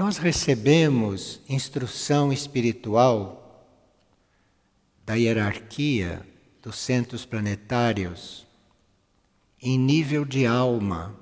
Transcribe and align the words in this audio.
Nós 0.00 0.16
recebemos 0.16 1.42
instrução 1.46 2.32
espiritual 2.32 3.68
da 5.04 5.12
hierarquia 5.12 6.26
dos 6.62 6.76
centros 6.76 7.26
planetários 7.26 8.46
em 9.60 9.78
nível 9.78 10.24
de 10.24 10.46
alma 10.46 11.14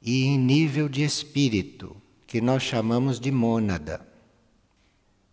e 0.00 0.26
em 0.26 0.38
nível 0.38 0.88
de 0.88 1.02
espírito, 1.02 1.96
que 2.24 2.40
nós 2.40 2.62
chamamos 2.62 3.18
de 3.18 3.32
mônada. 3.32 4.06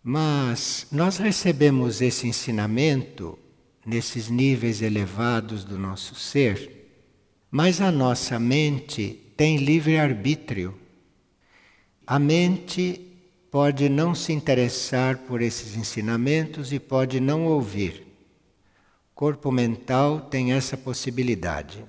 Mas 0.02 0.88
nós 0.90 1.18
recebemos 1.18 2.00
esse 2.00 2.26
ensinamento 2.26 3.38
nesses 3.86 4.28
níveis 4.28 4.82
elevados 4.82 5.62
do 5.62 5.78
nosso 5.78 6.16
ser, 6.16 6.98
mas 7.48 7.80
a 7.80 7.92
nossa 7.92 8.40
mente 8.40 9.20
tem 9.36 9.58
livre 9.58 9.96
arbítrio. 9.96 10.81
A 12.06 12.18
mente 12.18 13.00
pode 13.50 13.88
não 13.88 14.14
se 14.14 14.32
interessar 14.32 15.18
por 15.18 15.40
esses 15.40 15.76
ensinamentos 15.76 16.72
e 16.72 16.80
pode 16.80 17.20
não 17.20 17.46
ouvir. 17.46 18.06
Corpo 19.14 19.52
mental 19.52 20.22
tem 20.22 20.52
essa 20.52 20.76
possibilidade. 20.76 21.84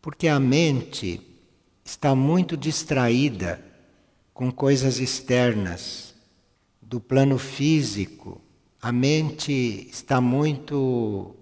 Porque 0.00 0.28
a 0.28 0.40
mente 0.40 1.20
está 1.84 2.14
muito 2.14 2.56
distraída 2.56 3.62
com 4.32 4.50
coisas 4.50 4.98
externas, 4.98 6.14
do 6.80 6.98
plano 6.98 7.36
físico. 7.36 8.40
A 8.80 8.90
mente 8.90 9.88
está 9.90 10.20
muito 10.20 11.36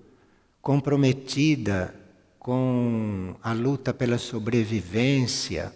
comprometida 0.61 1.95
com 2.39 3.37
a 3.43 3.53
luta 3.53 3.95
pela 3.95 4.19
sobrevivência 4.19 5.73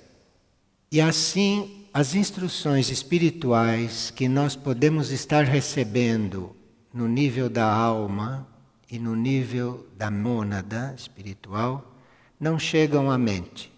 e 0.92 1.00
assim, 1.00 1.86
as 1.90 2.14
instruções 2.14 2.90
espirituais 2.90 4.10
que 4.10 4.28
nós 4.28 4.54
podemos 4.54 5.10
estar 5.10 5.42
recebendo 5.42 6.54
no 6.92 7.08
nível 7.08 7.48
da 7.48 7.64
alma 7.64 8.46
e 8.90 8.98
no 8.98 9.16
nível 9.16 9.86
da 9.96 10.10
mônada 10.10 10.94
espiritual 10.94 11.96
não 12.38 12.58
chegam 12.58 13.10
à 13.10 13.16
mente. 13.16 13.72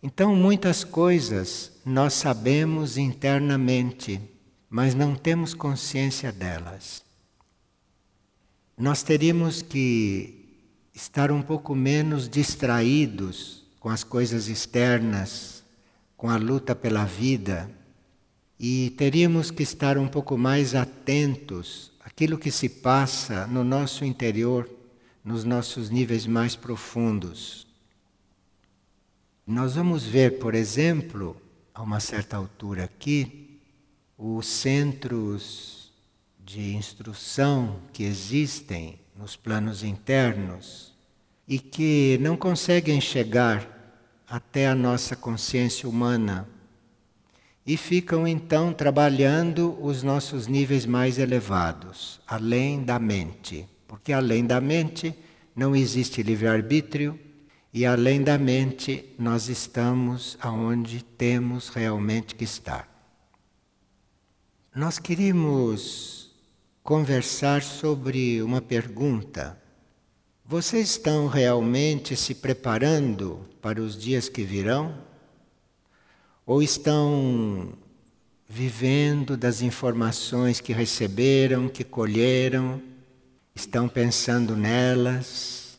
Então, 0.00 0.36
muitas 0.36 0.84
coisas 0.84 1.72
nós 1.84 2.12
sabemos 2.12 2.96
internamente, 2.96 4.20
mas 4.70 4.94
não 4.94 5.16
temos 5.16 5.54
consciência 5.54 6.30
delas. 6.30 7.02
Nós 8.78 9.02
teríamos 9.02 9.60
que 9.60 10.68
estar 10.94 11.32
um 11.32 11.42
pouco 11.42 11.74
menos 11.74 12.28
distraídos 12.28 13.64
com 13.80 13.88
as 13.88 14.04
coisas 14.04 14.46
externas 14.46 15.61
com 16.22 16.30
a 16.30 16.36
luta 16.36 16.72
pela 16.72 17.04
vida 17.04 17.68
e 18.56 18.90
teríamos 18.90 19.50
que 19.50 19.64
estar 19.64 19.98
um 19.98 20.06
pouco 20.06 20.38
mais 20.38 20.72
atentos 20.72 21.90
àquilo 21.98 22.38
que 22.38 22.48
se 22.48 22.68
passa 22.68 23.44
no 23.48 23.64
nosso 23.64 24.04
interior, 24.04 24.70
nos 25.24 25.42
nossos 25.42 25.90
níveis 25.90 26.24
mais 26.24 26.54
profundos. 26.54 27.66
Nós 29.44 29.74
vamos 29.74 30.04
ver, 30.04 30.38
por 30.38 30.54
exemplo, 30.54 31.36
a 31.74 31.82
uma 31.82 31.98
certa 31.98 32.36
altura 32.36 32.84
aqui, 32.84 33.58
os 34.16 34.46
centros 34.46 35.92
de 36.38 36.76
instrução 36.76 37.80
que 37.92 38.04
existem 38.04 38.96
nos 39.18 39.34
planos 39.34 39.82
internos 39.82 40.94
e 41.48 41.58
que 41.58 42.16
não 42.20 42.36
conseguem 42.36 43.00
chegar 43.00 43.71
até 44.32 44.66
a 44.66 44.74
nossa 44.74 45.14
consciência 45.14 45.86
humana. 45.86 46.48
E 47.66 47.76
ficam 47.76 48.26
então 48.26 48.72
trabalhando 48.72 49.76
os 49.78 50.02
nossos 50.02 50.46
níveis 50.46 50.86
mais 50.86 51.18
elevados, 51.18 52.18
além 52.26 52.82
da 52.82 52.98
mente, 52.98 53.68
porque 53.86 54.10
além 54.10 54.46
da 54.46 54.58
mente 54.58 55.14
não 55.54 55.76
existe 55.76 56.22
livre-arbítrio. 56.22 57.20
E 57.74 57.84
além 57.84 58.22
da 58.22 58.38
mente 58.38 59.04
nós 59.18 59.50
estamos 59.50 60.38
aonde 60.40 61.04
temos 61.04 61.68
realmente 61.68 62.34
que 62.34 62.44
estar. 62.44 62.88
Nós 64.74 64.98
queríamos 64.98 66.34
conversar 66.82 67.62
sobre 67.62 68.42
uma 68.42 68.62
pergunta 68.62 69.61
vocês 70.44 70.90
estão 70.90 71.28
realmente 71.28 72.16
se 72.16 72.34
preparando 72.34 73.40
para 73.60 73.80
os 73.80 73.96
dias 73.96 74.28
que 74.28 74.42
virão? 74.42 74.98
Ou 76.44 76.62
estão 76.62 77.72
vivendo 78.48 79.36
das 79.36 79.62
informações 79.62 80.60
que 80.60 80.72
receberam, 80.72 81.68
que 81.68 81.84
colheram, 81.84 82.82
estão 83.54 83.88
pensando 83.88 84.56
nelas? 84.56 85.78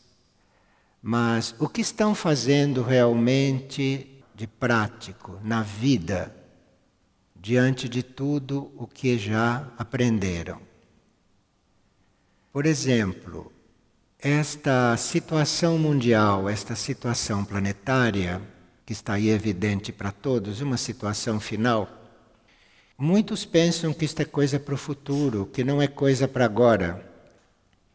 Mas 1.00 1.54
o 1.58 1.68
que 1.68 1.82
estão 1.82 2.14
fazendo 2.14 2.82
realmente 2.82 4.22
de 4.34 4.46
prático 4.46 5.38
na 5.44 5.62
vida, 5.62 6.34
diante 7.36 7.88
de 7.88 8.02
tudo 8.02 8.72
o 8.76 8.86
que 8.86 9.18
já 9.18 9.70
aprenderam? 9.76 10.60
Por 12.50 12.64
exemplo, 12.64 13.52
esta 14.24 14.96
situação 14.96 15.76
mundial, 15.76 16.48
esta 16.48 16.74
situação 16.74 17.44
planetária, 17.44 18.40
que 18.86 18.94
está 18.94 19.12
aí 19.12 19.28
evidente 19.28 19.92
para 19.92 20.10
todos, 20.10 20.62
uma 20.62 20.78
situação 20.78 21.38
final, 21.38 21.86
muitos 22.96 23.44
pensam 23.44 23.92
que 23.92 24.06
isto 24.06 24.22
é 24.22 24.24
coisa 24.24 24.58
para 24.58 24.72
o 24.74 24.78
futuro, 24.78 25.44
que 25.52 25.62
não 25.62 25.82
é 25.82 25.86
coisa 25.86 26.26
para 26.26 26.46
agora. 26.46 27.06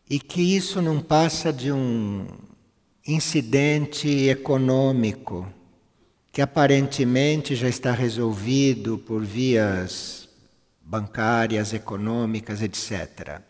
E 0.07 0.19
que 0.19 0.55
isso 0.55 0.83
não 0.83 1.01
passa 1.01 1.51
de 1.51 1.71
um 1.71 2.27
incidente 3.07 4.07
econômico 4.29 5.51
que 6.31 6.43
aparentemente 6.43 7.55
já 7.55 7.67
está 7.67 7.91
resolvido 7.91 8.99
por 8.99 9.25
vias 9.25 10.29
bancárias, 10.85 11.73
econômicas, 11.73 12.61
etc 12.61 13.48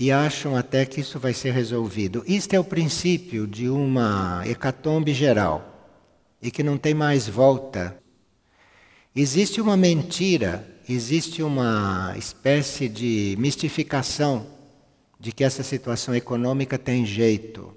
e 0.00 0.10
acham 0.10 0.56
até 0.56 0.86
que 0.86 1.02
isso 1.02 1.18
vai 1.18 1.34
ser 1.34 1.52
resolvido. 1.52 2.24
Isto 2.26 2.54
é 2.54 2.58
o 2.58 2.64
princípio 2.64 3.46
de 3.46 3.68
uma 3.68 4.42
hecatombe 4.46 5.12
geral 5.12 5.92
e 6.40 6.50
que 6.50 6.62
não 6.62 6.78
tem 6.78 6.94
mais 6.94 7.28
volta. 7.28 7.94
Existe 9.14 9.60
uma 9.60 9.76
mentira, 9.76 10.66
existe 10.88 11.42
uma 11.42 12.14
espécie 12.16 12.88
de 12.88 13.36
mistificação 13.38 14.46
de 15.18 15.32
que 15.32 15.44
essa 15.44 15.62
situação 15.62 16.14
econômica 16.14 16.78
tem 16.78 17.04
jeito. 17.04 17.76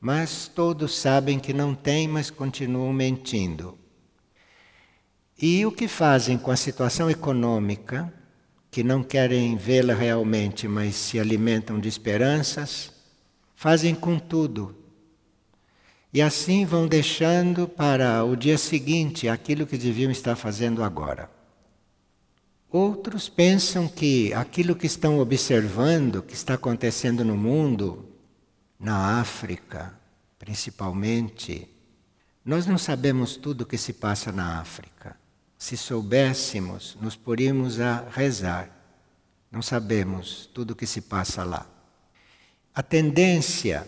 Mas 0.00 0.48
todos 0.48 0.96
sabem 0.96 1.38
que 1.38 1.52
não 1.52 1.74
tem, 1.74 2.08
mas 2.08 2.30
continuam 2.30 2.94
mentindo. 2.94 3.76
E 5.38 5.66
o 5.66 5.70
que 5.70 5.86
fazem 5.86 6.38
com 6.38 6.50
a 6.50 6.56
situação 6.56 7.10
econômica 7.10 8.10
que 8.78 8.84
não 8.84 9.02
querem 9.02 9.56
vê-la 9.56 9.92
realmente, 9.92 10.68
mas 10.68 10.94
se 10.94 11.18
alimentam 11.18 11.80
de 11.80 11.88
esperanças, 11.88 12.92
fazem 13.52 13.92
com 13.92 14.20
tudo. 14.20 14.72
E 16.12 16.22
assim 16.22 16.64
vão 16.64 16.86
deixando 16.86 17.66
para 17.66 18.22
o 18.22 18.36
dia 18.36 18.56
seguinte 18.56 19.28
aquilo 19.28 19.66
que 19.66 19.76
deviam 19.76 20.12
estar 20.12 20.36
fazendo 20.36 20.84
agora. 20.84 21.28
Outros 22.70 23.28
pensam 23.28 23.88
que 23.88 24.32
aquilo 24.32 24.76
que 24.76 24.86
estão 24.86 25.18
observando, 25.18 26.22
que 26.22 26.34
está 26.34 26.54
acontecendo 26.54 27.24
no 27.24 27.36
mundo, 27.36 28.08
na 28.78 29.18
África 29.18 29.92
principalmente, 30.38 31.68
nós 32.44 32.64
não 32.64 32.78
sabemos 32.78 33.36
tudo 33.36 33.62
o 33.62 33.66
que 33.66 33.76
se 33.76 33.92
passa 33.92 34.30
na 34.30 34.60
África. 34.60 35.17
Se 35.58 35.76
soubéssemos, 35.76 36.96
nos 37.00 37.16
poríamos 37.16 37.80
a 37.80 38.06
rezar. 38.10 38.70
Não 39.50 39.60
sabemos 39.60 40.48
tudo 40.54 40.70
o 40.70 40.76
que 40.76 40.86
se 40.86 41.00
passa 41.00 41.42
lá. 41.42 41.66
A 42.72 42.82
tendência 42.82 43.86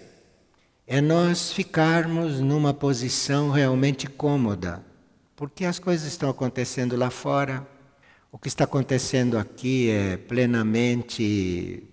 é 0.85 1.01
nós 1.01 1.53
ficarmos 1.53 2.41
numa 2.41 2.75
posição 2.75 3.51
realmente 3.51 4.09
cômoda, 4.09 4.85
porque 5.37 5.65
as 5.65 5.79
coisas 5.79 6.09
estão 6.09 6.29
acontecendo 6.29 6.97
lá 6.97 7.09
fora, 7.09 7.65
o 8.33 8.39
que 8.39 8.49
está 8.49 8.65
acontecendo 8.65 9.39
aqui 9.39 9.89
é 9.91 10.17
plenamente 10.17 11.85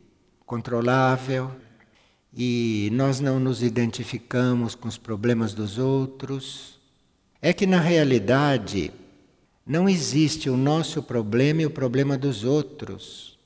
controlável 0.46 1.52
e 2.34 2.90
nós 2.94 3.20
não 3.20 3.40
nos 3.40 3.62
identificamos 3.62 4.74
com 4.74 4.88
os 4.88 4.98
problemas 4.98 5.54
dos 5.54 5.78
outros. 5.78 6.80
É 7.42 7.54
que 7.54 7.68
na 7.68 7.80
realidade 7.80 8.92
não 9.68 9.90
existe 9.90 10.50
o 10.50 10.56
nosso 10.56 11.04
problema 11.04 11.62
e 11.62 11.66
o 11.66 11.70
problema 11.70 12.18
dos 12.18 12.46
outros. 12.46 13.38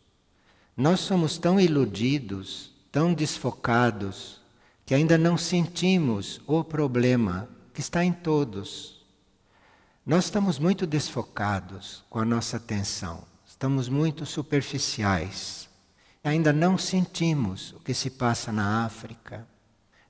Nós 0.77 1.00
somos 1.00 1.39
tão 1.39 1.59
iludidos, 1.59 2.71
tão 2.91 3.12
desfocados, 3.12 4.39
que 4.85 4.94
ainda 4.94 5.18
não 5.18 5.35
sentimos 5.35 6.39
o 6.45 6.63
problema 6.63 7.50
que 7.73 7.81
está 7.81 8.06
em 8.06 8.13
todos. 8.13 9.01
Nós 10.06 10.25
estamos 10.25 10.59
muito 10.59 10.85
desfocados 10.85 12.03
com 12.07 12.19
a 12.19 12.25
nossa 12.25 12.57
atenção, 12.57 13.23
estamos 13.44 13.89
muito 13.89 14.23
superficiais. 14.23 15.68
Ainda 16.23 16.53
não 16.53 16.77
sentimos 16.77 17.73
o 17.73 17.79
que 17.79 17.95
se 17.95 18.12
passa 18.12 18.51
na 18.51 18.85
África, 18.85 19.47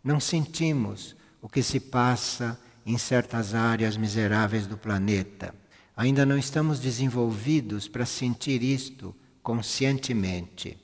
não 0.04 0.20
sentimos 0.20 1.16
o 1.42 1.48
que 1.48 1.64
se 1.64 1.80
passa 1.80 2.60
em 2.86 2.98
certas 2.98 3.56
áreas 3.56 3.96
miseráveis 3.96 4.68
do 4.68 4.78
planeta. 4.78 5.61
Ainda 5.96 6.26
não 6.26 6.38
estamos 6.38 6.80
desenvolvidos 6.80 7.88
para 7.88 8.06
sentir 8.06 8.64
isto 8.64 9.16
conscientemente. 9.44 10.78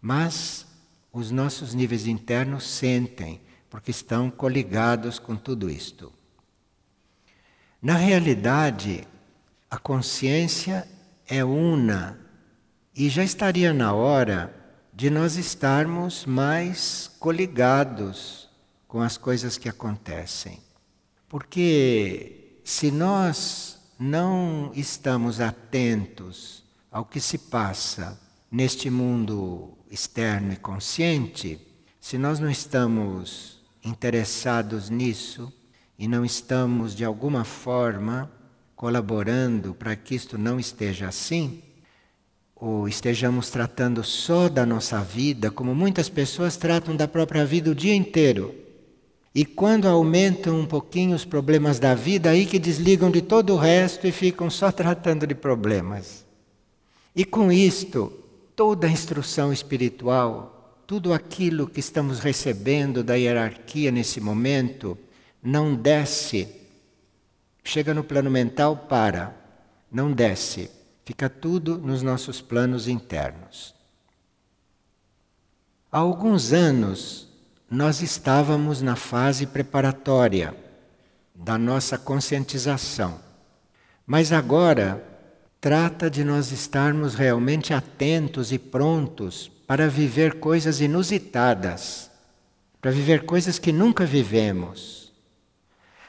Mas 0.00 0.66
os 1.12 1.30
nossos 1.30 1.74
níveis 1.74 2.06
internos 2.06 2.64
sentem, 2.64 3.40
porque 3.68 3.90
estão 3.90 4.30
coligados 4.30 5.18
com 5.18 5.36
tudo 5.36 5.68
isto. 5.68 6.12
Na 7.80 7.94
realidade, 7.94 9.06
a 9.70 9.78
consciência 9.78 10.88
é 11.26 11.44
una 11.44 12.18
e 12.94 13.08
já 13.08 13.22
estaria 13.22 13.72
na 13.72 13.92
hora 13.92 14.54
de 14.92 15.10
nós 15.10 15.36
estarmos 15.36 16.26
mais 16.26 17.10
coligados 17.20 18.48
com 18.88 19.00
as 19.00 19.16
coisas 19.16 19.56
que 19.56 19.68
acontecem. 19.68 20.60
Porque 21.28 22.60
se 22.64 22.90
nós 22.90 23.77
não 23.98 24.70
estamos 24.74 25.40
atentos 25.40 26.62
ao 26.90 27.04
que 27.04 27.20
se 27.20 27.36
passa 27.36 28.18
neste 28.50 28.88
mundo 28.88 29.76
externo 29.90 30.52
e 30.52 30.56
consciente, 30.56 31.60
se 32.00 32.16
nós 32.16 32.38
não 32.38 32.48
estamos 32.48 33.60
interessados 33.84 34.88
nisso 34.88 35.52
e 35.98 36.06
não 36.06 36.24
estamos 36.24 36.94
de 36.94 37.04
alguma 37.04 37.44
forma 37.44 38.30
colaborando 38.76 39.74
para 39.74 39.96
que 39.96 40.14
isto 40.14 40.38
não 40.38 40.60
esteja 40.60 41.08
assim, 41.08 41.62
ou 42.54 42.88
estejamos 42.88 43.50
tratando 43.50 44.04
só 44.04 44.48
da 44.48 44.64
nossa 44.64 45.02
vida, 45.02 45.50
como 45.50 45.74
muitas 45.74 46.08
pessoas 46.08 46.56
tratam 46.56 46.94
da 46.94 47.08
própria 47.08 47.44
vida 47.44 47.70
o 47.70 47.74
dia 47.74 47.94
inteiro. 47.94 48.67
E 49.38 49.44
quando 49.44 49.86
aumentam 49.86 50.58
um 50.58 50.66
pouquinho 50.66 51.14
os 51.14 51.24
problemas 51.24 51.78
da 51.78 51.94
vida, 51.94 52.30
aí 52.30 52.44
que 52.44 52.58
desligam 52.58 53.08
de 53.08 53.22
todo 53.22 53.54
o 53.54 53.56
resto 53.56 54.04
e 54.04 54.10
ficam 54.10 54.50
só 54.50 54.72
tratando 54.72 55.28
de 55.28 55.34
problemas. 55.36 56.26
E 57.14 57.24
com 57.24 57.52
isto, 57.52 58.12
toda 58.56 58.88
a 58.88 58.90
instrução 58.90 59.52
espiritual, 59.52 60.82
tudo 60.88 61.12
aquilo 61.12 61.68
que 61.68 61.78
estamos 61.78 62.18
recebendo 62.18 63.04
da 63.04 63.14
hierarquia 63.14 63.92
nesse 63.92 64.20
momento, 64.20 64.98
não 65.40 65.72
desce. 65.72 66.48
Chega 67.62 67.94
no 67.94 68.02
plano 68.02 68.32
mental, 68.32 68.88
para, 68.88 69.36
não 69.88 70.10
desce. 70.10 70.68
Fica 71.04 71.30
tudo 71.30 71.78
nos 71.78 72.02
nossos 72.02 72.40
planos 72.40 72.88
internos. 72.88 73.72
Há 75.92 75.98
alguns 75.98 76.52
anos, 76.52 77.27
nós 77.70 78.00
estávamos 78.00 78.80
na 78.80 78.96
fase 78.96 79.46
preparatória 79.46 80.54
da 81.34 81.58
nossa 81.58 81.98
conscientização. 81.98 83.20
Mas 84.06 84.32
agora 84.32 85.04
trata 85.60 86.10
de 86.10 86.24
nós 86.24 86.50
estarmos 86.50 87.14
realmente 87.14 87.74
atentos 87.74 88.52
e 88.52 88.58
prontos 88.58 89.50
para 89.66 89.86
viver 89.86 90.34
coisas 90.34 90.80
inusitadas, 90.80 92.10
para 92.80 92.90
viver 92.90 93.26
coisas 93.26 93.58
que 93.58 93.70
nunca 93.70 94.06
vivemos. 94.06 95.12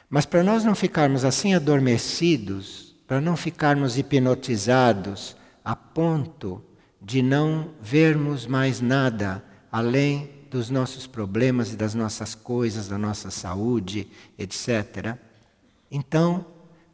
Mas 0.08 0.24
para 0.24 0.42
nós 0.42 0.64
não 0.64 0.74
ficarmos 0.74 1.26
assim 1.26 1.54
adormecidos, 1.54 2.96
para 3.06 3.20
não 3.20 3.36
ficarmos 3.36 3.98
hipnotizados 3.98 5.36
a 5.62 5.76
ponto 5.76 6.64
de 7.02 7.20
não 7.20 7.72
vermos 7.82 8.46
mais 8.46 8.80
nada 8.80 9.44
além 9.70 10.39
dos 10.50 10.68
nossos 10.68 11.06
problemas 11.06 11.72
e 11.72 11.76
das 11.76 11.94
nossas 11.94 12.34
coisas, 12.34 12.88
da 12.88 12.98
nossa 12.98 13.30
saúde, 13.30 14.08
etc. 14.38 15.16
Então, 15.90 16.44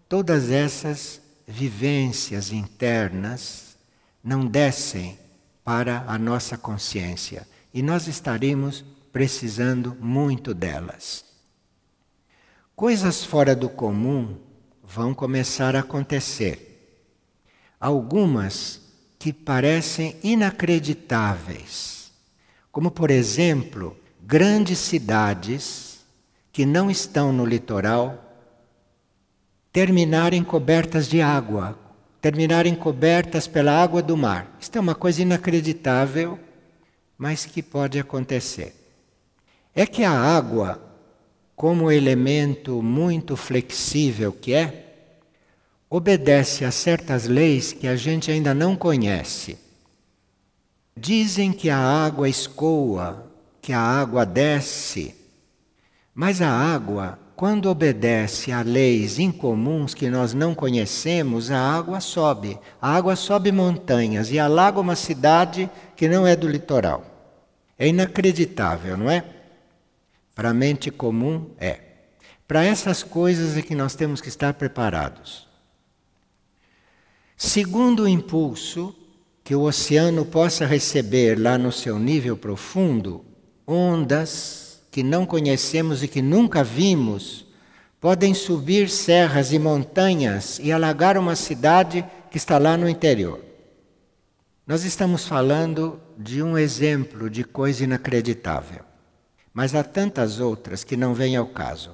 todas 0.08 0.50
essas 0.50 1.20
vivências 1.47 2.53
internas 2.53 3.76
não 4.23 4.47
descem 4.47 5.19
para 5.64 6.05
a 6.06 6.19
nossa 6.19 6.58
consciência 6.58 7.47
e 7.73 7.82
nós 7.82 8.06
estaremos 8.06 8.85
precisando 9.12 9.97
muito 10.00 10.52
delas. 10.52 11.25
Coisas 12.75 13.25
fora 13.25 13.56
do 13.56 13.70
comum 13.70 14.37
vão 14.82 15.14
começar 15.14 15.75
a 15.75 15.81
acontecer. 15.81 17.06
Algumas 17.81 18.82
que 19.19 19.32
parecem 19.32 20.17
inacreditáveis, 20.23 21.95
como 22.76 22.90
por 22.90 23.11
exemplo, 23.11 23.96
grandes 24.20 24.78
cidades 24.78 26.05
que 26.52 26.67
não 26.67 26.90
estão 26.90 27.32
no 27.32 27.46
litoral 27.46 28.23
terminarem 29.73 30.44
cobertas 30.44 31.08
de 31.08 31.23
água, 31.23 31.78
terminarem 32.20 32.75
cobertas 32.75 33.46
pela 33.46 33.73
água 33.73 34.02
do 34.02 34.14
mar. 34.14 34.55
Isto 34.61 34.76
é 34.76 34.81
uma 34.82 34.94
coisa 34.94 35.23
inacreditável, 35.23 36.38
mas 37.17 37.46
que 37.46 37.62
pode 37.62 37.99
acontecer. 37.99 38.75
É 39.75 39.87
que 39.87 40.05
a 40.05 40.12
água, 40.12 40.78
como 41.55 41.90
elemento 41.90 42.82
muito 42.82 43.38
flexível 43.38 44.34
que 44.34 44.52
é, 44.52 44.99
obedece 45.88 46.62
a 46.62 46.70
certas 46.70 47.25
leis 47.26 47.73
que 47.73 47.88
a 47.88 47.96
gente 47.96 48.31
ainda 48.31 48.52
não 48.52 48.76
conhece. 48.76 49.64
Dizem 50.96 51.52
que 51.52 51.69
a 51.69 51.78
água 51.78 52.28
escoa, 52.28 53.31
que 53.60 53.72
a 53.72 53.81
água 53.81 54.25
desce, 54.25 55.14
mas 56.14 56.40
a 56.40 56.48
água 56.48 57.19
quando 57.37 57.69
obedece 57.69 58.50
a 58.50 58.62
leis 58.62 59.19
incomuns 59.19 59.93
que 59.93 60.08
nós 60.08 60.32
não 60.32 60.54
conhecemos, 60.54 61.50
a 61.50 61.60
água 61.60 62.00
sobe. 62.00 62.58
A 62.81 62.96
água 62.96 63.14
sobe 63.14 63.52
montanhas 63.52 64.31
e 64.31 64.38
alaga 64.38 64.81
uma 64.81 64.96
cidade 64.96 65.70
que 65.94 66.08
não 66.08 66.26
é 66.26 66.34
do 66.34 66.48
litoral. 66.48 67.04
É 67.78 67.87
inacreditável, 67.87 68.96
não 68.96 69.10
é? 69.10 69.22
Para 70.34 70.49
a 70.49 70.54
mente 70.54 70.90
comum, 70.90 71.50
é. 71.59 71.80
Para 72.49 72.64
essas 72.64 73.02
coisas 73.02 73.54
é 73.54 73.61
que 73.61 73.75
nós 73.75 73.94
temos 73.94 74.23
que 74.23 74.30
estar 74.30 74.54
preparados. 74.54 75.47
Segundo 77.37 78.09
impulso 78.09 78.97
que 79.47 79.55
o 79.55 79.62
oceano 79.62 80.25
possa 80.25 80.67
receber 80.67 81.38
lá 81.38 81.57
no 81.57 81.71
seu 81.71 82.00
nível 82.00 82.37
profundo, 82.37 83.25
ondas 83.65 84.83
que 84.91 85.05
não 85.05 85.25
conhecemos 85.25 86.03
e 86.03 86.09
que 86.09 86.21
nunca 86.21 86.65
vimos, 86.65 87.47
podem 88.00 88.35
subir 88.35 88.88
serras 88.91 89.53
e 89.53 89.59
montanhas 89.61 90.59
e 90.59 90.73
alagar 90.73 91.17
uma 91.17 91.37
cidade 91.37 92.05
que 92.29 92.37
está 92.37 92.59
lá 92.59 92.76
no 92.76 92.88
interior. 92.88 93.41
Nós 94.67 94.83
estamos 94.83 95.29
falando 95.29 96.00
de 96.19 96.43
um 96.43 96.59
exemplo 96.59 97.31
de 97.31 97.45
coisa 97.45 97.85
inacreditável, 97.85 98.81
mas 99.55 99.76
há 99.76 99.85
tantas 99.85 100.41
outras 100.41 100.83
que 100.83 100.97
não 100.97 101.15
vêm 101.15 101.37
ao 101.37 101.47
caso. 101.47 101.93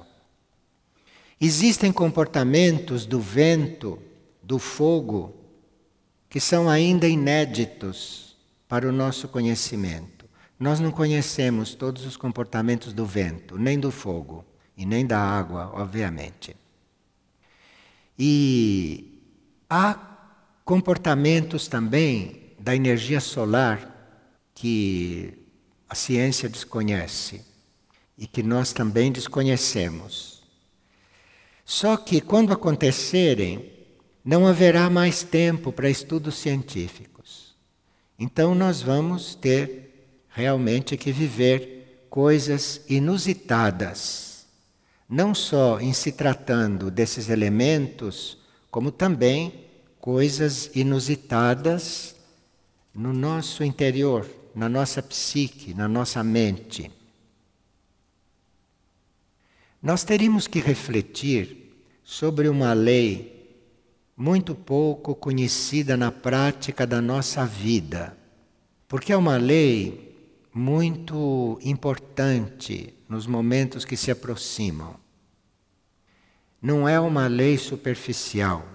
Existem 1.39 1.91
comportamentos 1.91 3.05
do 3.05 3.19
vento, 3.19 3.99
do 4.41 4.57
fogo, 4.57 5.42
que 6.33 6.39
são 6.39 6.67
ainda 6.67 7.07
inéditos 7.07 8.35
para 8.67 8.89
o 8.89 8.91
nosso 8.91 9.27
conhecimento. 9.27 10.27
Nós 10.59 10.79
não 10.79 10.89
conhecemos 10.89 11.75
todos 11.75 12.07
os 12.07 12.17
comportamentos 12.17 12.91
do 12.91 13.05
vento, 13.05 13.55
nem 13.55 13.79
do 13.79 13.91
fogo 13.91 14.43
e 14.75 14.83
nem 14.83 15.05
da 15.05 15.19
água, 15.19 15.69
obviamente. 15.75 16.57
E 18.17 19.21
há 19.69 19.93
comportamentos 20.65 21.67
também 21.67 22.55
da 22.57 22.75
energia 22.75 23.19
solar 23.19 24.17
que 24.55 25.37
a 25.87 25.93
ciência 25.93 26.49
desconhece 26.49 27.45
e 28.17 28.25
que 28.25 28.41
nós 28.41 28.73
também 28.73 29.11
desconhecemos. 29.11 30.41
Só 31.63 31.95
que 31.95 32.19
quando 32.19 32.51
acontecerem, 32.51 33.72
não 34.23 34.47
haverá 34.47 34.89
mais 34.89 35.23
tempo 35.23 35.71
para 35.71 35.89
estudos 35.89 36.35
científicos. 36.35 37.55
Então 38.17 38.55
nós 38.55 38.81
vamos 38.81 39.35
ter 39.35 40.07
realmente 40.29 40.95
que 40.95 41.11
viver 41.11 42.05
coisas 42.09 42.81
inusitadas, 42.87 44.45
não 45.09 45.35
só 45.35 45.79
em 45.79 45.91
se 45.93 46.11
tratando 46.11 46.89
desses 46.89 47.29
elementos, 47.29 48.37
como 48.71 48.91
também 48.91 49.65
coisas 49.99 50.69
inusitadas 50.73 52.15
no 52.93 53.11
nosso 53.11 53.63
interior, 53.63 54.29
na 54.55 54.69
nossa 54.69 55.01
psique, 55.01 55.73
na 55.73 55.87
nossa 55.87 56.23
mente. 56.23 56.91
Nós 59.81 60.03
teríamos 60.03 60.47
que 60.47 60.59
refletir 60.59 61.73
sobre 62.03 62.47
uma 62.47 62.73
lei 62.73 63.32
muito 64.23 64.55
pouco 64.55 65.13
conhecida 65.13 65.97
na 65.97 66.09
prática 66.09 66.87
da 66.87 67.01
nossa 67.01 67.45
vida, 67.45 68.15
porque 68.87 69.11
é 69.11 69.17
uma 69.17 69.35
lei 69.35 70.39
muito 70.53 71.59
importante 71.61 72.93
nos 73.09 73.27
momentos 73.27 73.83
que 73.83 73.97
se 73.97 74.09
aproximam. 74.11 74.95
Não 76.61 76.87
é 76.87 76.97
uma 77.01 77.27
lei 77.27 77.57
superficial, 77.57 78.65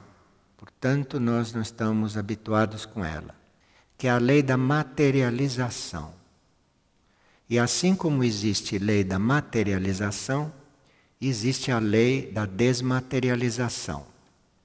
portanto, 0.59 1.19
nós 1.19 1.55
não 1.55 1.63
estamos 1.63 2.19
habituados 2.19 2.85
com 2.85 3.03
ela, 3.03 3.35
que 3.97 4.07
é 4.07 4.11
a 4.11 4.19
lei 4.19 4.43
da 4.43 4.59
materialização. 4.59 6.13
E 7.49 7.59
assim 7.59 7.95
como 7.95 8.23
existe 8.23 8.77
lei 8.77 9.03
da 9.03 9.19
materialização, 9.19 10.53
existe 11.19 11.73
a 11.73 11.79
lei 11.79 12.31
da 12.31 12.45
desmaterialização. 12.45 14.18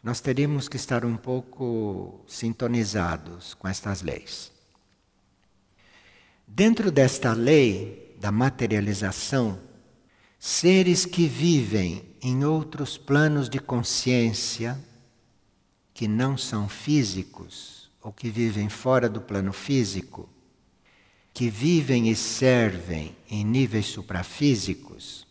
Nós 0.03 0.19
teríamos 0.19 0.67
que 0.67 0.75
estar 0.75 1.05
um 1.05 1.15
pouco 1.15 2.25
sintonizados 2.27 3.53
com 3.53 3.69
estas 3.69 4.01
leis. 4.01 4.51
Dentro 6.45 6.91
desta 6.91 7.31
lei 7.31 8.17
da 8.19 8.29
materialização, 8.29 9.57
seres 10.37 11.05
que 11.05 11.25
vivem 11.25 12.03
em 12.21 12.43
outros 12.43 12.97
planos 12.97 13.49
de 13.49 13.59
consciência, 13.59 14.77
que 15.93 16.05
não 16.05 16.37
são 16.37 16.67
físicos, 16.67 17.89
ou 18.01 18.11
que 18.11 18.29
vivem 18.29 18.67
fora 18.67 19.07
do 19.07 19.21
plano 19.21 19.53
físico, 19.53 20.27
que 21.33 21.49
vivem 21.49 22.09
e 22.09 22.15
servem 22.15 23.15
em 23.29 23.45
níveis 23.45 23.85
suprafísicos, 23.85 25.25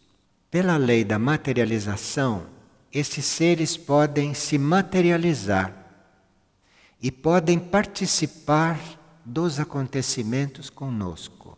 pela 0.50 0.79
lei 0.79 1.05
da 1.05 1.19
materialização, 1.19 2.47
esses 2.92 3.25
seres 3.25 3.76
podem 3.76 4.34
se 4.34 4.58
materializar 4.58 5.75
e 7.00 7.11
podem 7.11 7.58
participar 7.58 8.78
dos 9.25 9.58
acontecimentos 9.58 10.68
conosco. 10.68 11.56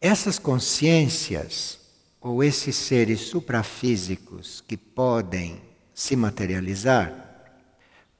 Essas 0.00 0.38
consciências, 0.38 1.78
ou 2.20 2.42
esses 2.42 2.74
seres 2.74 3.20
suprafísicos 3.20 4.60
que 4.60 4.76
podem 4.76 5.62
se 5.94 6.16
materializar, 6.16 7.26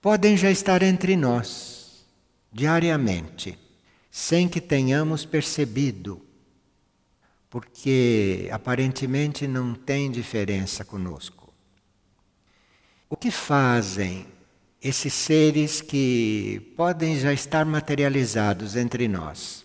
podem 0.01 0.37
já 0.37 0.51
estar 0.51 0.83
entre 0.83 1.17
nós, 1.17 2.07
diariamente, 2.53 3.59
sem 4.11 4.49
que 4.49 4.61
tenhamos 4.61 5.25
percebido, 5.25 6.26
porque 7.57 8.51
aparentemente 8.53 9.47
não 9.47 9.73
tem 9.73 10.11
diferença 10.11 10.85
conosco. 10.85 11.55
O 13.09 13.17
que 13.17 13.31
fazem 13.31 14.27
esses 14.79 15.15
seres 15.15 15.81
que 15.81 16.75
podem 16.77 17.19
já 17.19 17.33
estar 17.33 17.65
materializados 17.65 18.77
entre 18.77 19.09
nós, 19.09 19.65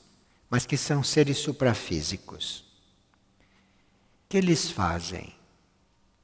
mas 0.50 0.66
que 0.66 0.78
são 0.78 1.04
seres 1.04 1.40
suprafísicos. 1.40 2.60
O 2.60 4.30
que 4.30 4.38
eles 4.38 4.72
fazem? 4.72 5.36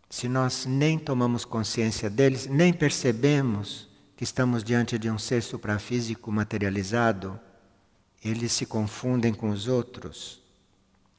Se 0.10 0.30
nós 0.30 0.66
nem 0.66 0.98
tomamos 0.98 1.44
consciência 1.44 2.10
deles, 2.10 2.48
nem 2.48 2.72
percebemos 2.72 3.90
que 4.16 4.24
estamos 4.24 4.64
diante 4.64 4.98
de 4.98 5.12
um 5.12 5.18
ser 5.18 5.44
suprafísico 5.44 6.32
materializado, 6.32 7.38
eles 8.24 8.54
se 8.54 8.66
confundem 8.66 9.34
com 9.34 9.50
os 9.50 9.68
outros. 9.68 10.47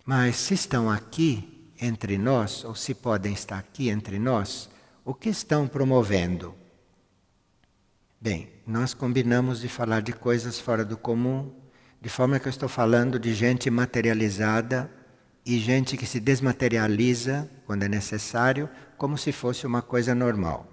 Mas 0.08 0.36
se 0.36 0.54
estão 0.54 0.90
aqui 0.90 1.70
entre 1.78 2.16
nós, 2.16 2.64
ou 2.64 2.74
se 2.74 2.94
podem 2.94 3.34
estar 3.34 3.58
aqui 3.58 3.90
entre 3.90 4.18
nós, 4.18 4.70
o 5.04 5.12
que 5.12 5.28
estão 5.28 5.68
promovendo? 5.68 6.54
Bem, 8.18 8.48
nós 8.66 8.94
combinamos 8.94 9.60
de 9.60 9.68
falar 9.68 10.00
de 10.00 10.14
coisas 10.14 10.58
fora 10.58 10.82
do 10.82 10.96
comum, 10.96 11.52
de 12.00 12.08
forma 12.08 12.40
que 12.40 12.48
eu 12.48 12.50
estou 12.50 12.70
falando 12.70 13.18
de 13.18 13.34
gente 13.34 13.68
materializada 13.68 14.90
e 15.44 15.58
gente 15.58 15.94
que 15.94 16.06
se 16.06 16.20
desmaterializa 16.20 17.46
quando 17.66 17.82
é 17.82 17.88
necessário, 17.88 18.66
como 18.96 19.18
se 19.18 19.30
fosse 19.30 19.66
uma 19.66 19.82
coisa 19.82 20.14
normal. 20.14 20.66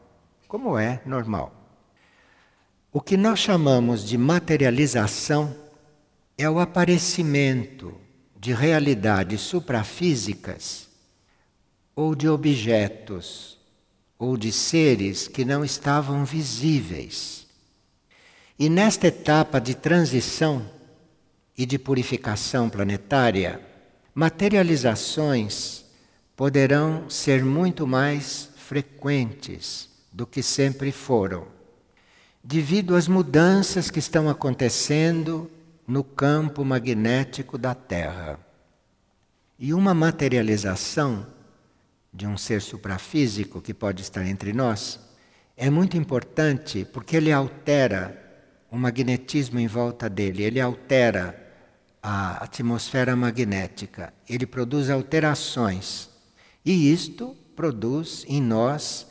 Como 0.48 0.78
é 0.78 1.02
normal. 1.06 1.54
O 2.90 3.02
que 3.02 3.18
nós 3.18 3.40
chamamos 3.40 4.08
de 4.08 4.18
materialização 4.18 5.54
é 6.38 6.50
o 6.50 6.58
aparecimento 6.58 8.05
de 8.36 8.54
realidades 8.54 9.42
suprafísicas 9.42 10.88
ou 11.96 12.14
de 12.14 12.28
objetos 12.28 13.58
ou 14.18 14.38
de 14.38 14.52
seres 14.52 15.28
que 15.28 15.46
não 15.46 15.64
estavam 15.64 16.26
visíveis. 16.26 17.48
E 18.58 18.70
nesta 18.70 19.08
etapa 19.08 19.60
de 19.60 19.76
transição 19.76 20.70
e 21.58 21.66
de 21.66 21.78
purificação 21.78 22.70
planetária, 22.70 23.62
materializações 24.14 25.86
poderão 26.36 27.10
ser 27.10 27.44
muito 27.44 27.88
mais 27.88 28.50
frequentes 28.56 29.90
do 30.12 30.26
que 30.26 30.42
sempre 30.42 30.92
foram, 30.92 31.48
devido 32.44 32.96
às 32.96 33.08
mudanças 33.08 33.90
que 33.90 34.00
estão 34.00 34.30
acontecendo 34.30 35.50
no 35.88 36.04
campo 36.04 36.66
magnético 36.66 37.58
da 37.58 37.76
Terra. 37.76 38.40
E 39.58 39.74
uma 39.74 39.94
materialização 39.94 41.26
de 42.16 42.26
um 42.26 42.38
ser 42.38 42.62
suprafísico 42.62 43.62
que 43.62 43.74
pode 43.74 44.02
estar 44.02 44.26
entre 44.26 44.54
nós, 44.54 45.00
é 45.58 45.70
muito 45.70 45.98
importante 45.98 46.86
porque 46.86 47.18
ele 47.18 47.32
altera 47.32 48.22
o 48.72 48.78
magnetismo 48.78 49.60
em 49.60 49.68
volta 49.68 50.10
dele, 50.10 50.44
ele 50.44 50.62
altera 50.62 51.42
a 52.02 52.44
atmosfera 52.44 53.16
magnética, 53.16 54.14
ele 54.30 54.46
produz 54.46 54.90
alterações. 54.90 56.10
E 56.64 56.92
isto 56.92 57.36
produz 57.56 58.26
em 58.28 58.42
nós 58.42 59.08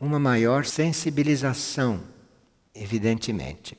uma 0.00 0.18
maior 0.18 0.64
sensibilização, 0.64 2.02
evidentemente. 2.74 3.76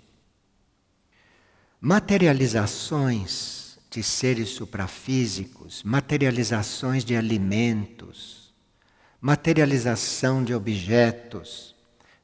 Materializações 1.83 3.79
de 3.89 4.03
seres 4.03 4.49
suprafísicos, 4.49 5.81
materializações 5.81 7.03
de 7.03 7.15
alimentos, 7.15 8.53
materialização 9.19 10.43
de 10.43 10.53
objetos 10.53 11.75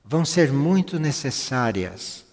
vão 0.06 0.24
ser 0.24 0.54
muito 0.54 1.00
necessárias, 1.00 2.24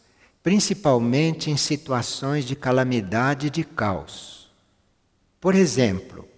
principalmente 0.43 1.51
em 1.51 1.57
situações 1.57 2.45
de 2.45 2.55
calamidade 2.55 3.47
e 3.47 3.51
de 3.51 3.65
caos. 3.65 4.51
Por 5.41 5.55
exemplo, 5.55 6.29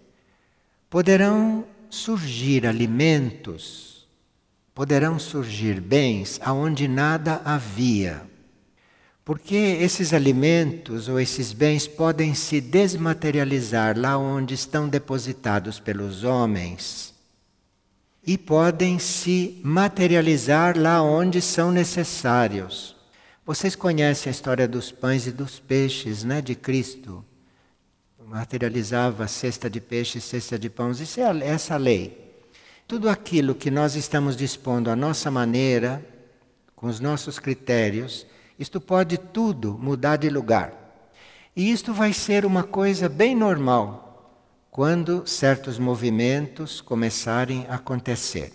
poderão 0.89 1.65
surgir 1.91 2.65
alimentos, 2.65 4.07
poderão 4.73 5.19
surgir 5.19 5.81
bens 5.81 6.39
aonde 6.45 6.87
nada 6.87 7.43
havia. 7.45 8.36
Porque 9.27 9.57
esses 9.57 10.13
alimentos 10.13 11.09
ou 11.09 11.19
esses 11.19 11.53
bens 11.53 11.89
podem 11.89 12.33
se 12.33 12.61
desmaterializar 12.61 13.99
lá 13.99 14.17
onde 14.17 14.55
estão 14.55 14.89
depositados 14.89 15.81
pelos 15.81 16.23
homens 16.23 17.13
e 18.25 18.39
podem 18.39 19.01
se 19.01 19.61
materializar 19.65 20.79
lá 20.79 21.03
onde 21.03 21.43
são 21.43 21.73
necessários. 21.73 22.95
Vocês 23.45 23.75
conhecem 23.75 24.31
a 24.31 24.33
história 24.33 24.69
dos 24.69 24.93
pães 24.93 25.27
e 25.27 25.33
dos 25.33 25.59
peixes, 25.59 26.23
né, 26.23 26.41
de 26.41 26.55
Cristo? 26.55 27.25
Materializava 28.25 29.27
cesta 29.27 29.69
de 29.69 29.81
peixes, 29.81 30.23
cesta 30.23 30.57
de 30.57 30.71
pães. 30.71 31.01
Isso 31.01 31.19
é 31.21 31.49
essa 31.49 31.77
lei. 31.77 32.33
Tudo 32.87 33.09
aquilo 33.09 33.57
que 33.57 33.73
nós 33.73 33.97
estamos 33.97 34.37
dispondo 34.37 34.89
à 34.89 34.95
nossa 34.95 35.33
maneira, 35.33 36.01
com 36.77 36.87
os 36.87 37.01
nossos 37.01 37.41
critérios, 37.41 38.25
isto 38.59 38.81
pode 38.81 39.19
tudo 39.19 39.79
mudar 39.79 40.17
de 40.17 40.31
lugar. 40.31 40.73
E 41.55 41.71
isto 41.71 41.93
vai 41.93 42.13
ser 42.13 42.45
uma 42.45 42.63
coisa 42.63 43.09
bem 43.09 43.35
normal 43.35 44.07
quando 44.71 45.27
certos 45.27 45.79
movimentos 45.79 46.81
começarem 46.81 47.67
a 47.69 47.77
acontecer. 47.77 48.53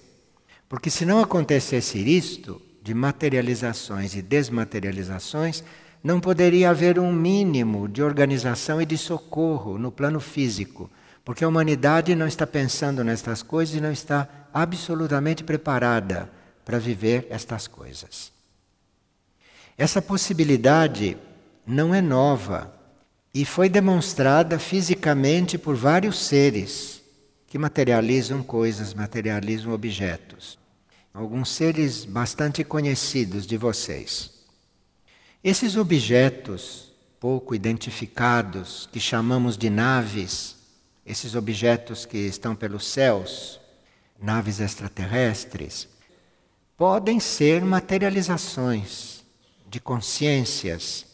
Porque 0.69 0.89
se 0.89 1.05
não 1.05 1.19
acontecesse 1.19 1.97
isto, 1.97 2.61
de 2.81 2.93
materializações 2.93 4.15
e 4.15 4.21
desmaterializações, 4.21 5.63
não 6.03 6.19
poderia 6.19 6.69
haver 6.69 6.97
um 6.99 7.11
mínimo 7.11 7.87
de 7.87 8.01
organização 8.01 8.81
e 8.81 8.85
de 8.85 8.97
socorro 8.97 9.77
no 9.77 9.91
plano 9.91 10.19
físico, 10.19 10.89
porque 11.23 11.43
a 11.43 11.47
humanidade 11.47 12.15
não 12.15 12.25
está 12.25 12.47
pensando 12.47 13.03
nestas 13.03 13.43
coisas 13.43 13.75
e 13.75 13.81
não 13.81 13.91
está 13.91 14.27
absolutamente 14.53 15.43
preparada 15.43 16.29
para 16.65 16.79
viver 16.79 17.27
estas 17.29 17.67
coisas. 17.67 18.31
Essa 19.81 19.99
possibilidade 19.99 21.17
não 21.65 21.91
é 21.91 22.03
nova. 22.03 22.71
E 23.33 23.43
foi 23.43 23.67
demonstrada 23.67 24.59
fisicamente 24.59 25.57
por 25.57 25.75
vários 25.75 26.19
seres 26.19 27.01
que 27.47 27.57
materializam 27.57 28.43
coisas, 28.43 28.93
materializam 28.93 29.73
objetos. 29.73 30.59
alguns 31.11 31.49
seres 31.49 32.05
bastante 32.05 32.63
conhecidos 32.63 33.47
de 33.47 33.57
vocês. 33.57 34.29
Esses 35.43 35.75
objetos 35.75 36.93
pouco 37.19 37.55
identificados, 37.55 38.87
que 38.91 38.99
chamamos 38.99 39.57
de 39.57 39.71
naves, 39.71 40.57
esses 41.03 41.33
objetos 41.33 42.05
que 42.05 42.19
estão 42.19 42.55
pelos 42.55 42.85
céus, 42.85 43.59
naves 44.21 44.59
extraterrestres, 44.59 45.87
podem 46.77 47.19
ser 47.19 47.65
materializações 47.65 49.20
de 49.71 49.79
consciências 49.79 51.05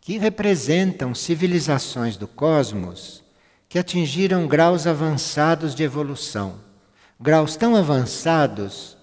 que 0.00 0.16
representam 0.16 1.14
civilizações 1.14 2.16
do 2.16 2.26
cosmos 2.26 3.22
que 3.68 3.78
atingiram 3.78 4.48
graus 4.48 4.86
avançados 4.86 5.74
de 5.74 5.82
evolução. 5.82 6.58
Graus 7.20 7.56
tão 7.56 7.76
avançados 7.76 8.96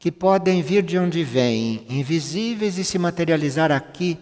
que 0.00 0.10
podem 0.10 0.62
vir 0.62 0.82
de 0.82 0.98
onde 0.98 1.22
vêm, 1.22 1.86
invisíveis 1.88 2.76
e 2.76 2.82
se 2.84 2.98
materializar 2.98 3.70
aqui, 3.70 4.18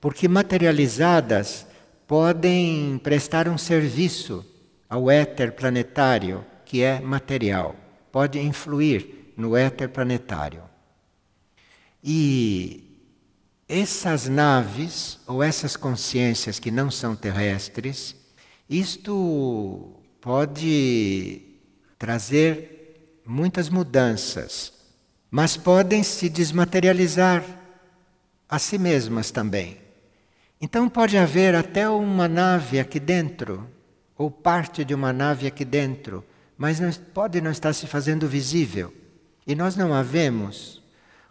porque 0.00 0.28
materializadas 0.28 1.66
podem 2.06 3.00
prestar 3.02 3.48
um 3.48 3.58
serviço 3.58 4.46
ao 4.88 5.10
éter 5.10 5.50
planetário, 5.50 6.44
que 6.64 6.80
é 6.80 7.00
material, 7.00 7.74
pode 8.12 8.38
influir 8.38 9.32
no 9.36 9.56
éter 9.56 9.88
planetário. 9.88 10.62
E 12.02 12.83
essas 13.68 14.28
naves 14.28 15.18
ou 15.26 15.42
essas 15.42 15.76
consciências 15.76 16.58
que 16.58 16.70
não 16.70 16.90
são 16.90 17.16
terrestres, 17.16 18.14
isto 18.68 19.92
pode 20.20 21.42
trazer 21.98 23.20
muitas 23.24 23.68
mudanças, 23.68 24.72
mas 25.30 25.56
podem 25.56 26.02
se 26.02 26.28
desmaterializar 26.28 27.44
a 28.48 28.58
si 28.58 28.78
mesmas 28.78 29.30
também. 29.30 29.78
Então 30.60 30.88
pode 30.88 31.16
haver 31.16 31.54
até 31.54 31.88
uma 31.88 32.28
nave 32.28 32.78
aqui 32.78 33.00
dentro, 33.00 33.68
ou 34.16 34.30
parte 34.30 34.84
de 34.84 34.94
uma 34.94 35.12
nave 35.12 35.46
aqui 35.46 35.64
dentro, 35.64 36.24
mas 36.56 36.78
não, 36.78 36.92
pode 36.92 37.40
não 37.40 37.50
estar 37.50 37.72
se 37.72 37.86
fazendo 37.86 38.28
visível. 38.28 38.92
E 39.46 39.54
nós 39.54 39.76
não 39.76 39.92
a 39.92 40.02
vemos 40.02 40.83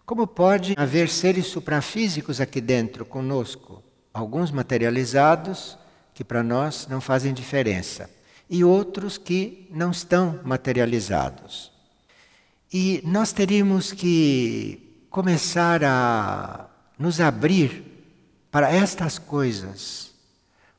como 0.05 0.27
pode 0.27 0.73
haver 0.77 1.07
seres 1.07 1.47
suprafísicos 1.47 2.41
aqui 2.41 2.59
dentro 2.59 3.05
conosco? 3.05 3.81
Alguns 4.13 4.51
materializados, 4.51 5.77
que 6.13 6.23
para 6.23 6.43
nós 6.43 6.87
não 6.87 6.99
fazem 6.99 7.33
diferença, 7.33 8.09
e 8.49 8.63
outros 8.63 9.17
que 9.17 9.67
não 9.71 9.91
estão 9.91 10.39
materializados. 10.43 11.71
E 12.71 13.01
nós 13.05 13.31
teríamos 13.31 13.93
que 13.93 15.05
começar 15.09 15.83
a 15.83 16.67
nos 16.99 17.21
abrir 17.21 17.83
para 18.51 18.69
estas 18.71 19.17
coisas, 19.17 20.11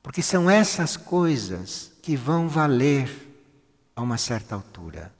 porque 0.03 0.21
são 0.21 0.51
essas 0.51 0.97
coisas 0.97 1.93
que 2.03 2.15
vão 2.15 2.47
valer 2.47 3.11
a 3.97 4.03
uma 4.03 4.19
certa 4.19 4.55
altura. 4.55 5.11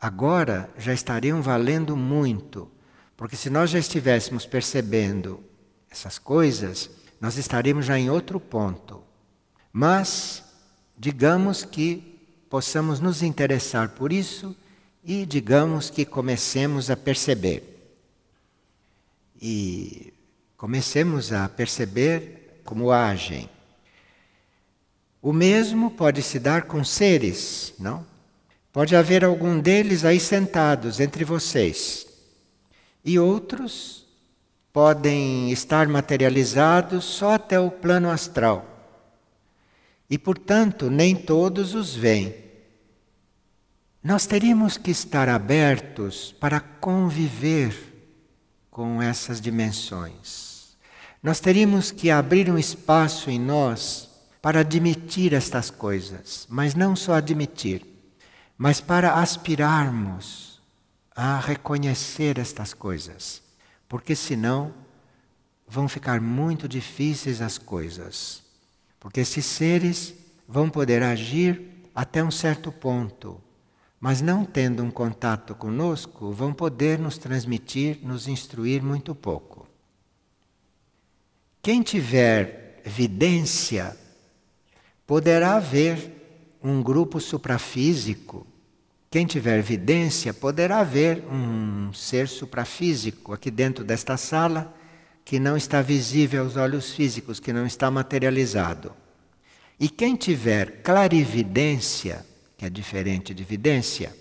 Agora 0.00 0.68
já 0.76 0.92
estariam 0.92 1.40
valendo 1.40 1.96
muito 1.96 2.73
porque 3.16 3.36
se 3.36 3.48
nós 3.48 3.70
já 3.70 3.78
estivéssemos 3.78 4.44
percebendo 4.44 5.42
essas 5.90 6.18
coisas, 6.18 6.90
nós 7.20 7.36
estaríamos 7.36 7.86
já 7.86 7.98
em 7.98 8.10
outro 8.10 8.40
ponto. 8.40 9.02
Mas, 9.72 10.42
digamos 10.98 11.64
que 11.64 12.18
possamos 12.50 13.00
nos 13.00 13.22
interessar 13.22 13.90
por 13.90 14.12
isso 14.12 14.56
e, 15.04 15.24
digamos 15.24 15.90
que 15.90 16.04
comecemos 16.04 16.90
a 16.90 16.96
perceber. 16.96 17.70
E 19.40 20.12
comecemos 20.56 21.32
a 21.32 21.48
perceber 21.48 22.60
como 22.64 22.90
agem. 22.90 23.48
O 25.22 25.32
mesmo 25.32 25.90
pode 25.90 26.22
se 26.22 26.38
dar 26.38 26.62
com 26.62 26.82
seres, 26.84 27.74
não? 27.78 28.04
Pode 28.72 28.96
haver 28.96 29.24
algum 29.24 29.60
deles 29.60 30.04
aí 30.04 30.18
sentados 30.18 30.98
entre 30.98 31.24
vocês 31.24 32.13
e 33.04 33.18
outros 33.18 34.06
podem 34.72 35.52
estar 35.52 35.86
materializados 35.86 37.04
só 37.04 37.34
até 37.34 37.60
o 37.60 37.70
plano 37.70 38.10
astral. 38.10 38.66
E, 40.08 40.18
portanto, 40.18 40.90
nem 40.90 41.14
todos 41.14 41.74
os 41.74 41.94
veem. 41.94 42.34
Nós 44.02 44.26
teríamos 44.26 44.76
que 44.76 44.90
estar 44.90 45.28
abertos 45.28 46.32
para 46.32 46.60
conviver 46.60 47.74
com 48.70 49.00
essas 49.00 49.40
dimensões. 49.40 50.76
Nós 51.22 51.40
teríamos 51.40 51.90
que 51.90 52.10
abrir 52.10 52.50
um 52.50 52.58
espaço 52.58 53.30
em 53.30 53.38
nós 53.38 54.10
para 54.42 54.60
admitir 54.60 55.32
estas 55.32 55.70
coisas, 55.70 56.46
mas 56.50 56.74
não 56.74 56.94
só 56.94 57.14
admitir, 57.14 57.82
mas 58.58 58.80
para 58.80 59.14
aspirarmos 59.14 60.53
a 61.14 61.38
reconhecer 61.38 62.38
estas 62.38 62.74
coisas, 62.74 63.42
porque 63.88 64.16
senão 64.16 64.74
vão 65.66 65.88
ficar 65.88 66.20
muito 66.20 66.68
difíceis 66.68 67.40
as 67.40 67.58
coisas. 67.58 68.42
Porque 68.98 69.20
esses 69.20 69.44
seres 69.44 70.14
vão 70.48 70.68
poder 70.68 71.02
agir 71.02 71.88
até 71.94 72.22
um 72.22 72.30
certo 72.30 72.72
ponto, 72.72 73.40
mas 74.00 74.20
não 74.20 74.44
tendo 74.44 74.82
um 74.82 74.90
contato 74.90 75.54
conosco, 75.54 76.32
vão 76.32 76.52
poder 76.52 76.98
nos 76.98 77.16
transmitir, 77.16 77.98
nos 78.02 78.26
instruir 78.26 78.82
muito 78.82 79.14
pouco. 79.14 79.68
Quem 81.62 81.82
tiver 81.82 82.82
vidência 82.84 83.96
poderá 85.06 85.58
ver 85.58 86.58
um 86.62 86.82
grupo 86.82 87.20
suprafísico 87.20 88.46
quem 89.14 89.24
tiver 89.26 89.60
evidência 89.60 90.34
poderá 90.34 90.82
ver 90.82 91.22
um 91.30 91.92
ser 91.92 92.26
suprafísico 92.26 93.32
aqui 93.32 93.48
dentro 93.48 93.84
desta 93.84 94.16
sala 94.16 94.74
que 95.24 95.38
não 95.38 95.56
está 95.56 95.80
visível 95.80 96.42
aos 96.42 96.56
olhos 96.56 96.92
físicos, 96.92 97.38
que 97.38 97.52
não 97.52 97.64
está 97.64 97.88
materializado. 97.92 98.92
E 99.78 99.88
quem 99.88 100.16
tiver 100.16 100.82
clarividência, 100.82 102.26
que 102.58 102.66
é 102.66 102.68
diferente 102.68 103.32
de 103.32 103.44
vidência, 103.44 104.12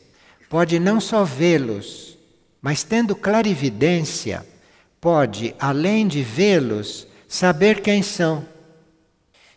pode 0.47 0.77
não 0.79 1.01
só 1.01 1.23
vê-los, 1.23 2.15
mas 2.62 2.84
tendo 2.84 3.15
clarividência, 3.15 4.45
pode, 5.01 5.56
além 5.58 6.08
de 6.08 6.21
vê-los, 6.21 7.08
saber 7.27 7.82
quem 7.82 8.03
são 8.03 8.47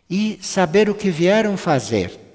e 0.08 0.38
saber 0.40 0.88
o 0.88 0.94
que 0.94 1.10
vieram 1.10 1.58
fazer. 1.58 2.25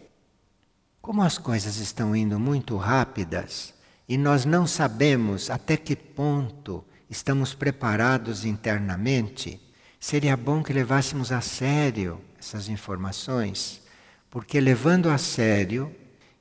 Como 1.12 1.24
as 1.24 1.38
coisas 1.38 1.76
estão 1.76 2.16
indo 2.16 2.40
muito 2.40 2.78
rápidas 2.78 3.74
e 4.08 4.18
nós 4.18 4.46
não 4.46 4.66
sabemos 4.66 5.50
até 5.50 5.76
que 5.76 5.94
ponto 5.94 6.86
estamos 7.10 7.54
preparados 7.54 8.46
internamente, 8.46 9.62
seria 10.00 10.38
bom 10.38 10.64
que 10.64 10.72
levássemos 10.72 11.34
a 11.34 11.42
sério 11.42 12.22
essas 12.40 12.70
informações, 12.70 13.82
porque 14.30 14.58
levando 14.62 15.10
a 15.10 15.18
sério 15.18 15.94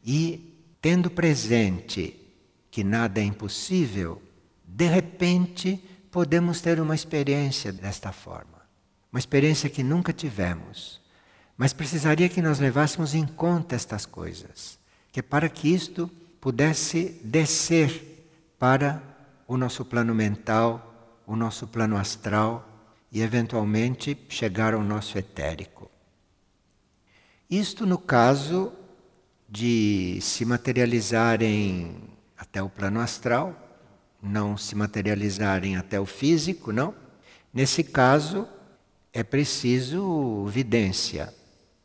e 0.05 0.57
tendo 0.81 1.11
presente 1.11 2.17
que 2.71 2.85
nada 2.85 3.19
é 3.19 3.25
impossível, 3.25 4.23
de 4.65 4.87
repente 4.87 5.83
podemos 6.13 6.61
ter 6.61 6.79
uma 6.79 6.95
experiência 6.95 7.73
desta 7.73 8.13
forma. 8.13 8.63
Uma 9.11 9.19
experiência 9.19 9.69
que 9.69 9.83
nunca 9.83 10.13
tivemos. 10.13 11.00
Mas 11.61 11.75
precisaria 11.75 12.27
que 12.27 12.41
nós 12.41 12.59
levássemos 12.59 13.15
em 13.15 13.27
conta 13.27 13.77
estas 13.77 14.07
coisas, 14.07 14.79
que 15.13 15.23
para 15.23 15.47
que 15.47 15.69
isto 15.69 16.11
pudesse 16.41 17.21
descer 17.23 18.25
para 18.59 19.03
o 19.47 19.59
nosso 19.59 19.85
plano 19.85 20.15
mental, 20.15 21.21
o 21.27 21.37
nosso 21.37 21.67
plano 21.67 21.99
astral 21.99 22.67
e 23.13 23.21
eventualmente 23.21 24.17
chegar 24.31 24.73
ao 24.73 24.83
nosso 24.83 25.19
etérico. 25.19 25.91
Isto 27.51 27.85
no 27.85 27.99
caso 27.99 28.73
de 29.47 30.19
se 30.23 30.47
materializarem 30.47 31.95
até 32.39 32.63
o 32.63 32.71
plano 32.71 33.01
astral, 33.01 33.55
não 34.23 34.57
se 34.57 34.75
materializarem 34.75 35.77
até 35.77 36.01
o 36.01 36.07
físico, 36.07 36.73
não. 36.73 36.95
Nesse 37.53 37.85
caso, 37.85 38.49
é 39.13 39.23
preciso 39.23 40.47
vidência 40.47 41.39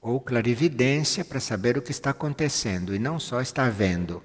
ou 0.08 0.22
clarividência 0.22 1.26
para 1.26 1.40
saber 1.40 1.80
o 1.80 1.82
que 1.82 1.90
está 1.90 2.12
acontecendo 2.12 2.94
e 2.94 3.00
não 3.00 3.20
só 3.20 3.42
estar 3.42 3.72
vendo. 3.72 4.22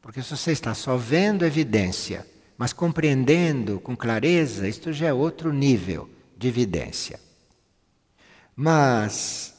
Porque 0.00 0.22
se 0.22 0.34
você 0.34 0.52
está 0.52 0.72
só 0.72 0.96
vendo 0.96 1.44
evidência, 1.44 2.26
mas 2.56 2.72
compreendendo 2.72 3.78
com 3.78 3.94
clareza, 3.94 4.66
isto 4.66 4.90
já 4.90 5.08
é 5.08 5.12
outro 5.12 5.52
nível 5.52 6.08
de 6.34 6.48
evidência. 6.48 7.20
Mas 8.56 9.52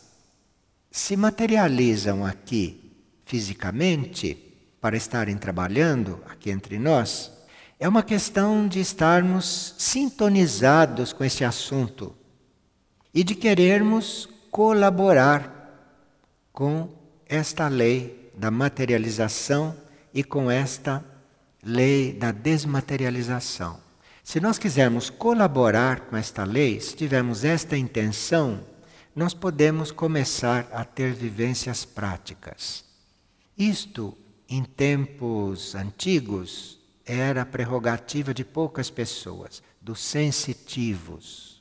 se 0.89 1.16
materializam 1.16 2.26
aqui 2.26 2.92
fisicamente 3.24 4.36
para 4.82 4.98
estarem 4.98 5.38
trabalhando 5.38 6.20
aqui 6.28 6.50
entre 6.50 6.80
nós, 6.80 7.32
É 7.80 7.88
uma 7.89 8.04
questão 8.04 8.66
de 8.66 8.80
estarmos 8.80 9.76
sintonizados 9.78 11.12
com 11.12 11.22
esse 11.22 11.44
assunto 11.44 12.16
e 13.13 13.26
de 13.26 13.36
querermos 13.36 14.30
colaborar 14.54 15.52
com 16.52 16.88
esta 17.26 17.68
lei 17.68 18.32
da 18.36 18.52
materialização 18.52 19.76
e 20.13 20.24
com 20.24 20.50
esta 20.50 21.04
lei 21.63 22.13
da 22.13 22.32
desmaterialização. 22.32 23.80
Se 24.24 24.39
nós 24.39 24.60
quisermos 24.60 25.10
colaborar 25.10 26.02
com 26.02 26.16
esta 26.16 26.44
lei, 26.44 26.80
se 26.80 26.96
tivermos 26.96 27.44
esta 27.44 27.76
intenção, 27.76 28.63
nós 29.16 29.34
podemos 29.34 29.92
começar 29.92 30.68
a 30.72 30.86
ter 30.86 31.13
vivências 31.13 31.84
práticas. 31.84 32.86
Isto, 33.58 34.16
em 34.48 34.63
tempos 34.63 35.74
antigos, 35.74 36.80
era 37.04 37.44
prerrogativa 37.44 38.36
de 38.36 38.46
poucas 38.46 38.92
pessoas, 38.92 39.63
dos 39.82 40.00
sensitivos. 40.00 41.53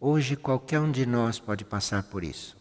Hoje, 0.00 0.36
qualquer 0.36 0.78
um 0.80 0.90
de 0.90 1.06
nós 1.06 1.38
pode 1.38 1.64
passar 1.64 2.02
por 2.02 2.22
isso. 2.22 2.56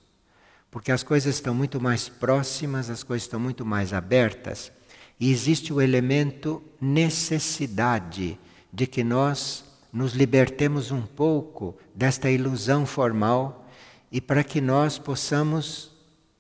Porque 0.72 0.92
as 0.92 1.04
coisas 1.04 1.36
estão 1.36 1.54
muito 1.54 1.82
mais 1.82 2.08
próximas, 2.08 2.90
as 2.90 3.04
coisas 3.04 3.26
estão 3.26 3.40
muito 3.40 3.66
mais 3.66 3.94
abertas, 3.94 4.72
e 5.20 5.32
existe 5.32 5.74
o 5.74 5.82
elemento 5.82 6.64
necessidade 6.80 8.40
de 8.72 8.88
que 8.88 9.04
nós 9.04 9.66
nos 9.92 10.14
libertemos 10.14 10.92
um 10.92 11.02
pouco 11.02 11.78
desta 11.94 12.30
ilusão 12.30 12.86
formal 12.86 13.66
e 14.12 14.20
para 14.20 14.44
que 14.44 14.60
nós 14.60 14.98
possamos 14.98 15.92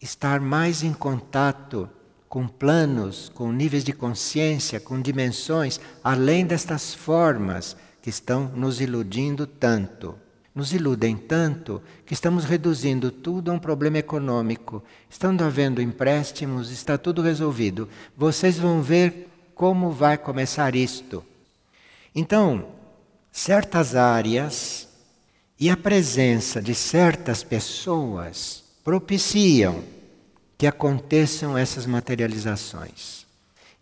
estar 0.02 0.40
mais 0.40 0.84
em 0.84 0.94
contato 0.94 1.90
com 2.28 2.48
planos, 2.48 3.30
com 3.34 3.52
níveis 3.52 3.84
de 3.84 3.94
consciência, 3.94 4.80
com 4.80 5.02
dimensões, 5.02 5.80
além 6.04 6.46
destas 6.46 6.94
formas 6.94 7.78
que 8.02 8.10
estão 8.10 8.50
nos 8.50 8.82
iludindo 8.82 9.48
tanto. 9.48 10.25
Nos 10.56 10.72
iludem 10.72 11.18
tanto 11.18 11.82
que 12.06 12.14
estamos 12.14 12.46
reduzindo 12.46 13.12
tudo 13.12 13.52
a 13.52 13.54
um 13.54 13.60
problema 13.60 13.98
econômico. 13.98 14.82
Estando 15.10 15.44
havendo 15.44 15.82
empréstimos, 15.82 16.72
está 16.72 16.98
tudo 16.98 17.22
resolvido. 17.22 17.90
Vocês 18.16 18.58
vão 18.58 18.82
ver 18.82 19.28
como 19.54 19.92
vai 19.92 20.18
começar 20.18 20.74
isto. 20.74 21.26
Então, 22.16 22.70
certas 23.34 23.98
áreas 23.98 24.88
e 25.60 25.70
a 25.70 25.76
presença 25.76 26.62
de 26.62 26.74
certas 26.74 27.44
pessoas 27.44 28.64
propiciam 28.82 29.84
que 30.58 30.66
aconteçam 30.66 31.58
essas 31.58 31.86
materializações. 31.86 33.26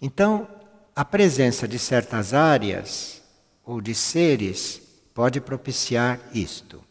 Então, 0.02 0.48
a 0.96 1.06
presença 1.06 1.68
de 1.68 1.78
certas 1.78 2.34
áreas 2.34 3.22
ou 3.64 3.80
de 3.80 3.94
seres 3.94 4.83
pode 5.14 5.40
propiciar 5.40 6.20
isto. 6.34 6.84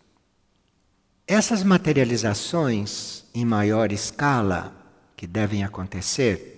Essas 1.27 1.63
materializações 1.63 3.25
em 3.35 3.45
maior 3.45 3.93
escala 3.93 4.75
que 5.17 5.27
devem 5.27 5.65
acontecer, 5.65 6.53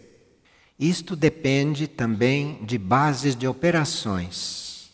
isto 0.79 1.15
depende 1.15 1.87
também 1.87 2.65
de 2.65 2.77
bases 2.77 3.37
de 3.37 3.47
operações 3.47 4.91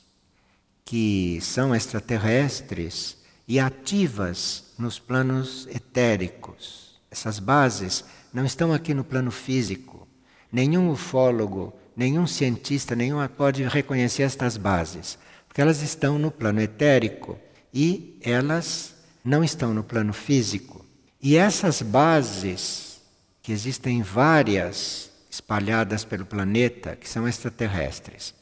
que 0.85 1.39
são 1.41 1.75
extraterrestres 1.75 3.17
e 3.47 3.59
ativas 3.59 4.73
nos 4.79 4.99
planos 4.99 5.67
etéricos. 5.69 7.01
Essas 7.11 7.39
bases 7.39 8.05
não 8.33 8.45
estão 8.45 8.73
aqui 8.73 8.93
no 8.93 9.05
plano 9.05 9.31
físico. 9.31 10.07
Nenhum 10.53 10.91
ufólogo, 10.91 11.73
nenhum 11.97 12.27
cientista, 12.27 12.97
nenhum 12.97 13.27
pode 13.29 13.63
reconhecer 13.65 14.25
estas 14.25 14.57
bases, 14.57 15.17
porque 15.51 15.61
elas 15.61 15.83
estão 15.83 16.17
no 16.17 16.31
plano 16.31 16.61
etérico 16.61 17.37
e 17.75 18.17
elas 18.23 18.95
não 19.25 19.43
estão 19.43 19.75
no 19.75 19.83
plano 19.83 20.13
físico. 20.13 20.87
E 21.21 21.37
essas 21.37 21.83
bases, 21.83 23.01
que 23.43 23.51
existem 23.51 24.01
várias 24.01 25.11
espalhadas 25.29 26.05
pelo 26.05 26.25
planeta, 26.25 26.95
que 26.95 27.09
são 27.09 27.27
extraterrestres, 27.27 28.33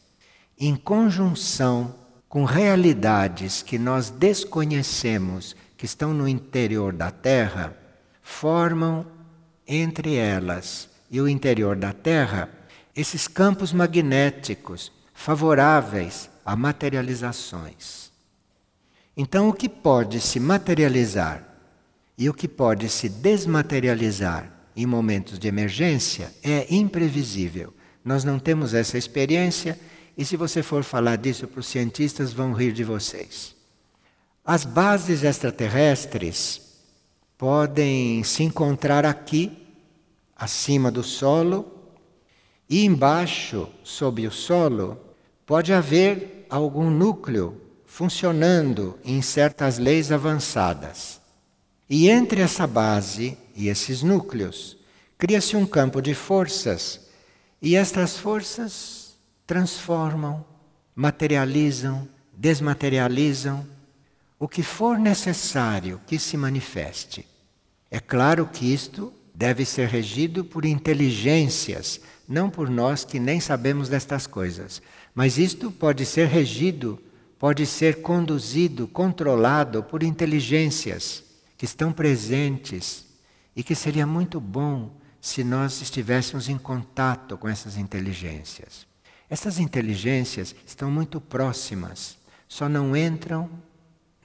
em 0.58 0.76
conjunção 0.76 1.94
com 2.28 2.44
realidades 2.44 3.62
que 3.62 3.78
nós 3.78 4.10
desconhecemos, 4.10 5.56
que 5.78 5.86
estão 5.86 6.12
no 6.12 6.28
interior 6.28 6.92
da 6.92 7.10
Terra, 7.10 7.74
formam 8.20 9.06
entre 9.66 10.14
elas 10.14 10.90
e 11.10 11.22
o 11.22 11.26
interior 11.26 11.74
da 11.74 11.94
Terra 11.94 12.50
esses 12.94 13.26
campos 13.26 13.72
magnéticos 13.72 14.92
favoráveis 15.14 16.28
a 16.48 16.56
materializações. 16.56 18.10
Então, 19.14 19.50
o 19.50 19.52
que 19.52 19.68
pode 19.68 20.18
se 20.18 20.40
materializar 20.40 21.46
e 22.16 22.26
o 22.30 22.32
que 22.32 22.48
pode 22.48 22.88
se 22.88 23.06
desmaterializar 23.06 24.50
em 24.74 24.86
momentos 24.86 25.38
de 25.38 25.46
emergência 25.46 26.32
é 26.42 26.66
imprevisível. 26.74 27.74
Nós 28.02 28.24
não 28.24 28.38
temos 28.38 28.72
essa 28.72 28.96
experiência 28.96 29.78
e, 30.16 30.24
se 30.24 30.38
você 30.38 30.62
for 30.62 30.82
falar 30.82 31.16
disso 31.16 31.46
para 31.46 31.60
os 31.60 31.66
cientistas, 31.66 32.32
vão 32.32 32.54
rir 32.54 32.72
de 32.72 32.82
vocês. 32.82 33.54
As 34.42 34.64
bases 34.64 35.24
extraterrestres 35.24 36.62
podem 37.36 38.24
se 38.24 38.42
encontrar 38.42 39.04
aqui, 39.04 39.52
acima 40.34 40.90
do 40.90 41.02
solo, 41.02 41.70
e 42.70 42.86
embaixo, 42.86 43.68
sob 43.84 44.26
o 44.26 44.32
solo, 44.32 44.98
pode 45.44 45.74
haver 45.74 46.37
algum 46.48 46.90
núcleo 46.90 47.60
funcionando 47.84 48.98
em 49.04 49.20
certas 49.22 49.78
leis 49.78 50.12
avançadas. 50.12 51.20
E 51.88 52.08
entre 52.08 52.42
essa 52.42 52.66
base 52.66 53.36
e 53.56 53.68
esses 53.68 54.02
núcleos, 54.02 54.76
cria-se 55.16 55.56
um 55.56 55.66
campo 55.66 56.00
de 56.00 56.14
forças, 56.14 57.08
e 57.60 57.74
estas 57.74 58.16
forças 58.16 59.16
transformam, 59.46 60.44
materializam, 60.94 62.06
desmaterializam 62.32 63.66
o 64.38 64.46
que 64.46 64.62
for 64.62 64.98
necessário 64.98 66.00
que 66.06 66.18
se 66.18 66.36
manifeste. 66.36 67.26
É 67.90 67.98
claro 67.98 68.46
que 68.46 68.72
isto 68.72 69.12
deve 69.34 69.64
ser 69.64 69.88
regido 69.88 70.44
por 70.44 70.64
inteligências, 70.64 72.00
não 72.28 72.50
por 72.50 72.68
nós 72.68 73.04
que 73.04 73.18
nem 73.18 73.40
sabemos 73.40 73.88
destas 73.88 74.26
coisas. 74.26 74.82
Mas 75.18 75.36
isto 75.36 75.72
pode 75.72 76.06
ser 76.06 76.28
regido, 76.28 76.96
pode 77.40 77.66
ser 77.66 78.02
conduzido, 78.02 78.86
controlado 78.86 79.82
por 79.82 80.04
inteligências 80.04 81.24
que 81.56 81.64
estão 81.64 81.92
presentes 81.92 83.04
e 83.56 83.64
que 83.64 83.74
seria 83.74 84.06
muito 84.06 84.38
bom 84.38 84.96
se 85.20 85.42
nós 85.42 85.82
estivéssemos 85.82 86.48
em 86.48 86.56
contato 86.56 87.36
com 87.36 87.48
essas 87.48 87.76
inteligências. 87.76 88.86
Essas 89.28 89.58
inteligências 89.58 90.54
estão 90.64 90.88
muito 90.88 91.20
próximas, 91.20 92.16
só 92.46 92.68
não 92.68 92.96
entram 92.96 93.50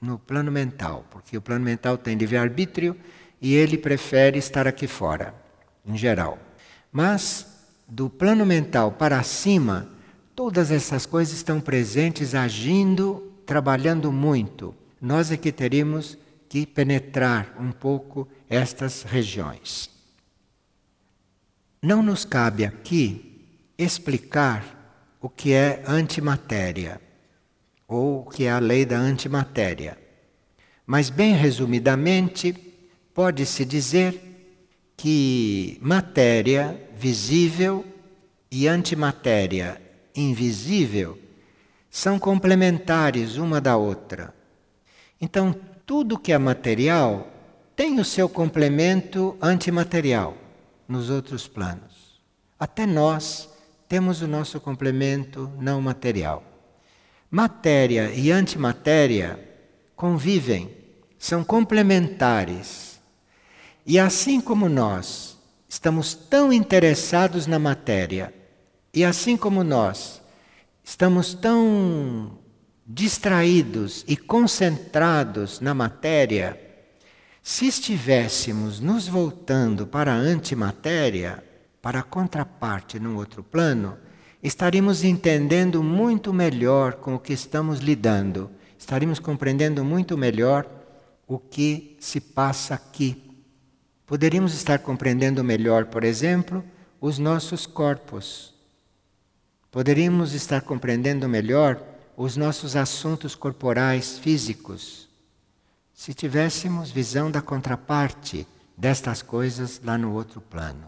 no 0.00 0.16
plano 0.16 0.52
mental, 0.52 1.04
porque 1.10 1.36
o 1.36 1.42
plano 1.42 1.64
mental 1.64 1.98
tem 1.98 2.16
livre-arbítrio 2.16 2.96
e 3.40 3.52
ele 3.52 3.76
prefere 3.76 4.38
estar 4.38 4.64
aqui 4.68 4.86
fora, 4.86 5.34
em 5.84 5.98
geral. 5.98 6.38
Mas 6.92 7.48
do 7.88 8.08
plano 8.08 8.46
mental 8.46 8.92
para 8.92 9.20
cima, 9.24 9.92
todas 10.34 10.70
essas 10.70 11.06
coisas 11.06 11.34
estão 11.34 11.60
presentes, 11.60 12.34
agindo, 12.34 13.32
trabalhando 13.46 14.10
muito. 14.10 14.74
Nós 15.00 15.30
é 15.30 15.36
que 15.36 15.52
teríamos 15.52 16.18
que 16.48 16.66
penetrar 16.66 17.56
um 17.58 17.70
pouco 17.70 18.28
estas 18.48 19.02
regiões. 19.02 19.90
Não 21.82 22.02
nos 22.02 22.24
cabe 22.24 22.64
aqui 22.64 23.42
explicar 23.76 25.16
o 25.20 25.28
que 25.28 25.52
é 25.52 25.82
antimatéria 25.86 27.00
ou 27.86 28.20
o 28.20 28.30
que 28.30 28.44
é 28.44 28.50
a 28.50 28.58
lei 28.58 28.84
da 28.84 28.98
antimatéria. 28.98 29.98
Mas, 30.86 31.10
bem 31.10 31.34
resumidamente, 31.34 32.52
pode-se 33.12 33.64
dizer 33.64 34.20
que 34.96 35.78
matéria 35.80 36.80
visível 36.96 37.84
e 38.50 38.68
antimatéria 38.68 39.83
invisível 40.14 41.18
são 41.90 42.18
complementares 42.18 43.36
uma 43.36 43.60
da 43.60 43.76
outra. 43.76 44.34
Então, 45.20 45.54
tudo 45.86 46.18
que 46.18 46.32
é 46.32 46.38
material 46.38 47.28
tem 47.76 48.00
o 48.00 48.04
seu 48.04 48.28
complemento 48.28 49.36
antimaterial 49.40 50.36
nos 50.88 51.10
outros 51.10 51.46
planos. 51.48 52.20
Até 52.58 52.86
nós 52.86 53.48
temos 53.88 54.22
o 54.22 54.26
nosso 54.26 54.60
complemento 54.60 55.50
não 55.58 55.80
material. 55.80 56.42
Matéria 57.30 58.12
e 58.14 58.30
antimatéria 58.30 59.38
convivem, 59.96 60.70
são 61.18 61.42
complementares. 61.42 63.00
E 63.86 63.98
assim 63.98 64.40
como 64.40 64.68
nós 64.68 65.38
estamos 65.68 66.14
tão 66.14 66.52
interessados 66.52 67.46
na 67.46 67.58
matéria, 67.58 68.32
e 68.94 69.04
assim 69.04 69.36
como 69.36 69.64
nós 69.64 70.22
estamos 70.84 71.34
tão 71.34 72.38
distraídos 72.86 74.04
e 74.06 74.16
concentrados 74.16 75.58
na 75.60 75.74
matéria, 75.74 76.60
se 77.42 77.66
estivéssemos 77.66 78.78
nos 78.78 79.08
voltando 79.08 79.86
para 79.86 80.12
a 80.12 80.16
antimatéria, 80.16 81.42
para 81.82 82.00
a 82.00 82.02
contraparte 82.02 83.00
num 83.00 83.16
outro 83.16 83.42
plano, 83.42 83.98
estaríamos 84.42 85.02
entendendo 85.02 85.82
muito 85.82 86.32
melhor 86.32 86.94
com 86.94 87.16
o 87.16 87.18
que 87.18 87.32
estamos 87.32 87.80
lidando, 87.80 88.50
estaríamos 88.78 89.18
compreendendo 89.18 89.84
muito 89.84 90.16
melhor 90.16 90.70
o 91.26 91.38
que 91.38 91.96
se 91.98 92.20
passa 92.20 92.74
aqui. 92.74 93.22
Poderíamos 94.06 94.54
estar 94.54 94.78
compreendendo 94.78 95.42
melhor, 95.42 95.86
por 95.86 96.04
exemplo, 96.04 96.62
os 97.00 97.18
nossos 97.18 97.66
corpos. 97.66 98.53
Poderíamos 99.74 100.34
estar 100.34 100.60
compreendendo 100.60 101.28
melhor 101.28 101.82
os 102.16 102.36
nossos 102.36 102.76
assuntos 102.76 103.34
corporais 103.34 104.16
físicos, 104.16 105.08
se 105.92 106.14
tivéssemos 106.14 106.92
visão 106.92 107.28
da 107.28 107.42
contraparte 107.42 108.46
destas 108.76 109.20
coisas 109.20 109.80
lá 109.82 109.98
no 109.98 110.12
outro 110.12 110.40
plano. 110.40 110.86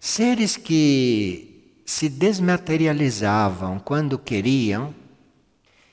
Seres 0.00 0.56
que 0.56 1.82
se 1.84 2.08
desmaterializavam 2.08 3.78
quando 3.78 4.18
queriam 4.18 4.94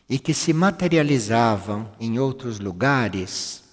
e 0.08 0.18
que 0.18 0.34
se 0.34 0.54
materializavam 0.54 1.92
em 2.00 2.18
outros 2.18 2.62
lugares, 2.62 3.66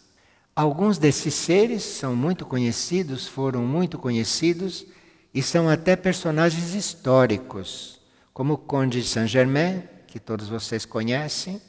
alguns 0.56 0.98
desses 0.98 1.34
seres 1.34 1.84
são 1.84 2.16
muito 2.16 2.44
conhecidos, 2.44 3.28
foram 3.28 3.64
muito 3.64 3.96
conhecidos 4.00 4.84
e 5.36 5.42
são 5.42 5.68
até 5.68 5.94
personagens 5.94 6.72
históricos 6.72 8.00
como 8.32 8.54
o 8.54 8.56
Conde 8.56 9.02
de 9.02 9.06
Saint-Germain, 9.06 9.82
que 10.06 10.18
todos 10.18 10.48
vocês 10.48 10.86
conhecem, 10.86 11.60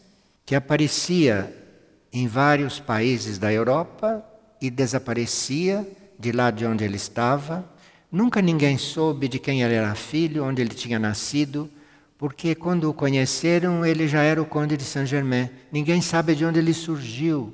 que 0.45 0.55
aparecia 0.55 1.53
em 2.13 2.29
vários 2.29 2.79
países 2.79 3.37
da 3.37 3.51
Europa 3.51 4.23
e 4.61 4.69
desaparecia 4.69 5.85
de 6.17 6.31
lá 6.31 6.49
de 6.49 6.65
onde 6.65 6.85
ele 6.85 6.95
estava. 6.95 7.69
Nunca 8.09 8.41
ninguém 8.41 8.77
soube 8.77 9.27
de 9.27 9.37
quem 9.37 9.61
ele 9.61 9.73
era 9.73 9.93
filho, 9.95 10.45
onde 10.45 10.61
ele 10.61 10.73
tinha 10.73 10.97
nascido, 10.97 11.69
porque 12.17 12.55
quando 12.55 12.89
o 12.89 12.93
conheceram 12.93 13.85
ele 13.85 14.07
já 14.07 14.21
era 14.23 14.41
o 14.41 14.45
Conde 14.45 14.77
de 14.77 14.85
Saint-Germain. 14.85 15.49
Ninguém 15.69 16.01
sabe 16.01 16.35
de 16.35 16.45
onde 16.45 16.57
ele 16.57 16.73
surgiu 16.73 17.53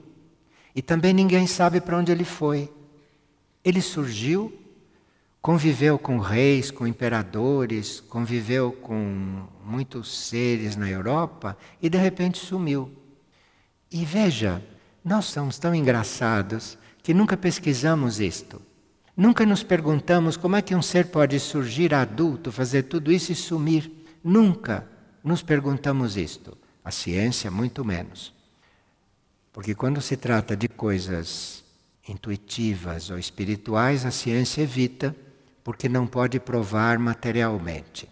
e 0.75 0.81
também 0.83 1.11
ninguém 1.11 1.47
sabe 1.47 1.81
para 1.81 1.97
onde 1.97 2.11
ele 2.11 2.23
foi. 2.23 2.71
Ele 3.65 3.81
surgiu 3.81 4.59
conviveu 5.43 5.99
com 5.99 6.19
reis, 6.19 6.71
com 6.71 6.87
imperadores, 6.87 7.99
conviveu 7.99 8.71
com 8.71 9.45
muitos 9.65 10.29
seres 10.29 10.77
na 10.77 10.89
Europa 10.89 11.57
e 11.81 11.89
de 11.89 11.97
repente 11.97 12.37
sumiu. 12.39 12.89
E 13.91 14.05
veja, 14.05 14.63
nós 15.03 15.25
somos 15.25 15.59
tão 15.59 15.75
engraçados 15.75 16.77
que 17.03 17.13
nunca 17.13 17.35
pesquisamos 17.35 18.21
isto. 18.21 18.61
Nunca 19.17 19.45
nos 19.45 19.63
perguntamos 19.63 20.37
como 20.37 20.55
é 20.55 20.61
que 20.61 20.73
um 20.73 20.81
ser 20.81 21.07
pode 21.07 21.37
surgir 21.41 21.93
adulto, 21.93 22.49
fazer 22.49 22.83
tudo 22.83 23.11
isso 23.11 23.33
e 23.33 23.35
sumir. 23.35 23.91
Nunca 24.23 24.87
nos 25.21 25.43
perguntamos 25.43 26.15
isto. 26.15 26.57
A 26.85 26.89
ciência, 26.89 27.51
muito 27.51 27.83
menos. 27.83 28.33
Porque 29.51 29.75
quando 29.75 30.01
se 30.01 30.15
trata 30.15 30.55
de 30.55 30.69
coisas 30.69 31.65
intuitivas 32.07 33.09
ou 33.09 33.19
espirituais, 33.19 34.05
a 34.05 34.11
ciência 34.11 34.61
evita 34.61 35.13
porque 35.63 35.87
não 35.87 36.05
pode 36.05 36.39
provar 36.39 36.99
materialmente. 36.99 38.09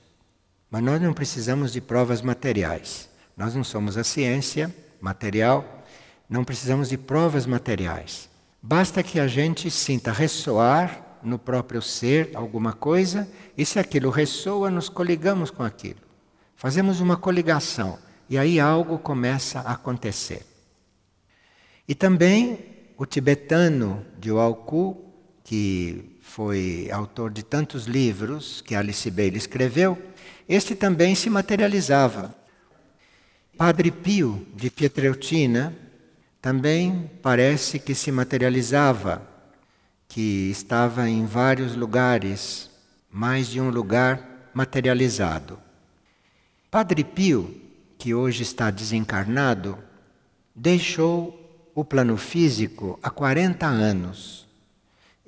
Mas 0.69 0.81
nós 0.83 1.01
não 1.01 1.13
precisamos 1.13 1.73
de 1.73 1.81
provas 1.81 2.21
materiais. 2.21 3.09
Nós 3.35 3.53
não 3.55 3.63
somos 3.63 3.97
a 3.97 4.03
ciência 4.03 4.73
material, 5.01 5.83
não 6.29 6.45
precisamos 6.45 6.89
de 6.89 6.97
provas 6.97 7.45
materiais. 7.45 8.29
Basta 8.61 9.01
que 9.03 9.19
a 9.19 9.27
gente 9.27 9.69
sinta 9.69 10.11
ressoar 10.11 11.19
no 11.23 11.37
próprio 11.37 11.81
ser 11.81 12.31
alguma 12.33 12.73
coisa, 12.73 13.27
e 13.57 13.65
se 13.65 13.79
aquilo 13.79 14.09
ressoa, 14.09 14.71
nos 14.71 14.89
coligamos 14.89 15.51
com 15.51 15.63
aquilo. 15.63 15.99
Fazemos 16.55 16.99
uma 16.99 17.17
coligação, 17.17 17.97
e 18.29 18.37
aí 18.37 18.59
algo 18.59 18.97
começa 18.97 19.59
a 19.59 19.73
acontecer. 19.73 20.45
E 21.87 21.93
também 21.93 22.59
o 22.97 23.05
tibetano 23.05 24.05
de 24.17 24.31
Walku, 24.31 25.11
que 25.43 26.10
foi 26.33 26.87
autor 26.93 27.29
de 27.29 27.43
tantos 27.43 27.87
livros 27.87 28.61
que 28.61 28.73
Alice 28.73 29.11
Bailey 29.11 29.35
escreveu, 29.35 30.01
este 30.47 30.75
também 30.75 31.13
se 31.13 31.29
materializava. 31.29 32.33
Padre 33.57 33.91
Pio 33.91 34.47
de 34.55 34.69
Pietreutina 34.69 35.75
também 36.41 37.11
parece 37.21 37.79
que 37.79 37.93
se 37.93 38.13
materializava, 38.13 39.27
que 40.07 40.49
estava 40.49 41.09
em 41.09 41.25
vários 41.25 41.75
lugares, 41.75 42.69
mais 43.11 43.47
de 43.47 43.59
um 43.59 43.69
lugar 43.69 44.49
materializado. 44.53 45.59
Padre 46.69 47.03
Pio, 47.03 47.53
que 47.97 48.13
hoje 48.13 48.43
está 48.43 48.71
desencarnado, 48.71 49.77
deixou 50.55 51.69
o 51.75 51.83
plano 51.83 52.15
físico 52.15 52.97
há 53.03 53.09
40 53.09 53.65
anos 53.67 54.49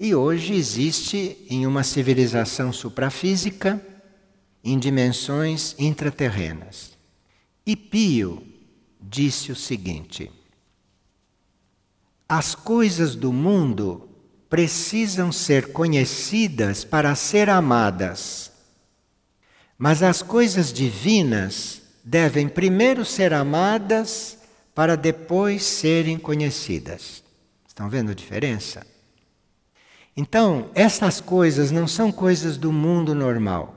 e 0.04 0.14
hoje 0.14 0.54
existe 0.54 1.38
em 1.50 1.66
uma 1.66 1.82
civilização 1.82 2.74
suprafísica 2.74 3.82
em 4.62 4.78
dimensões 4.78 5.78
intraterrenas. 5.80 6.92
E 7.66 7.74
Pio 7.74 8.46
disse 9.02 9.50
o 9.50 9.56
seguinte: 9.56 10.30
As 12.28 12.54
coisas 12.54 13.16
do 13.16 13.32
mundo 13.32 14.10
precisam 14.50 15.32
ser 15.32 15.72
conhecidas 15.72 16.84
para 16.84 17.16
ser 17.16 17.50
amadas, 17.50 18.52
mas 19.78 20.04
as 20.04 20.22
coisas 20.22 20.74
divinas 20.74 21.82
devem 22.04 22.50
primeiro 22.50 23.06
ser 23.06 23.32
amadas 23.32 24.38
para 24.76 24.98
depois 24.98 25.64
serem 25.64 26.18
conhecidas. 26.18 27.24
Estão 27.66 27.90
vendo 27.90 28.12
a 28.12 28.14
diferença? 28.14 28.93
Então, 30.16 30.70
essas 30.76 31.20
coisas 31.20 31.72
não 31.72 31.88
são 31.88 32.12
coisas 32.12 32.58
do 32.58 32.72
mundo 32.72 33.16
normal. 33.16 33.76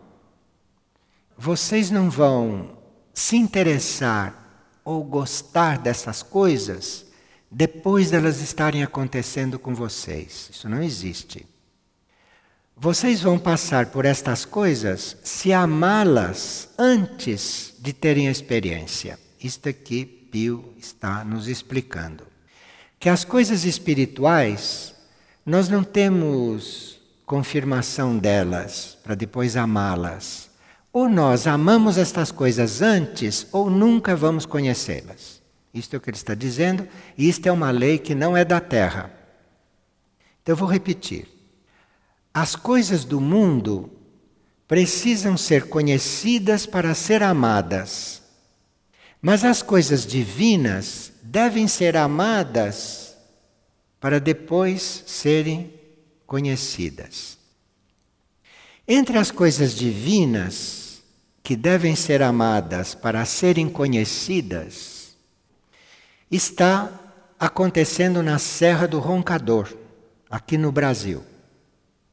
Vocês 1.36 1.90
não 1.90 2.10
vão 2.10 2.76
se 3.12 3.36
interessar 3.36 4.78
ou 4.84 5.02
gostar 5.02 5.78
dessas 5.78 6.22
coisas 6.22 7.06
depois 7.50 8.10
delas 8.10 8.40
estarem 8.40 8.82
acontecendo 8.82 9.58
com 9.58 9.74
vocês. 9.74 10.50
Isso 10.52 10.68
não 10.68 10.82
existe. 10.82 11.46
Vocês 12.76 13.22
vão 13.22 13.38
passar 13.38 13.86
por 13.86 14.04
estas 14.04 14.44
coisas 14.44 15.16
se 15.22 15.52
amá-las 15.52 16.68
antes 16.76 17.74
de 17.78 17.94
terem 17.94 18.28
a 18.28 18.30
experiência. 18.30 19.18
Isto 19.42 19.70
aqui 19.70 20.04
Pio 20.04 20.74
está 20.76 21.24
nos 21.24 21.48
explicando. 21.48 22.26
Que 22.98 23.08
as 23.08 23.24
coisas 23.24 23.64
espirituais 23.64 24.94
nós 25.46 25.68
não 25.68 25.84
temos 25.84 26.98
confirmação 27.24 28.18
delas 28.18 28.98
para 29.04 29.14
depois 29.14 29.56
amá-las. 29.56 30.50
Ou 30.92 31.08
nós 31.08 31.46
amamos 31.46 31.96
estas 31.98 32.32
coisas 32.32 32.82
antes, 32.82 33.46
ou 33.52 33.70
nunca 33.70 34.16
vamos 34.16 34.44
conhecê-las. 34.44 35.40
Isto 35.72 35.94
é 35.94 35.96
o 35.98 36.00
que 36.00 36.10
ele 36.10 36.16
está 36.16 36.34
dizendo, 36.34 36.88
e 37.16 37.28
isto 37.28 37.46
é 37.46 37.52
uma 37.52 37.70
lei 37.70 37.96
que 37.96 38.12
não 38.12 38.36
é 38.36 38.44
da 38.44 38.60
terra. 38.60 39.12
Então 40.42 40.54
eu 40.54 40.56
vou 40.56 40.68
repetir. 40.68 41.28
As 42.34 42.56
coisas 42.56 43.04
do 43.04 43.20
mundo 43.20 43.88
precisam 44.66 45.36
ser 45.36 45.68
conhecidas 45.68 46.66
para 46.66 46.92
ser 46.92 47.22
amadas. 47.22 48.20
Mas 49.22 49.44
as 49.44 49.62
coisas 49.62 50.04
divinas 50.04 51.12
devem 51.22 51.68
ser 51.68 51.96
amadas 51.96 53.05
para 54.00 54.20
depois 54.20 55.04
serem 55.06 55.72
conhecidas. 56.26 57.38
Entre 58.86 59.18
as 59.18 59.30
coisas 59.30 59.74
divinas 59.74 61.02
que 61.42 61.56
devem 61.56 61.94
ser 61.94 62.22
amadas 62.22 62.94
para 62.94 63.24
serem 63.24 63.68
conhecidas, 63.68 65.16
está 66.30 66.90
acontecendo 67.38 68.22
na 68.22 68.38
Serra 68.38 68.86
do 68.86 68.98
Roncador, 68.98 69.72
aqui 70.28 70.58
no 70.58 70.72
Brasil. 70.72 71.22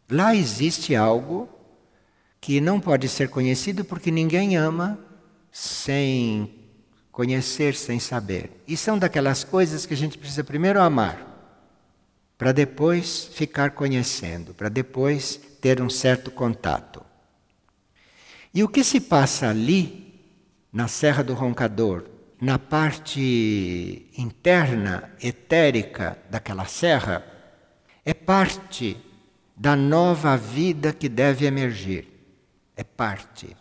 Lá 0.09 0.35
existe 0.35 0.95
algo 0.95 1.49
que 2.39 2.61
não 2.61 2.79
pode 2.79 3.07
ser 3.07 3.29
conhecido 3.29 3.83
porque 3.83 4.11
ninguém 4.11 4.55
ama 4.55 4.99
sem 5.51 6.53
conhecer, 7.11 7.75
sem 7.75 7.99
saber. 7.99 8.51
E 8.67 8.75
são 8.75 8.97
daquelas 8.97 9.43
coisas 9.43 9.85
que 9.85 9.93
a 9.93 9.97
gente 9.97 10.17
precisa 10.17 10.43
primeiro 10.43 10.81
amar 10.81 11.32
para 12.43 12.51
depois 12.51 13.29
ficar 13.31 13.71
conhecendo, 13.71 14.53
para 14.53 14.67
depois 14.67 15.39
ter 15.61 15.81
um 15.81 15.89
certo 15.89 16.29
contato. 16.29 17.01
E 18.53 18.61
o 18.61 18.67
que 18.67 18.83
se 18.83 18.99
passa 18.99 19.47
ali, 19.47 20.13
na 20.69 20.89
Serra 20.89 21.23
do 21.23 21.33
Roncador, 21.33 22.03
na 22.41 22.59
parte 22.59 24.09
interna, 24.17 25.09
etérica 25.21 26.17
daquela 26.29 26.65
serra, 26.65 27.25
é 28.03 28.13
parte 28.13 28.97
da 29.55 29.73
nova 29.73 30.35
vida 30.35 30.91
que 30.91 31.07
deve 31.07 31.45
emergir. 31.45 32.09
É 32.75 32.83
parte. 32.83 33.55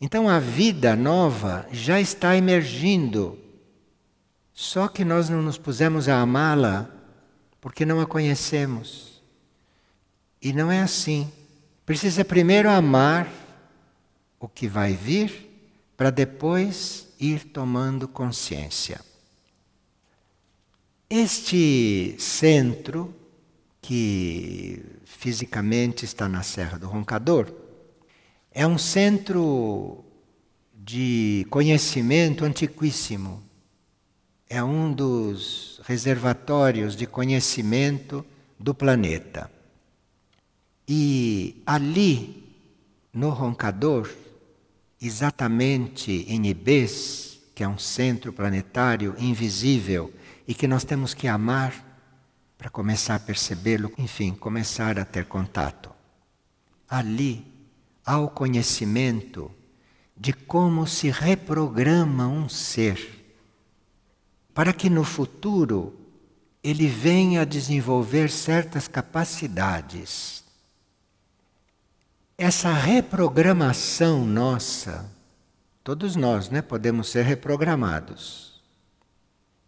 Então 0.00 0.28
a 0.28 0.38
vida 0.38 0.94
nova 0.94 1.66
já 1.72 2.00
está 2.00 2.36
emergindo. 2.36 3.36
Só 4.52 4.86
que 4.86 5.04
nós 5.04 5.28
não 5.28 5.42
nos 5.42 5.58
pusemos 5.58 6.08
a 6.08 6.20
amá-la 6.20 6.93
porque 7.64 7.86
não 7.86 7.98
a 7.98 8.06
conhecemos. 8.06 9.22
E 10.42 10.52
não 10.52 10.70
é 10.70 10.82
assim. 10.82 11.32
Precisa 11.86 12.22
primeiro 12.22 12.68
amar 12.68 13.26
o 14.38 14.46
que 14.46 14.68
vai 14.68 14.92
vir 14.92 15.50
para 15.96 16.10
depois 16.10 17.08
ir 17.18 17.42
tomando 17.44 18.06
consciência. 18.06 19.00
Este 21.08 22.14
centro, 22.18 23.16
que 23.80 24.84
fisicamente 25.06 26.04
está 26.04 26.28
na 26.28 26.42
Serra 26.42 26.78
do 26.78 26.86
Roncador, 26.86 27.50
é 28.50 28.66
um 28.66 28.76
centro 28.76 30.04
de 30.74 31.46
conhecimento 31.48 32.44
antiquíssimo. 32.44 33.42
É 34.50 34.62
um 34.62 34.92
dos 34.92 35.73
reservatórios 35.86 36.96
de 36.96 37.06
conhecimento 37.06 38.24
do 38.58 38.74
planeta. 38.74 39.50
E 40.88 41.62
ali, 41.66 42.54
no 43.12 43.30
Roncador, 43.30 44.10
exatamente 45.00 46.24
em 46.28 46.46
Ibês, 46.46 47.40
que 47.54 47.62
é 47.62 47.68
um 47.68 47.78
centro 47.78 48.32
planetário 48.32 49.14
invisível 49.18 50.12
e 50.48 50.54
que 50.54 50.66
nós 50.66 50.84
temos 50.84 51.14
que 51.14 51.28
amar 51.28 51.84
para 52.56 52.70
começar 52.70 53.16
a 53.16 53.20
percebê-lo, 53.20 53.92
enfim, 53.98 54.32
começar 54.32 54.98
a 54.98 55.04
ter 55.04 55.26
contato. 55.26 55.90
Ali 56.88 57.44
há 58.04 58.18
o 58.18 58.28
conhecimento 58.28 59.50
de 60.16 60.32
como 60.32 60.86
se 60.86 61.10
reprograma 61.10 62.26
um 62.26 62.48
ser 62.48 63.23
para 64.54 64.72
que 64.72 64.88
no 64.88 65.04
futuro 65.04 65.94
ele 66.62 66.86
venha 66.86 67.42
a 67.42 67.44
desenvolver 67.44 68.30
certas 68.30 68.88
capacidades 68.88 70.44
essa 72.36 72.72
reprogramação 72.72 74.24
nossa, 74.24 75.08
todos 75.84 76.16
nós 76.16 76.50
né, 76.50 76.60
podemos 76.60 77.08
ser 77.08 77.24
reprogramados. 77.24 78.60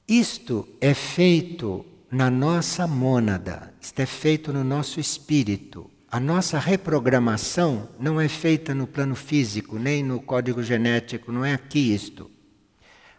Isto 0.08 0.68
é 0.80 0.92
feito 0.92 1.86
na 2.10 2.28
nossa 2.30 2.86
mônada, 2.86 3.72
isto 3.80 4.00
é 4.00 4.06
feito 4.06 4.52
no 4.52 4.64
nosso 4.64 4.98
espírito. 4.98 5.90
A 6.10 6.18
nossa 6.18 6.58
reprogramação 6.58 7.88
não 8.00 8.20
é 8.20 8.28
feita 8.28 8.74
no 8.74 8.86
plano 8.86 9.14
físico, 9.14 9.78
nem 9.78 10.02
no 10.02 10.20
código 10.20 10.62
genético, 10.62 11.30
não 11.30 11.44
é 11.44 11.54
aqui 11.54 11.94
isto. 11.94 12.30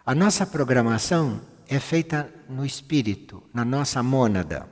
A 0.06 0.16
nossa 0.16 0.46
programação 0.46 1.42
é 1.68 1.80
feita 1.80 2.34
no 2.48 2.66
espírito, 2.66 3.44
na 3.54 3.66
nossa 3.66 4.02
mônada. 4.02 4.70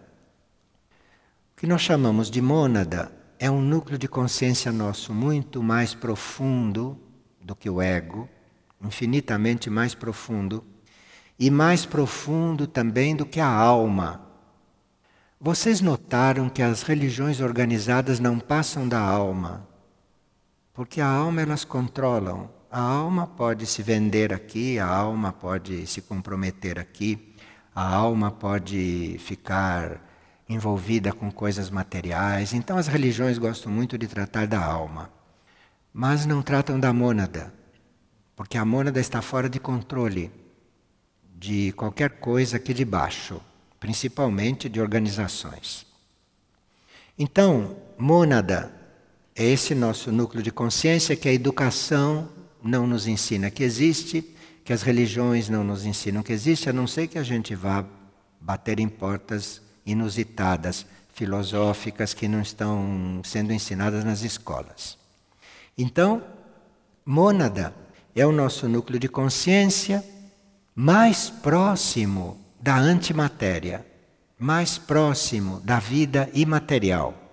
O 1.54 1.60
que 1.60 1.68
nós 1.68 1.82
chamamos 1.82 2.32
de 2.32 2.42
mônada 2.42 3.12
é 3.38 3.52
um 3.52 3.62
núcleo 3.62 3.98
de 3.98 4.08
consciência 4.08 4.72
nosso 4.72 5.14
muito 5.14 5.62
mais 5.62 5.94
profundo 5.94 6.98
do 7.42 7.56
que 7.56 7.70
o 7.70 7.82
ego, 7.82 8.30
infinitamente 8.82 9.70
mais 9.70 9.94
profundo, 9.94 10.64
e 11.38 11.52
mais 11.52 11.86
profundo 11.86 12.66
também 12.66 13.16
do 13.16 13.26
que 13.26 13.40
a 13.40 13.48
alma. 13.48 14.22
Vocês 15.40 15.82
notaram 15.82 16.50
que 16.50 16.62
as 16.62 16.82
religiões 16.82 17.42
organizadas 17.42 18.20
não 18.20 18.40
passam 18.40 18.88
da 18.88 19.00
alma, 19.00 19.68
porque 20.74 21.02
a 21.02 21.08
alma 21.08 21.42
elas 21.42 21.66
controlam. 21.66 22.55
A 22.76 22.82
alma 22.82 23.26
pode 23.26 23.66
se 23.66 23.82
vender 23.82 24.34
aqui, 24.34 24.78
a 24.78 24.86
alma 24.86 25.32
pode 25.32 25.88
se 25.88 26.02
comprometer 26.02 26.78
aqui, 26.78 27.34
a 27.74 27.88
alma 27.88 28.30
pode 28.30 29.16
ficar 29.20 30.02
envolvida 30.50 31.14
com 31.14 31.32
coisas 31.32 31.70
materiais. 31.70 32.52
Então 32.52 32.78
as 32.78 32.88
religiões 32.88 33.38
gostam 33.38 33.72
muito 33.72 33.98
de 33.98 34.08
tratar 34.08 34.46
da 34.46 34.62
alma, 34.62 35.10
mas 35.94 36.26
não 36.26 36.42
tratam 36.42 36.78
da 36.78 36.92
mônada, 36.92 37.54
porque 38.36 38.58
a 38.58 38.66
mônada 38.66 39.00
está 39.00 39.22
fora 39.22 39.48
de 39.48 39.58
controle 39.58 40.30
de 41.34 41.72
qualquer 41.78 42.20
coisa 42.20 42.58
aqui 42.58 42.74
de 42.74 42.84
baixo, 42.84 43.40
principalmente 43.80 44.68
de 44.68 44.82
organizações. 44.82 45.88
Então, 47.18 47.78
mônada 47.98 48.70
é 49.34 49.46
esse 49.46 49.74
nosso 49.74 50.12
núcleo 50.12 50.44
de 50.44 50.52
consciência 50.52 51.16
que 51.16 51.30
a 51.30 51.34
educação 51.34 52.35
não 52.66 52.88
nos 52.88 53.08
ensina 53.08 53.52
que 53.52 53.64
existe, 53.64 54.26
que 54.64 54.74
as 54.74 54.82
religiões 54.82 55.48
não 55.48 55.64
nos 55.64 55.86
ensinam 55.86 56.24
que 56.24 56.34
existe, 56.34 56.68
a 56.68 56.74
não 56.74 56.88
ser 56.88 57.08
que 57.08 57.20
a 57.20 57.24
gente 57.24 57.54
vá 57.54 57.86
bater 58.42 58.80
em 58.80 58.90
portas 58.90 59.62
inusitadas, 59.86 60.86
filosóficas 61.14 62.14
que 62.14 62.28
não 62.28 62.42
estão 62.42 63.22
sendo 63.24 63.54
ensinadas 63.54 64.04
nas 64.04 64.24
escolas. 64.24 64.98
Então, 65.78 66.24
mônada 67.06 67.74
é 68.16 68.26
o 68.26 68.32
nosso 68.32 68.68
núcleo 68.68 69.00
de 69.00 69.08
consciência 69.08 70.04
mais 70.74 71.30
próximo 71.30 72.38
da 72.60 72.78
antimatéria, 72.78 73.86
mais 74.40 74.78
próximo 74.80 75.60
da 75.60 75.80
vida 75.80 76.30
imaterial. 76.34 77.25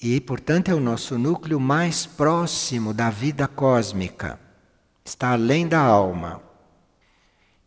E, 0.00 0.20
portanto, 0.20 0.68
é 0.68 0.74
o 0.74 0.80
nosso 0.80 1.18
núcleo 1.18 1.58
mais 1.58 2.06
próximo 2.06 2.94
da 2.94 3.10
vida 3.10 3.48
cósmica. 3.48 4.38
Está 5.04 5.32
além 5.32 5.66
da 5.66 5.80
alma. 5.80 6.40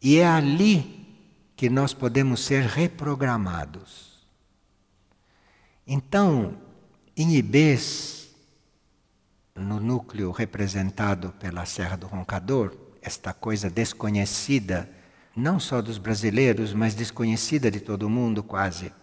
E 0.01 0.17
é 0.17 0.27
ali 0.27 1.01
que 1.57 1.69
nós 1.69 1.93
podemos 1.93 2.39
ser 2.45 2.63
reprogramados. 2.63 4.25
Então, 5.85 6.57
em 7.17 7.35
Ibês, 7.35 8.33
no 9.53 9.79
núcleo 9.79 10.31
representado 10.31 11.33
pela 11.33 11.65
Serra 11.65 11.97
do 11.97 12.07
Roncador, 12.07 12.75
esta 13.01 13.33
coisa 13.33 13.69
desconhecida, 13.69 14.89
não 15.35 15.59
só 15.59 15.81
dos 15.81 15.97
brasileiros, 15.97 16.73
mas 16.73 16.95
desconhecida 16.95 17.69
de 17.69 17.81
todo 17.81 18.09
mundo 18.09 18.41
quase, 18.41 18.93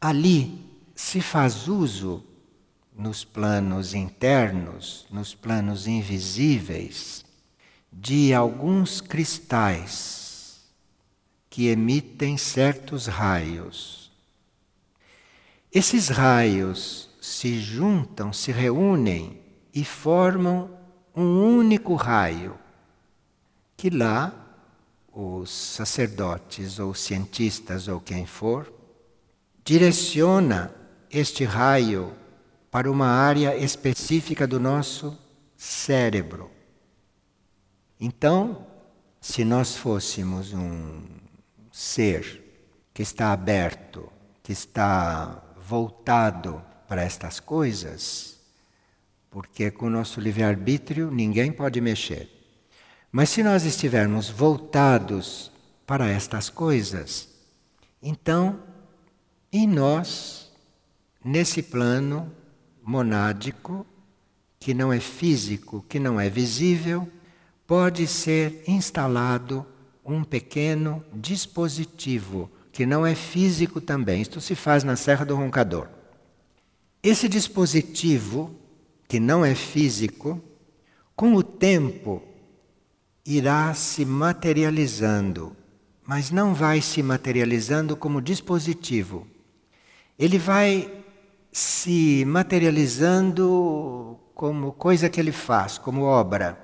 ali 0.00 0.78
se 0.94 1.20
faz 1.20 1.68
uso 1.68 2.24
nos 2.94 3.24
planos 3.24 3.92
internos, 3.92 5.06
nos 5.10 5.34
planos 5.34 5.86
invisíveis, 5.86 7.24
de 7.92 8.32
alguns 8.32 9.00
cristais 9.00 10.62
que 11.50 11.68
emitem 11.68 12.36
certos 12.36 13.06
raios. 13.06 14.10
Esses 15.72 16.08
raios 16.08 17.10
se 17.20 17.60
juntam, 17.60 18.32
se 18.32 18.52
reúnem 18.52 19.40
e 19.72 19.84
formam 19.84 20.70
um 21.14 21.56
único 21.58 21.94
raio, 21.94 22.58
que 23.76 23.90
lá 23.90 24.32
os 25.12 25.50
sacerdotes 25.50 26.78
ou 26.78 26.94
cientistas 26.94 27.86
ou 27.86 28.00
quem 28.00 28.26
for 28.26 28.72
direciona 29.64 30.74
este 31.08 31.44
raio 31.44 32.12
para 32.74 32.90
uma 32.90 33.06
área 33.06 33.56
específica 33.56 34.48
do 34.48 34.58
nosso 34.58 35.16
cérebro. 35.56 36.50
Então, 38.00 38.66
se 39.20 39.44
nós 39.44 39.76
fôssemos 39.76 40.52
um 40.52 41.04
ser 41.70 42.42
que 42.92 43.00
está 43.00 43.32
aberto, 43.32 44.10
que 44.42 44.50
está 44.50 45.40
voltado 45.56 46.60
para 46.88 47.04
estas 47.04 47.38
coisas, 47.38 48.40
porque 49.30 49.70
com 49.70 49.86
o 49.86 49.90
nosso 49.90 50.20
livre-arbítrio 50.20 51.12
ninguém 51.12 51.52
pode 51.52 51.80
mexer. 51.80 52.28
Mas 53.12 53.30
se 53.30 53.44
nós 53.44 53.64
estivermos 53.64 54.28
voltados 54.28 55.52
para 55.86 56.10
estas 56.10 56.50
coisas, 56.50 57.28
então, 58.02 58.58
em 59.52 59.64
nós, 59.64 60.50
nesse 61.24 61.62
plano 61.62 62.32
monádico, 62.84 63.86
que 64.60 64.74
não 64.74 64.92
é 64.92 65.00
físico, 65.00 65.84
que 65.88 65.98
não 65.98 66.20
é 66.20 66.28
visível, 66.28 67.08
pode 67.66 68.06
ser 68.06 68.62
instalado 68.66 69.66
um 70.04 70.22
pequeno 70.22 71.04
dispositivo 71.12 72.50
que 72.74 72.84
não 72.84 73.06
é 73.06 73.14
físico 73.14 73.80
também. 73.80 74.20
Isto 74.20 74.40
se 74.40 74.56
faz 74.56 74.82
na 74.82 74.96
Serra 74.96 75.24
do 75.24 75.36
Roncador. 75.36 75.88
Esse 77.02 77.28
dispositivo, 77.28 78.54
que 79.06 79.20
não 79.20 79.44
é 79.44 79.54
físico, 79.54 80.42
Com 81.16 81.34
o 81.34 81.44
tempo, 81.44 82.20
irá 83.24 83.72
se 83.72 84.04
materializando, 84.04 85.56
mas 86.04 86.32
não 86.32 86.52
vai 86.52 86.80
se 86.80 87.04
materializando 87.04 87.96
como 87.96 88.20
dispositivo. 88.20 89.24
Ele 90.18 90.38
vai 90.38 91.03
se 91.54 92.24
materializando 92.26 94.18
como 94.34 94.72
coisa 94.72 95.08
que 95.08 95.20
ele 95.20 95.30
faz, 95.30 95.78
como 95.78 96.02
obra, 96.02 96.58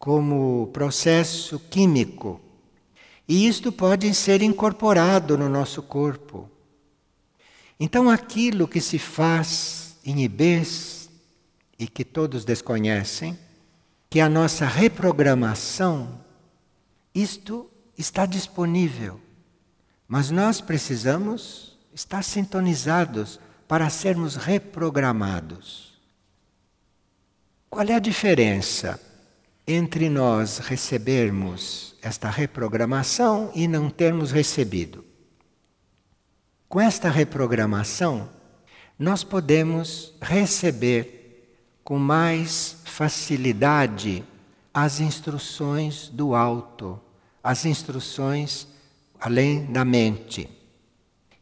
como 0.00 0.66
processo 0.72 1.60
químico. 1.60 2.40
E 3.28 3.46
isto 3.46 3.70
pode 3.70 4.12
ser 4.14 4.42
incorporado 4.42 5.38
no 5.38 5.48
nosso 5.48 5.80
corpo. 5.80 6.50
Então, 7.78 8.10
aquilo 8.10 8.66
que 8.66 8.80
se 8.80 8.98
faz 8.98 9.96
em 10.04 10.24
Ibês 10.24 11.08
e 11.78 11.86
que 11.86 12.04
todos 12.04 12.44
desconhecem, 12.44 13.38
que 14.10 14.18
é 14.18 14.24
a 14.24 14.28
nossa 14.28 14.66
reprogramação, 14.66 16.20
isto 17.14 17.70
está 17.96 18.26
disponível. 18.26 19.20
Mas 20.08 20.32
nós 20.32 20.60
precisamos 20.60 21.78
estar 21.94 22.24
sintonizados 22.24 23.38
para 23.68 23.90
sermos 23.90 24.36
reprogramados. 24.36 25.94
Qual 27.68 27.84
é 27.86 27.94
a 27.94 28.00
diferença 28.00 29.00
entre 29.66 30.08
nós 30.08 30.58
recebermos 30.58 31.94
esta 32.00 32.30
reprogramação 32.30 33.50
e 33.54 33.66
não 33.66 33.90
termos 33.90 34.30
recebido? 34.30 35.04
Com 36.68 36.80
esta 36.80 37.10
reprogramação, 37.10 38.28
nós 38.98 39.22
podemos 39.22 40.14
receber 40.20 41.16
com 41.84 41.98
mais 41.98 42.78
facilidade 42.84 44.24
as 44.72 45.00
instruções 45.00 46.08
do 46.08 46.34
alto, 46.34 47.00
as 47.42 47.64
instruções 47.64 48.66
além 49.20 49.66
da 49.66 49.84
mente. 49.84 50.48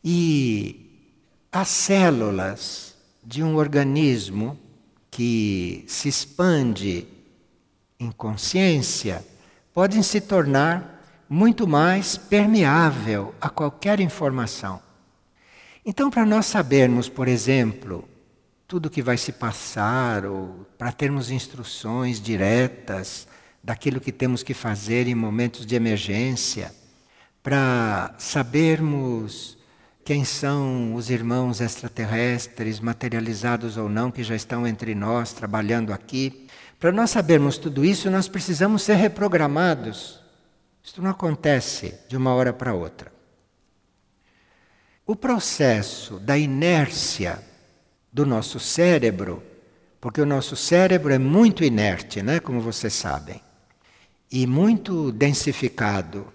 E 0.03 0.84
as 1.55 1.69
células 1.69 2.97
de 3.23 3.41
um 3.41 3.55
organismo 3.55 4.59
que 5.09 5.85
se 5.87 6.09
expande 6.09 7.07
em 7.99 8.11
consciência 8.11 9.25
podem 9.73 10.03
se 10.03 10.21
tornar 10.21 11.25
muito 11.29 11.65
mais 11.65 12.17
permeável 12.17 13.33
a 13.41 13.49
qualquer 13.49 14.01
informação. 14.01 14.83
Então, 15.87 16.11
para 16.11 16.27
nós 16.27 16.47
sabermos, 16.47 17.09
por 17.09 17.29
exemplo, 17.29 18.09
tudo 18.67 18.91
que 18.91 19.01
vai 19.01 19.17
se 19.17 19.31
passar, 19.31 20.27
ou 20.27 20.67
para 20.77 20.91
termos 20.91 21.31
instruções 21.31 22.21
diretas 22.21 23.29
daquilo 23.63 24.01
que 24.01 24.11
temos 24.11 24.43
que 24.43 24.55
fazer 24.55 25.07
em 25.07 25.15
momentos 25.15 25.65
de 25.65 25.77
emergência, 25.77 26.75
para 27.45 28.13
sabermos 28.19 29.54
quem 30.05 30.23
são 30.23 30.95
os 30.95 31.09
irmãos 31.09 31.63
extraterrestres, 31.63 32.79
materializados 32.79 33.79
ou 33.79 33.89
não, 33.89 34.11
que 34.11 34.23
já 34.23 34.37
estão 34.37 34.67
entre 34.67 34.95
nós, 34.95 35.33
trabalhando 35.33 35.93
aqui. 35.93 36.47
Para 36.79 36.93
nós 36.93 37.09
sabermos 37.11 37.57
tudo 37.57 37.85
isso, 37.85 38.11
nós 38.11 38.29
precisamos 38.29 38.83
ser 38.83 38.97
reprogramados. 38.97 40.21
Isto 40.83 41.01
não 41.01 41.11
acontece 41.11 41.95
de 42.07 42.17
uma 42.19 42.35
hora 42.35 42.53
para 42.53 42.75
outra. 42.75 43.11
O 45.07 45.17
processo 45.17 46.19
da 46.19 46.37
inércia 46.37 47.43
do 48.13 48.27
nosso 48.27 48.61
cérebro, 48.61 49.43
porque 50.01 50.21
o 50.21 50.27
nosso 50.27 50.55
cérebro 50.55 51.15
é 51.15 51.19
muito 51.19 51.65
inerte, 51.65 52.23
né, 52.23 52.41
como 52.41 52.61
vocês 52.61 52.93
sabem, 52.93 53.41
e 54.31 54.47
muito 54.47 55.11
densificado. 55.13 56.31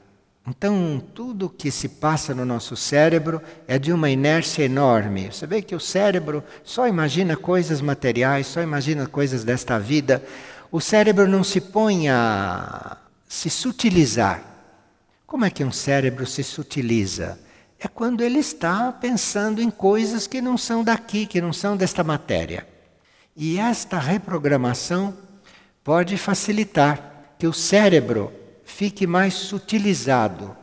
Então, 0.48 1.02
tudo 1.14 1.50
que 1.50 1.70
se 1.70 1.88
passa 1.88 2.34
no 2.34 2.44
nosso 2.44 2.76
cérebro 2.76 3.42
é 3.68 3.78
de 3.78 3.94
uma 3.94 4.10
inércia 4.10 4.64
enorme. 4.64 5.32
Você 5.32 5.46
vê 5.46 5.62
que 5.62 5.76
o 5.76 5.80
cérebro 5.80 6.44
só 6.64 6.88
imagina 6.88 7.38
coisas 7.38 7.82
materiais, 7.82 8.48
só 8.48 8.62
imagina 8.62 9.06
coisas 9.06 9.44
desta 9.44 9.78
vida. 9.80 10.24
O 10.72 10.82
cérebro 10.82 11.28
não 11.28 11.44
se 11.44 11.62
põe 11.62 12.10
a 12.10 12.98
se 13.28 13.50
sutilizar. 13.50 14.44
Como 15.28 15.46
é 15.46 15.50
que 15.50 15.64
um 15.64 15.72
cérebro 15.72 16.26
se 16.26 16.44
sutiliza? 16.44 17.38
é 17.80 17.88
quando 17.88 18.22
ele 18.22 18.40
está 18.40 18.92
pensando 18.92 19.62
em 19.62 19.70
coisas 19.70 20.28
que 20.28 20.42
não 20.42 20.58
são 20.58 20.84
daqui, 20.84 21.26
que 21.26 21.40
não 21.40 21.54
são 21.54 21.78
desta 21.78 22.04
matéria. 22.04 22.68
E 23.36 23.58
esta 23.58 23.98
reprogramação 23.98 25.18
pode 25.82 26.18
facilitar 26.18 27.34
que 27.40 27.48
o 27.48 27.54
cérebro 27.54 28.34
fique 28.70 29.06
mais 29.06 29.34
sutilizado 29.34 30.56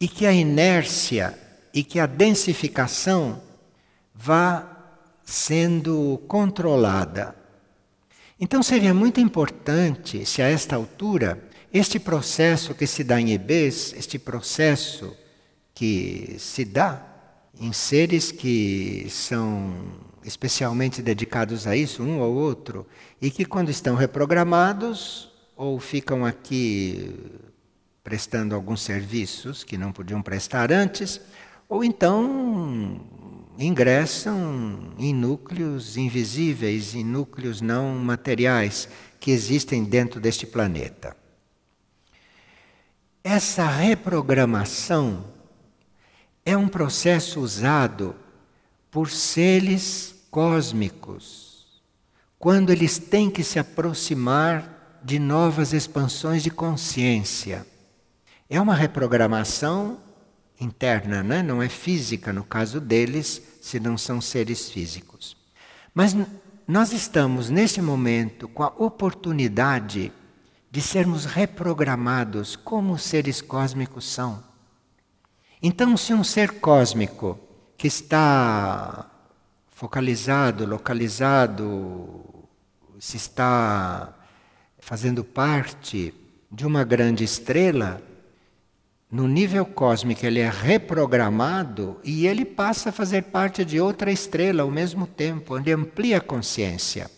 e 0.00 0.08
que 0.08 0.26
a 0.26 0.32
inércia 0.32 1.38
e 1.72 1.84
que 1.84 2.00
a 2.00 2.06
densificação 2.06 3.40
vá 4.14 4.66
sendo 5.24 6.20
controlada. 6.26 7.36
Então 8.40 8.62
seria 8.62 8.94
muito 8.94 9.20
importante 9.20 10.24
se 10.24 10.40
a 10.42 10.48
esta 10.48 10.74
altura 10.74 11.42
este 11.72 11.98
processo 11.98 12.74
que 12.74 12.86
se 12.86 13.04
dá 13.04 13.20
em 13.20 13.32
EBs, 13.32 13.92
este 13.92 14.18
processo 14.18 15.14
que 15.74 16.36
se 16.38 16.64
dá 16.64 17.02
em 17.60 17.72
seres 17.72 18.32
que 18.32 19.06
são 19.10 19.92
especialmente 20.24 21.02
dedicados 21.02 21.66
a 21.66 21.76
isso, 21.76 22.02
um 22.02 22.20
ou 22.20 22.34
outro, 22.34 22.86
e 23.20 23.30
que 23.30 23.44
quando 23.44 23.70
estão 23.70 23.94
reprogramados 23.94 25.35
ou 25.56 25.80
ficam 25.80 26.24
aqui 26.24 27.14
prestando 28.04 28.54
alguns 28.54 28.82
serviços 28.82 29.64
que 29.64 29.78
não 29.78 29.90
podiam 29.90 30.22
prestar 30.22 30.70
antes, 30.70 31.20
ou 31.68 31.82
então 31.82 33.00
ingressam 33.58 34.92
em 34.98 35.14
núcleos 35.14 35.96
invisíveis, 35.96 36.94
em 36.94 37.02
núcleos 37.02 37.60
não 37.60 37.94
materiais 37.96 38.88
que 39.18 39.30
existem 39.30 39.82
dentro 39.82 40.20
deste 40.20 40.46
planeta. 40.46 41.16
Essa 43.24 43.66
reprogramação 43.66 45.24
é 46.44 46.56
um 46.56 46.68
processo 46.68 47.40
usado 47.40 48.14
por 48.90 49.10
seres 49.10 50.14
cósmicos 50.30 51.82
quando 52.38 52.70
eles 52.70 52.98
têm 52.98 53.30
que 53.30 53.42
se 53.42 53.58
aproximar 53.58 54.75
de 55.02 55.18
novas 55.18 55.72
expansões 55.72 56.42
de 56.42 56.50
consciência. 56.50 57.66
É 58.48 58.60
uma 58.60 58.74
reprogramação 58.74 59.98
interna, 60.60 61.22
né? 61.22 61.42
não 61.42 61.62
é 61.62 61.68
física 61.68 62.32
no 62.32 62.44
caso 62.44 62.80
deles, 62.80 63.42
se 63.60 63.78
não 63.78 63.98
são 63.98 64.20
seres 64.20 64.70
físicos. 64.70 65.36
Mas 65.94 66.16
nós 66.66 66.92
estamos 66.92 67.50
nesse 67.50 67.80
momento 67.80 68.48
com 68.48 68.62
a 68.62 68.72
oportunidade 68.76 70.12
de 70.70 70.80
sermos 70.80 71.24
reprogramados 71.24 72.56
como 72.56 72.98
seres 72.98 73.40
cósmicos 73.40 74.04
são. 74.04 74.42
Então, 75.62 75.96
se 75.96 76.12
um 76.12 76.22
ser 76.22 76.60
cósmico 76.60 77.38
que 77.78 77.86
está 77.86 79.10
focalizado, 79.68 80.66
localizado, 80.66 82.46
se 82.98 83.16
está 83.16 84.15
fazendo 84.86 85.24
parte 85.24 86.14
de 86.48 86.64
uma 86.64 86.84
grande 86.84 87.24
estrela, 87.24 88.00
no 89.10 89.26
nível 89.26 89.66
cósmico 89.66 90.24
ele 90.24 90.38
é 90.38 90.48
reprogramado 90.48 91.98
e 92.04 92.24
ele 92.24 92.44
passa 92.44 92.90
a 92.90 92.92
fazer 92.92 93.22
parte 93.24 93.64
de 93.64 93.80
outra 93.80 94.12
estrela 94.12 94.62
ao 94.62 94.70
mesmo 94.70 95.04
tempo, 95.04 95.56
onde 95.56 95.72
amplia 95.72 96.18
a 96.18 96.20
consciência. 96.20 97.10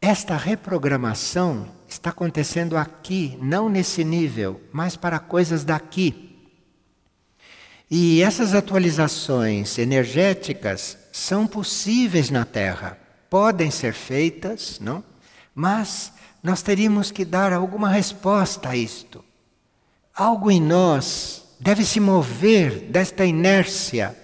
Esta 0.00 0.36
reprogramação 0.36 1.68
está 1.88 2.10
acontecendo 2.10 2.76
aqui, 2.76 3.38
não 3.40 3.68
nesse 3.68 4.02
nível, 4.02 4.60
mas 4.72 4.96
para 4.96 5.20
coisas 5.20 5.64
daqui. 5.64 6.40
E 7.88 8.20
essas 8.20 8.52
atualizações 8.52 9.78
energéticas 9.78 10.98
são 11.12 11.46
possíveis 11.46 12.30
na 12.30 12.44
Terra, 12.44 12.98
podem 13.30 13.70
ser 13.70 13.92
feitas, 13.92 14.80
não? 14.80 15.04
Mas 15.54 16.17
nós 16.42 16.62
teríamos 16.62 17.10
que 17.10 17.24
dar 17.24 17.52
alguma 17.52 17.88
resposta 17.88 18.70
a 18.70 18.76
isto. 18.76 19.24
Algo 20.14 20.50
em 20.50 20.60
nós 20.60 21.44
deve 21.60 21.84
se 21.84 22.00
mover 22.00 22.80
desta 22.90 23.24
inércia. 23.24 24.16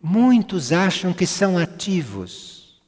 Muitos 0.00 0.72
acham 0.72 1.12
que 1.12 1.26
são 1.26 1.58
ativos. 1.58 2.82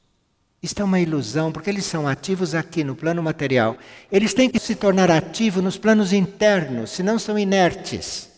Isto 0.63 0.83
é 0.83 0.85
uma 0.85 1.01
ilusão, 1.01 1.53
porque 1.53 1.71
eles 1.71 1.85
são 1.85 2.09
ativos 2.09 2.55
aqui 2.55 2.83
no 2.83 2.97
plano 2.97 3.23
material. 3.23 3.77
Eles 4.11 4.35
têm 4.35 4.51
que 4.51 4.59
se 4.59 4.75
tornar 4.75 5.11
ativos 5.11 5.63
nos 5.63 5.79
planos 5.79 6.13
internos, 6.13 6.91
senão 6.91 7.19
são 7.19 7.39
inertes. 7.39 8.31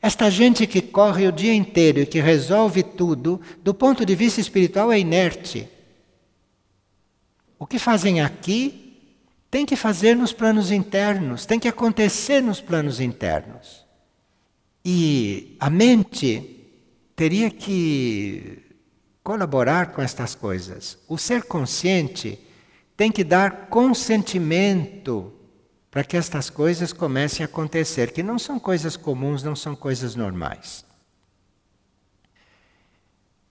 Esta 0.00 0.28
gente 0.28 0.66
que 0.66 0.82
corre 0.82 1.28
o 1.28 1.32
dia 1.32 1.54
inteiro 1.54 2.00
e 2.00 2.06
que 2.06 2.20
resolve 2.20 2.82
tudo, 2.82 3.40
do 3.62 3.72
ponto 3.72 4.04
de 4.04 4.16
vista 4.16 4.40
espiritual, 4.40 4.90
é 4.90 4.98
inerte. 4.98 5.68
O 7.62 7.66
que 7.66 7.78
fazem 7.78 8.20
aqui 8.20 9.00
tem 9.48 9.64
que 9.64 9.76
fazer 9.76 10.16
nos 10.16 10.32
planos 10.32 10.72
internos, 10.72 11.46
tem 11.46 11.60
que 11.60 11.68
acontecer 11.68 12.40
nos 12.40 12.60
planos 12.60 12.98
internos. 12.98 13.86
E 14.84 15.56
a 15.60 15.70
mente 15.70 16.66
teria 17.14 17.52
que 17.52 18.64
colaborar 19.22 19.92
com 19.92 20.02
estas 20.02 20.34
coisas. 20.34 20.98
O 21.06 21.16
ser 21.16 21.44
consciente 21.44 22.36
tem 22.96 23.12
que 23.12 23.22
dar 23.22 23.68
consentimento 23.68 25.32
para 25.88 26.02
que 26.02 26.16
estas 26.16 26.50
coisas 26.50 26.92
comecem 26.92 27.44
a 27.44 27.46
acontecer, 27.46 28.10
que 28.10 28.24
não 28.24 28.40
são 28.40 28.58
coisas 28.58 28.96
comuns, 28.96 29.44
não 29.44 29.54
são 29.54 29.76
coisas 29.76 30.16
normais. 30.16 30.84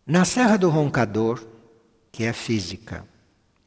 Na 0.05 0.25
Serra 0.25 0.57
do 0.57 0.69
Roncador, 0.69 1.41
que 2.11 2.25
é 2.25 2.33
física, 2.33 3.09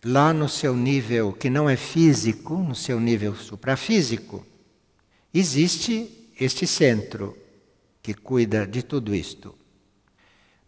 lá 0.04 0.34
no 0.34 0.48
seu 0.48 0.76
nível 0.76 1.32
que 1.32 1.48
não 1.48 1.68
é 1.68 1.76
físico, 1.76 2.58
no 2.58 2.74
seu 2.74 3.00
nível 3.00 3.34
suprafísico, 3.34 4.44
existe 5.32 6.30
este 6.38 6.66
centro 6.66 7.36
que 8.02 8.12
cuida 8.12 8.66
de 8.66 8.82
tudo 8.82 9.14
isto, 9.14 9.54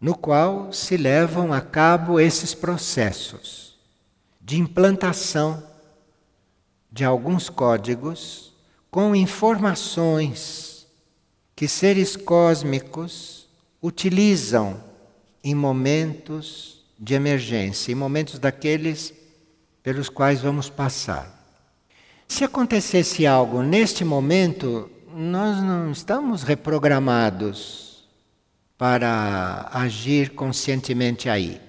no 0.01 0.15
qual 0.15 0.73
se 0.73 0.97
levam 0.97 1.53
a 1.53 1.61
cabo 1.61 2.19
esses 2.19 2.55
processos 2.55 3.77
de 4.41 4.57
implantação 4.57 5.63
de 6.91 7.03
alguns 7.03 7.47
códigos 7.47 8.53
com 8.89 9.15
informações 9.15 10.87
que 11.55 11.67
seres 11.67 12.15
cósmicos 12.15 13.47
utilizam 13.81 14.81
em 15.43 15.53
momentos 15.53 16.85
de 16.97 17.13
emergência, 17.13 17.91
em 17.91 17.95
momentos 17.95 18.39
daqueles 18.39 19.13
pelos 19.87 20.09
quais 20.09 20.41
vamos 20.41 20.69
passar. 20.69 21.33
Se 22.27 22.43
acontecesse 22.43 23.25
algo 23.25 23.63
neste 23.63 24.03
momento, 24.03 24.91
nós 25.15 25.63
não 25.63 25.93
estamos 25.93 26.43
reprogramados 26.43 28.05
para 28.77 29.69
agir 29.71 30.31
conscientemente 30.31 31.29
aí. 31.29 31.61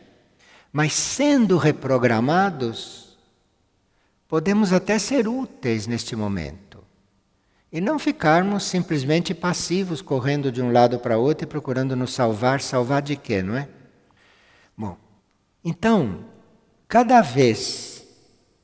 Mas 0.72 0.94
sendo 0.94 1.56
reprogramados, 1.58 3.16
podemos 4.26 4.72
até 4.72 4.98
ser 4.98 5.28
úteis 5.28 5.86
neste 5.86 6.16
momento. 6.16 6.82
E 7.70 7.80
não 7.80 8.00
ficarmos 8.00 8.64
simplesmente 8.64 9.32
passivos, 9.32 10.02
correndo 10.02 10.50
de 10.50 10.60
um 10.60 10.72
lado 10.72 10.98
para 10.98 11.18
outro 11.18 11.44
e 11.44 11.46
procurando 11.46 11.94
nos 11.94 12.14
salvar. 12.14 12.60
Salvar 12.60 13.00
de 13.00 13.14
quê, 13.14 13.44
não 13.44 13.56
é? 13.56 13.68
Bom, 14.76 14.96
então, 15.64 16.24
cada 16.88 17.20
vez 17.20 17.97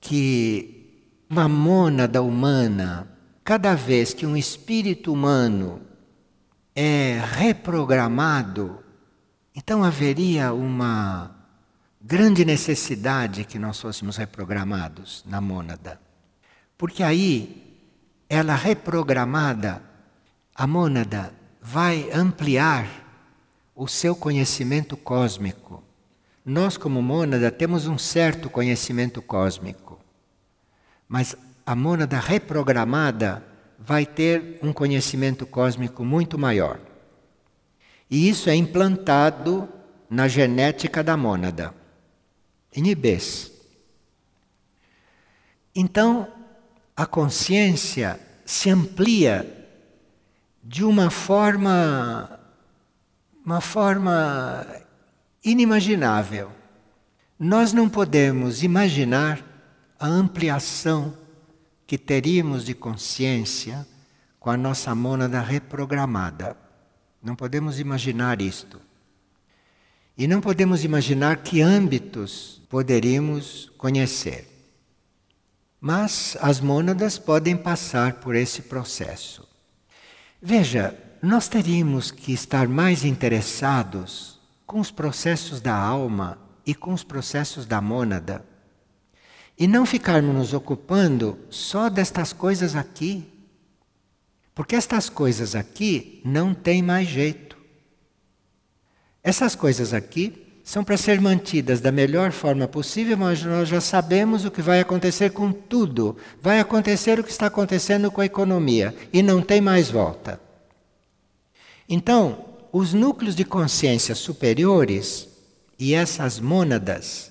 que 0.05 1.26
uma 1.30 1.48
mônada 1.48 2.22
humana, 2.22 3.09
cada 3.42 3.74
vez 3.74 4.12
que 4.12 4.26
um 4.26 4.36
espírito 4.36 5.11
humano 5.11 5.80
é 6.76 7.18
reprogramado, 7.32 8.80
então 9.55 9.82
haveria 9.82 10.52
uma 10.52 11.34
grande 12.02 12.44
necessidade 12.44 13.44
que 13.44 13.59
nós 13.59 13.80
fôssemos 13.80 14.18
reprogramados 14.18 15.24
na 15.26 15.40
mônada. 15.40 15.98
Porque 16.76 17.02
aí, 17.02 17.80
ela 18.28 18.55
reprogramada, 18.55 19.82
a 20.55 20.66
mônada 20.66 21.32
vai 21.62 22.11
ampliar 22.12 22.86
o 23.74 23.88
seu 23.88 24.14
conhecimento 24.14 24.98
cósmico. 24.98 25.82
Nós, 26.44 26.76
como 26.76 27.00
mônada, 27.00 27.50
temos 27.50 27.86
um 27.86 27.96
certo 27.96 28.50
conhecimento 28.50 29.22
cósmico. 29.22 29.84
Mas 31.14 31.36
a 31.64 31.76
mônada 31.76 32.18
reprogramada 32.18 33.40
vai 33.78 34.04
ter 34.04 34.58
um 34.60 34.72
conhecimento 34.72 35.46
cósmico 35.46 36.04
muito 36.04 36.36
maior. 36.36 36.80
E 38.10 38.28
isso 38.28 38.50
é 38.50 38.56
implantado 38.56 39.68
na 40.10 40.26
genética 40.26 41.04
da 41.04 41.16
mônada, 41.16 41.72
em 42.74 42.88
Ibês. 42.88 43.52
Então, 45.72 46.26
a 46.96 47.06
consciência 47.06 48.18
se 48.44 48.68
amplia 48.68 49.68
de 50.64 50.82
uma 50.82 51.10
forma 51.10 52.40
uma 53.46 53.60
forma 53.60 54.66
inimaginável. 55.44 56.50
Nós 57.38 57.72
não 57.72 57.88
podemos 57.88 58.64
imaginar 58.64 59.53
a 59.99 60.07
ampliação 60.07 61.16
que 61.86 61.99
teríamos 61.99 62.64
de 62.64 62.74
consciência 62.74 63.86
com 64.40 64.51
a 64.51 64.57
nossa 64.57 64.95
mônada 64.95 65.40
reprogramada. 65.40 66.57
Não 67.22 67.34
podemos 67.34 67.78
imaginar 67.78 68.42
isto. 68.42 68.80
E 70.16 70.26
não 70.26 70.40
podemos 70.40 70.84
imaginar 70.84 71.38
que 71.38 71.61
âmbitos 71.61 72.62
poderíamos 72.68 73.72
conhecer. 73.78 74.49
Mas 75.80 76.36
as 76.40 76.61
mônadas 76.61 77.18
podem 77.18 77.57
passar 77.57 78.14
por 78.14 78.34
esse 78.34 78.62
processo. 78.62 79.47
Veja, 80.40 80.99
nós 81.22 81.49
teríamos 81.49 82.11
que 82.11 82.32
estar 82.32 82.68
mais 82.68 83.05
interessados 83.05 84.38
com 84.66 84.80
os 84.80 84.90
processos 84.90 85.61
da 85.61 85.74
alma 85.74 86.38
e 86.66 86.74
com 86.74 86.92
os 86.92 87.03
processos 87.03 87.66
da 87.66 87.80
mônada 87.80 88.45
e 89.59 89.66
não 89.66 89.86
ficarmos 89.86 90.34
nos 90.34 90.52
ocupando 90.52 91.38
só 91.48 91.88
destas 91.88 92.32
coisas 92.32 92.74
aqui. 92.74 93.24
Porque 94.55 94.76
estas 94.76 95.09
coisas 95.09 95.55
aqui 95.55 96.20
não 96.24 96.55
têm 96.55 96.82
mais 96.82 97.09
jeito. 97.09 97.57
Essas 99.22 99.55
coisas 99.55 99.92
aqui 99.92 100.44
são 100.64 100.82
para 100.82 100.96
ser 100.96 101.20
mantidas 101.20 101.80
da 101.80 101.92
melhor 101.92 102.32
forma 102.32 102.66
possível, 102.66 103.16
mas 103.16 103.42
nós 103.42 103.68
já 103.68 103.80
sabemos 103.80 104.44
o 104.44 104.50
que 104.50 104.62
vai 104.62 104.80
acontecer 104.80 105.30
com 105.30 105.52
tudo. 105.52 106.16
Vai 106.40 106.59
acontecer 106.59 107.20
o 107.20 107.24
que 107.24 107.30
está 107.30 107.46
acontecendo 107.46 108.11
com 108.11 108.20
a 108.20 108.26
economia 108.26 108.94
e 109.12 109.22
não 109.22 109.42
tem 109.42 109.61
mais 109.61 109.90
volta. 109.90 110.40
Então, 111.88 112.46
os 112.72 112.94
núcleos 112.94 113.34
de 113.34 113.44
consciência 113.44 114.14
superiores 114.14 115.28
e 115.78 115.94
essas 115.94 116.40
mônadas 116.40 117.30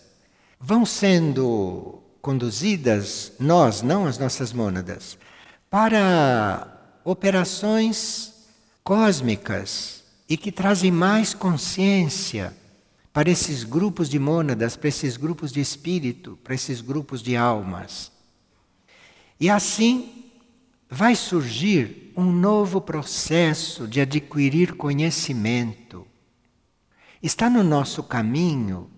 vão 0.60 0.86
sendo 0.86 2.03
conduzidas, 2.24 3.34
nós, 3.38 3.82
não 3.82 4.06
as 4.06 4.18
nossas 4.18 4.54
mônadas, 4.54 5.18
para 5.70 7.02
operações 7.04 8.34
cósmicas 8.82 10.06
e 10.30 10.38
que 10.38 10.50
trazem 10.50 10.90
mais 10.90 11.34
consciência 11.34 12.56
para 13.12 13.30
esses 13.30 13.66
grupos 13.66 14.08
de 14.08 14.18
mônadas, 14.20 14.78
para 14.78 14.88
esses 14.88 15.18
grupos 15.18 15.52
de 15.52 15.60
espírito, 15.60 16.40
para 16.42 16.56
esses 16.56 16.80
grupos 16.80 17.22
de 17.22 17.36
almas. 17.36 18.10
E 19.38 19.50
assim 19.50 20.24
vai 20.90 21.18
surgir 21.18 22.14
um 22.16 22.32
novo 22.32 22.80
processo 22.80 23.86
de 23.86 24.00
adquirir 24.00 24.76
conhecimento. 24.76 26.08
Está 27.22 27.50
no 27.50 27.66
nosso 27.66 28.02
caminho 28.02 28.90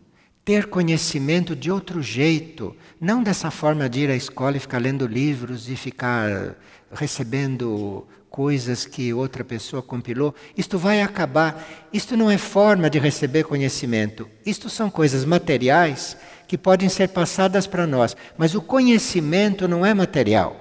ter 0.46 0.68
conhecimento 0.68 1.56
de 1.56 1.72
outro 1.72 2.04
jeito, 2.04 2.76
não 3.02 3.24
dessa 3.24 3.50
forma 3.50 3.90
de 3.90 4.02
ir 4.02 4.12
à 4.12 4.16
escola 4.16 4.58
e 4.58 4.60
ficar 4.60 4.78
lendo 4.78 5.08
livros 5.08 5.68
e 5.68 5.76
ficar 5.76 6.56
recebendo 6.92 8.08
coisas 8.30 8.86
que 8.86 9.12
outra 9.12 9.44
pessoa 9.44 9.82
compilou. 9.82 10.36
Isto 10.56 10.78
vai 10.78 11.02
acabar. 11.02 11.88
Isto 11.92 12.16
não 12.16 12.30
é 12.30 12.38
forma 12.38 12.92
de 12.92 13.00
receber 13.00 13.46
conhecimento. 13.46 14.30
Isto 14.46 14.70
são 14.70 14.90
coisas 14.90 15.26
materiais 15.26 16.16
que 16.48 16.60
podem 16.60 16.90
ser 16.90 17.10
passadas 17.10 17.66
para 17.66 17.88
nós, 17.88 18.16
mas 18.38 18.54
o 18.54 18.62
conhecimento 18.62 19.68
não 19.68 19.84
é 19.84 19.96
material. 19.96 20.56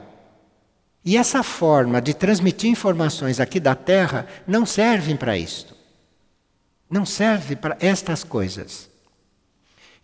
E 1.04 1.18
essa 1.18 1.42
forma 1.42 2.00
de 2.00 2.14
transmitir 2.14 2.70
informações 2.70 3.38
aqui 3.38 3.60
da 3.60 3.74
Terra 3.74 4.26
não 4.46 4.64
serve 4.64 5.14
para 5.14 5.36
isto. 5.36 5.76
Não 6.88 7.04
serve 7.04 7.54
para 7.54 7.76
estas 7.80 8.24
coisas. 8.24 8.93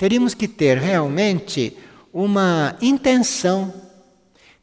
Teríamos 0.01 0.33
que 0.33 0.49
ter 0.49 0.79
realmente 0.79 1.77
uma 2.11 2.75
intenção, 2.81 3.75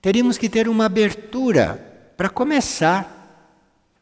teríamos 0.02 0.36
que 0.36 0.50
ter 0.50 0.68
uma 0.68 0.86
abertura 0.86 2.10
para 2.18 2.28
começar, 2.28 3.54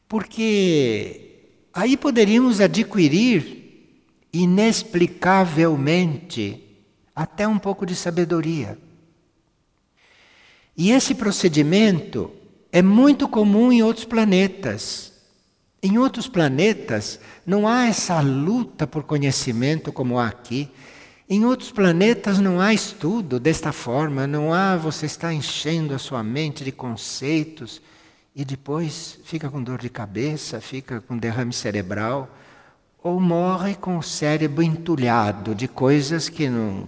porque 0.07 1.59
aí 1.73 1.97
poderíamos 1.97 2.61
adquirir 2.61 3.99
inexplicavelmente 4.31 6.63
até 7.13 7.45
um 7.45 7.59
pouco 7.59 7.85
de 7.85 7.97
sabedoria. 7.97 8.77
E 10.77 10.91
esse 10.91 11.13
procedimento 11.13 12.31
é 12.71 12.81
muito 12.81 13.27
comum 13.27 13.73
em 13.73 13.83
outros 13.83 14.05
planetas. 14.05 15.11
Em 15.83 15.97
outros 15.97 16.29
planetas 16.29 17.19
não 17.45 17.67
há 17.67 17.87
essa 17.87 18.21
luta 18.21 18.87
por 18.87 19.03
conhecimento 19.03 19.91
como 19.91 20.17
há 20.17 20.27
aqui. 20.27 20.71
Em 21.27 21.43
outros 21.43 21.71
planetas 21.71 22.37
não 22.37 22.61
há 22.61 22.71
estudo 22.71 23.39
desta 23.39 23.71
forma, 23.71 24.27
não 24.27 24.53
há 24.53 24.77
você 24.77 25.07
está 25.07 25.33
enchendo 25.33 25.95
a 25.95 25.97
sua 25.97 26.21
mente 26.21 26.63
de 26.63 26.71
conceitos 26.71 27.81
e 28.35 28.45
depois 28.45 29.19
fica 29.23 29.49
com 29.49 29.63
dor 29.63 29.79
de 29.79 29.89
cabeça, 29.89 30.61
fica 30.61 31.01
com 31.01 31.17
derrame 31.17 31.51
cerebral 31.51 32.29
ou 33.01 33.19
morre 33.19 33.73
com 33.73 33.97
o 33.97 34.03
cérebro 34.03 34.61
entulhado 34.61 35.55
de 35.55 35.67
coisas 35.67 36.29
que 36.29 36.47
não 36.47 36.85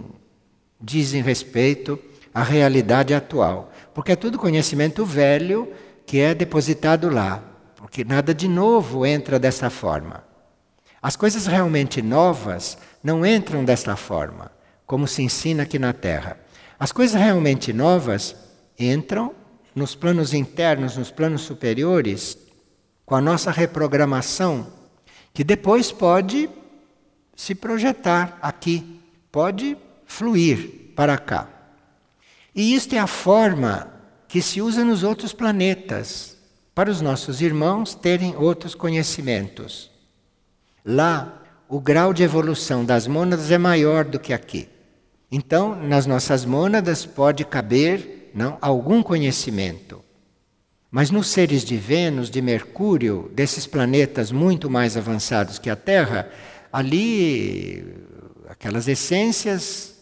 dizem 0.80 1.20
respeito 1.20 1.98
à 2.32 2.44
realidade 2.44 3.12
atual, 3.14 3.72
porque 3.92 4.12
é 4.12 4.16
tudo 4.16 4.38
conhecimento 4.38 5.04
velho 5.04 5.72
que 6.06 6.20
é 6.20 6.32
depositado 6.32 7.08
lá, 7.08 7.42
porque 7.74 8.04
nada 8.04 8.32
de 8.32 8.46
novo 8.46 9.04
entra 9.04 9.36
dessa 9.36 9.68
forma. 9.68 10.27
As 11.00 11.16
coisas 11.16 11.46
realmente 11.46 12.02
novas 12.02 12.76
não 13.02 13.24
entram 13.24 13.64
desta 13.64 13.94
forma, 13.96 14.50
como 14.86 15.06
se 15.06 15.22
ensina 15.22 15.62
aqui 15.62 15.78
na 15.78 15.92
Terra. 15.92 16.38
As 16.78 16.92
coisas 16.92 17.20
realmente 17.20 17.72
novas 17.72 18.34
entram 18.78 19.34
nos 19.74 19.94
planos 19.94 20.34
internos, 20.34 20.96
nos 20.96 21.10
planos 21.10 21.42
superiores, 21.42 22.36
com 23.06 23.14
a 23.14 23.20
nossa 23.20 23.50
reprogramação, 23.50 24.66
que 25.32 25.44
depois 25.44 25.92
pode 25.92 26.50
se 27.34 27.54
projetar 27.54 28.38
aqui, 28.42 29.00
pode 29.30 29.76
fluir 30.04 30.92
para 30.96 31.16
cá. 31.16 31.48
E 32.54 32.74
isto 32.74 32.94
é 32.94 32.98
a 32.98 33.06
forma 33.06 33.88
que 34.26 34.42
se 34.42 34.60
usa 34.60 34.84
nos 34.84 35.04
outros 35.04 35.32
planetas, 35.32 36.36
para 36.74 36.90
os 36.90 37.00
nossos 37.00 37.40
irmãos 37.40 37.94
terem 37.94 38.36
outros 38.36 38.74
conhecimentos. 38.74 39.90
Lá, 40.84 41.42
o 41.68 41.80
grau 41.80 42.14
de 42.14 42.22
evolução 42.22 42.84
das 42.84 43.06
mônadas 43.06 43.50
é 43.50 43.58
maior 43.58 44.04
do 44.04 44.18
que 44.18 44.32
aqui. 44.32 44.68
Então, 45.30 45.74
nas 45.76 46.06
nossas 46.06 46.44
mônadas 46.44 47.04
pode 47.04 47.44
caber 47.44 48.30
não 48.34 48.56
algum 48.60 49.02
conhecimento. 49.02 50.02
Mas 50.90 51.10
nos 51.10 51.28
seres 51.28 51.62
de 51.62 51.76
Vênus, 51.76 52.30
de 52.30 52.40
Mercúrio, 52.40 53.30
desses 53.34 53.66
planetas 53.66 54.32
muito 54.32 54.70
mais 54.70 54.96
avançados 54.96 55.58
que 55.58 55.68
a 55.68 55.76
Terra, 55.76 56.30
ali 56.72 57.94
aquelas 58.48 58.88
essências 58.88 59.94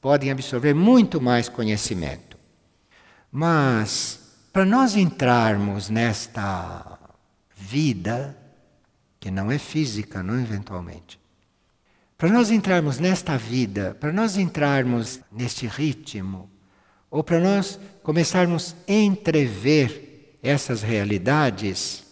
podem 0.00 0.30
absorver 0.30 0.74
muito 0.74 1.20
mais 1.20 1.48
conhecimento. 1.48 2.38
Mas 3.30 4.18
para 4.50 4.64
nós 4.64 4.96
entrarmos 4.96 5.90
nesta 5.90 6.98
vida 7.54 8.36
que 9.20 9.30
não 9.30 9.52
é 9.52 9.58
física, 9.58 10.22
não 10.22 10.40
eventualmente. 10.40 11.20
Para 12.16 12.30
nós 12.30 12.50
entrarmos 12.50 12.98
nesta 12.98 13.36
vida, 13.36 13.96
para 14.00 14.12
nós 14.12 14.36
entrarmos 14.36 15.20
neste 15.30 15.66
ritmo, 15.66 16.50
ou 17.10 17.22
para 17.22 17.38
nós 17.38 17.78
começarmos 18.02 18.74
a 18.88 18.92
entrever 18.92 20.38
essas 20.42 20.82
realidades, 20.82 22.04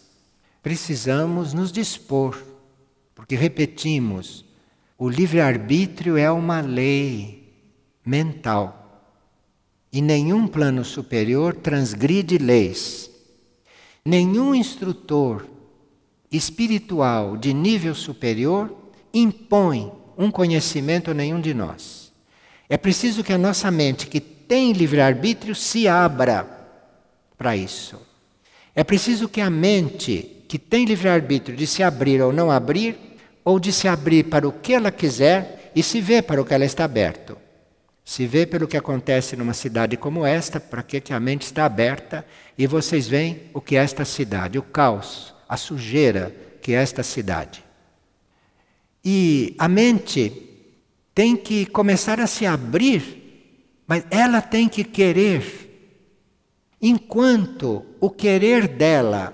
precisamos 0.61 1.53
nos 1.53 1.71
dispor, 1.71 2.41
porque 3.15 3.35
repetimos, 3.35 4.45
o 4.97 5.09
livre-arbítrio 5.09 6.17
é 6.17 6.29
uma 6.31 6.61
lei 6.61 7.53
mental. 8.05 8.75
E 9.91 10.01
nenhum 10.01 10.47
plano 10.47 10.85
superior 10.85 11.55
transgride 11.55 12.37
leis. 12.37 13.09
Nenhum 14.05 14.53
instrutor 14.53 15.47
espiritual 16.31 17.35
de 17.37 17.53
nível 17.53 17.95
superior 17.95 18.75
impõe 19.13 19.91
um 20.17 20.29
conhecimento 20.29 21.11
a 21.11 21.13
nenhum 21.13 21.39
de 21.39 21.53
nós. 21.53 22.11
É 22.67 22.77
preciso 22.77 23.23
que 23.23 23.33
a 23.33 23.37
nossa 23.37 23.71
mente, 23.71 24.07
que 24.07 24.19
tem 24.19 24.73
livre-arbítrio, 24.73 25.55
se 25.55 25.87
abra 25.87 26.45
para 27.37 27.55
isso. 27.55 27.99
É 28.75 28.83
preciso 28.83 29.27
que 29.27 29.41
a 29.41 29.49
mente, 29.49 30.43
que 30.47 30.59
tem 30.59 30.85
livre-arbítrio 30.85 31.57
de 31.57 31.65
se 31.65 31.81
abrir 31.81 32.21
ou 32.21 32.31
não 32.31 32.51
abrir, 32.51 32.97
ou 33.43 33.59
de 33.59 33.71
se 33.71 33.87
abrir 33.87 34.25
para 34.25 34.47
o 34.47 34.51
que 34.51 34.73
ela 34.73 34.91
quiser 34.91 35.71
e 35.75 35.81
se 35.81 35.99
ver 36.01 36.23
para 36.23 36.41
o 36.41 36.45
que 36.45 36.53
ela 36.53 36.65
está 36.65 36.83
aberto. 36.83 37.37
Se 38.05 38.25
vê 38.25 38.45
pelo 38.45 38.67
que 38.67 38.77
acontece 38.77 39.35
numa 39.35 39.53
cidade 39.53 39.95
como 39.95 40.25
esta, 40.25 40.59
para 40.59 40.83
que, 40.83 40.99
que 40.99 41.13
a 41.13 41.19
mente 41.19 41.43
está 41.43 41.65
aberta 41.65 42.25
e 42.57 42.67
vocês 42.67 43.07
veem 43.07 43.43
o 43.53 43.61
que 43.61 43.75
é 43.75 43.79
esta 43.79 44.03
cidade, 44.03 44.59
o 44.59 44.63
caos, 44.63 45.33
a 45.49 45.57
sujeira 45.57 46.35
que 46.61 46.73
é 46.73 46.75
esta 46.75 47.01
cidade. 47.01 47.65
E 49.03 49.55
a 49.57 49.67
mente 49.67 50.31
tem 51.15 51.35
que 51.35 51.65
começar 51.65 52.19
a 52.19 52.27
se 52.27 52.45
abrir, 52.45 53.81
mas 53.87 54.05
ela 54.11 54.41
tem 54.41 54.69
que 54.69 54.83
querer. 54.83 55.65
Enquanto 56.79 57.83
o 57.99 58.09
querer 58.11 58.67
dela 58.67 59.33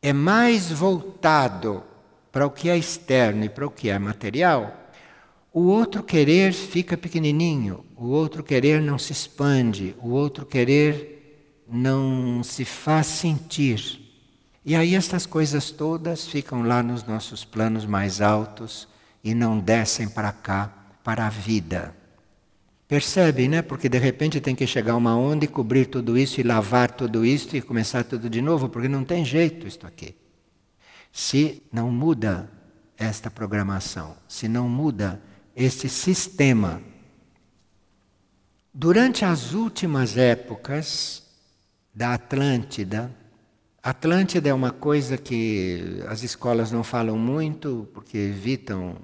é 0.00 0.12
mais 0.12 0.70
voltado 0.70 1.82
para 2.30 2.46
o 2.46 2.50
que 2.50 2.70
é 2.70 2.78
externo 2.78 3.44
e 3.44 3.48
para 3.48 3.66
o 3.66 3.70
que 3.70 3.88
é 3.88 3.98
material, 3.98 4.90
o 5.52 5.62
outro 5.62 6.02
querer 6.02 6.52
fica 6.52 6.96
pequenininho, 6.96 7.84
o 7.96 8.06
outro 8.06 8.42
querer 8.42 8.80
não 8.80 8.98
se 8.98 9.12
expande, 9.12 9.94
o 10.00 10.10
outro 10.10 10.46
querer 10.46 11.64
não 11.68 12.42
se 12.42 12.64
faz 12.64 13.06
sentir. 13.08 14.11
E 14.64 14.76
aí 14.76 14.94
estas 14.94 15.26
coisas 15.26 15.70
todas 15.70 16.26
ficam 16.26 16.62
lá 16.62 16.82
nos 16.82 17.04
nossos 17.04 17.44
planos 17.44 17.84
mais 17.84 18.20
altos 18.20 18.86
e 19.22 19.34
não 19.34 19.58
descem 19.58 20.08
para 20.08 20.30
cá, 20.30 20.72
para 21.02 21.26
a 21.26 21.30
vida. 21.30 21.94
Percebem, 22.86 23.48
né? 23.48 23.62
Porque 23.62 23.88
de 23.88 23.98
repente 23.98 24.40
tem 24.40 24.54
que 24.54 24.66
chegar 24.66 24.94
uma 24.96 25.16
onda 25.16 25.44
e 25.44 25.48
cobrir 25.48 25.86
tudo 25.86 26.16
isso 26.16 26.40
e 26.40 26.44
lavar 26.44 26.90
tudo 26.92 27.24
isso 27.24 27.56
e 27.56 27.62
começar 27.62 28.04
tudo 28.04 28.28
de 28.30 28.42
novo, 28.42 28.68
porque 28.68 28.88
não 28.88 29.02
tem 29.04 29.24
jeito 29.24 29.66
isto 29.66 29.86
aqui. 29.86 30.14
Se 31.10 31.62
não 31.72 31.90
muda 31.90 32.48
esta 32.96 33.30
programação, 33.30 34.16
se 34.28 34.46
não 34.46 34.68
muda 34.68 35.20
este 35.56 35.88
sistema. 35.88 36.80
Durante 38.72 39.24
as 39.24 39.52
últimas 39.52 40.16
épocas 40.16 41.22
da 41.94 42.14
Atlântida, 42.14 43.10
Atlântida 43.82 44.48
é 44.48 44.54
uma 44.54 44.70
coisa 44.70 45.18
que 45.18 46.00
as 46.06 46.22
escolas 46.22 46.70
não 46.70 46.84
falam 46.84 47.18
muito, 47.18 47.88
porque 47.92 48.16
evitam, 48.16 48.96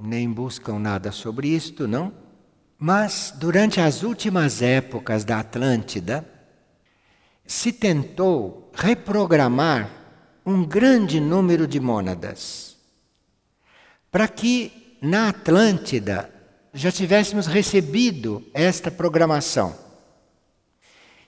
nem 0.00 0.32
buscam 0.32 0.78
nada 0.78 1.12
sobre 1.12 1.48
isto, 1.48 1.86
não? 1.86 2.10
Mas 2.78 3.34
durante 3.36 3.78
as 3.78 4.02
últimas 4.02 4.62
épocas 4.62 5.24
da 5.24 5.40
Atlântida, 5.40 6.26
se 7.46 7.70
tentou 7.70 8.72
reprogramar 8.74 9.90
um 10.46 10.64
grande 10.64 11.20
número 11.20 11.66
de 11.66 11.78
mônadas, 11.78 12.78
para 14.10 14.26
que 14.26 14.96
na 15.02 15.28
Atlântida 15.28 16.30
já 16.72 16.90
tivéssemos 16.90 17.46
recebido 17.46 18.42
esta 18.54 18.90
programação. 18.90 19.76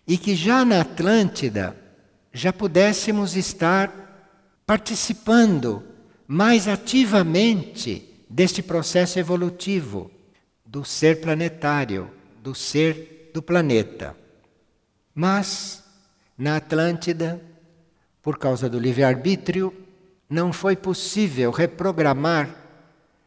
E 0.06 0.16
que 0.16 0.34
já 0.34 0.64
na 0.64 0.80
Atlântida 0.80 1.87
já 2.38 2.52
pudéssemos 2.52 3.34
estar 3.34 3.92
participando 4.64 5.82
mais 6.24 6.68
ativamente 6.68 8.24
deste 8.30 8.62
processo 8.62 9.18
evolutivo 9.18 10.08
do 10.64 10.84
ser 10.84 11.20
planetário, 11.20 12.08
do 12.40 12.54
ser 12.54 13.32
do 13.34 13.42
planeta. 13.42 14.16
Mas, 15.12 15.82
na 16.36 16.58
Atlântida, 16.58 17.42
por 18.22 18.38
causa 18.38 18.68
do 18.68 18.78
livre-arbítrio, 18.78 19.74
não 20.30 20.52
foi 20.52 20.76
possível 20.76 21.50
reprogramar 21.50 22.54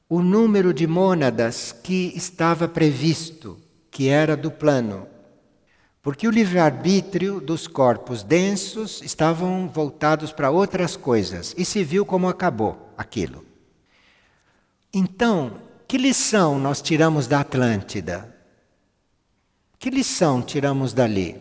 o 0.08 0.22
número 0.22 0.74
de 0.74 0.88
mônadas 0.88 1.74
que 1.74 2.14
estava 2.16 2.66
previsto, 2.66 3.60
que 3.90 4.08
era 4.08 4.38
do 4.38 4.50
plano. 4.50 5.06
Porque 6.02 6.28
o 6.28 6.32
livre-arbítrio 6.32 7.40
dos 7.40 7.68
corpos 7.68 8.24
densos 8.24 9.02
estavam 9.04 9.70
voltados 9.70 10.32
para 10.32 10.50
outras 10.50 10.98
coisas 10.98 11.54
e 11.56 11.64
se 11.64 11.84
viu 11.84 12.06
como 12.06 12.28
acabou 12.28 12.92
aquilo. 12.98 13.46
Então, 14.92 15.62
que 15.88 15.98
lição 15.98 16.58
nós 16.58 16.82
tiramos 16.82 17.28
da 17.28 17.42
Atlântida? 17.42 18.36
Que 19.78 19.92
lição 19.92 20.42
tiramos 20.42 20.92
dali? 20.92 21.40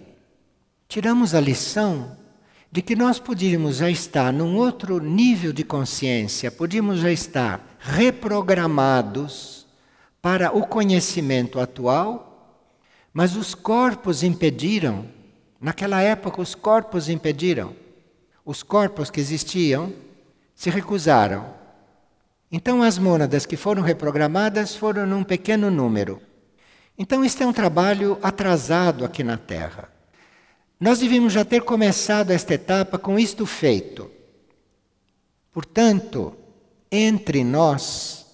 Tiramos 0.86 1.34
a 1.34 1.40
lição 1.40 2.16
de 2.70 2.82
que 2.82 2.94
nós 2.94 3.18
podíamos 3.18 3.76
já 3.78 3.90
estar 3.90 4.32
num 4.32 4.56
outro 4.56 5.00
nível 5.00 5.52
de 5.52 5.64
consciência, 5.64 6.50
podíamos 6.50 7.00
já 7.00 7.10
estar 7.10 7.76
reprogramados 7.80 9.66
para 10.20 10.54
o 10.56 10.66
conhecimento 10.66 11.58
atual 11.58 12.29
mas 13.12 13.36
os 13.36 13.54
corpos 13.54 14.22
impediram, 14.22 15.06
naquela 15.60 16.00
época 16.00 16.40
os 16.40 16.54
corpos 16.54 17.08
impediram. 17.08 17.74
Os 18.44 18.62
corpos 18.62 19.10
que 19.10 19.20
existiam 19.20 19.92
se 20.54 20.70
recusaram. 20.70 21.54
Então, 22.50 22.82
as 22.82 22.98
mônadas 22.98 23.46
que 23.46 23.56
foram 23.56 23.82
reprogramadas 23.82 24.74
foram 24.74 25.06
num 25.06 25.22
pequeno 25.22 25.70
número. 25.70 26.20
Então, 26.98 27.24
este 27.24 27.42
é 27.42 27.46
um 27.46 27.52
trabalho 27.52 28.18
atrasado 28.22 29.04
aqui 29.04 29.22
na 29.22 29.36
Terra. 29.36 29.88
Nós 30.78 30.98
devíamos 30.98 31.32
já 31.32 31.44
ter 31.44 31.62
começado 31.62 32.30
esta 32.30 32.54
etapa 32.54 32.98
com 32.98 33.18
isto 33.18 33.46
feito. 33.46 34.10
Portanto, 35.52 36.34
entre 36.90 37.44
nós, 37.44 38.26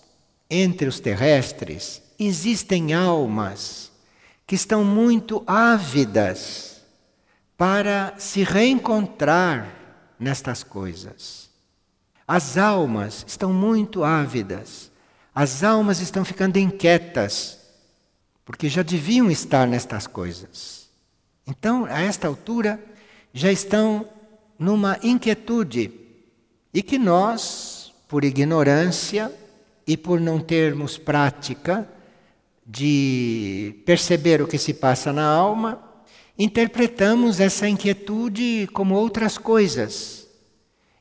entre 0.49 0.89
os 0.89 1.01
terrestres, 1.01 2.03
existem 2.18 2.95
almas 2.95 3.91
que 4.47 4.55
estão 4.55 4.85
muito 4.85 5.43
ávidas 5.47 6.83
para 7.57 8.15
se 8.19 8.45
reencontrar 8.45 9.67
nestas 10.19 10.63
coisas. 10.63 11.51
As 12.29 12.57
almas 12.57 13.25
estão 13.27 13.53
muito 13.53 14.05
ávidas, 14.05 14.91
as 15.35 15.65
almas 15.65 16.01
estão 16.01 16.25
ficando 16.25 16.59
inquietas, 16.59 17.59
porque 18.45 18.69
já 18.69 18.83
deviam 18.83 19.31
estar 19.31 19.67
nestas 19.67 20.07
coisas. 20.07 20.89
Então, 21.47 21.85
a 21.85 22.01
esta 22.01 22.29
altura, 22.29 22.83
já 23.33 23.51
estão 23.51 24.09
numa 24.59 24.99
inquietude 25.03 25.93
e 26.73 26.83
que 26.83 26.99
nós, 26.99 27.93
por 28.09 28.25
ignorância 28.25 29.33
e 29.87 29.97
por 29.97 30.21
não 30.21 30.41
termos 30.41 30.97
prática 30.99 31.89
de 32.67 33.81
perceber 33.87 34.43
o 34.43 34.49
que 34.49 34.59
se 34.59 34.75
passa 34.75 35.12
na 35.12 35.25
alma, 35.25 35.81
interpretamos 36.37 37.39
essa 37.39 37.69
inquietude 37.69 38.69
como 38.73 38.97
outras 38.97 39.39
coisas. 39.39 40.27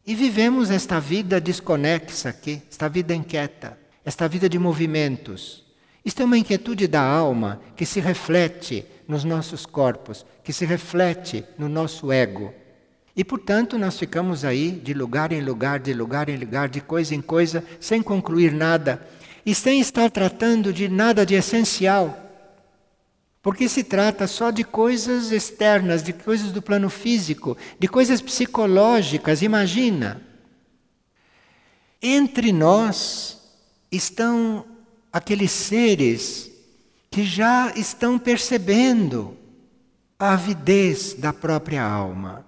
E 0.05 0.13
vivemos 0.13 0.69
esta 0.69 0.99
vida 0.99 1.41
desconexa 1.41 2.29
aqui, 2.29 2.61
esta 2.69 2.87
vida 2.87 3.15
inquieta, 3.15 3.77
esta 4.05 4.27
vida 4.27 4.47
de 4.47 4.59
movimentos. 4.59 5.63
Isto 6.05 6.21
é 6.21 6.25
uma 6.25 6.37
inquietude 6.37 6.87
da 6.87 7.01
alma 7.01 7.59
que 7.75 7.87
se 7.87 7.99
reflete 7.99 8.85
nos 9.07 9.23
nossos 9.23 9.65
corpos, 9.65 10.23
que 10.43 10.53
se 10.53 10.63
reflete 10.63 11.43
no 11.57 11.67
nosso 11.67 12.11
ego. 12.11 12.53
E, 13.15 13.23
portanto, 13.23 13.79
nós 13.79 13.97
ficamos 13.97 14.45
aí 14.45 14.71
de 14.71 14.93
lugar 14.93 15.31
em 15.31 15.41
lugar, 15.41 15.79
de 15.79 15.93
lugar 15.93 16.29
em 16.29 16.37
lugar, 16.37 16.69
de 16.69 16.81
coisa 16.81 17.15
em 17.15 17.21
coisa, 17.21 17.63
sem 17.79 18.03
concluir 18.03 18.51
nada 18.51 19.01
e 19.45 19.53
sem 19.53 19.79
estar 19.79 20.09
tratando 20.09 20.73
de 20.73 20.89
nada 20.89 21.25
de 21.25 21.35
essencial. 21.35 22.21
Porque 23.41 23.69
se 23.69 23.83
trata 23.83 24.25
só 24.25 24.49
de 24.49 24.63
coisas 24.63 25.31
externas, 25.31 26.01
de 26.01 26.11
coisas 26.11 26.51
do 26.51 26.61
plano 26.61 26.89
físico, 26.89 27.55
de 27.77 27.87
coisas 27.87 28.19
psicológicas, 28.19 29.43
imagina. 29.43 30.19
Entre 32.01 32.51
nós 32.51 33.39
estão 33.91 34.65
aqueles 35.13 35.51
seres 35.51 36.51
que 37.11 37.23
já 37.23 37.71
estão 37.75 38.17
percebendo 38.17 39.37
a 40.17 40.33
avidez 40.33 41.13
da 41.13 41.31
própria 41.31 41.83
alma 41.83 42.45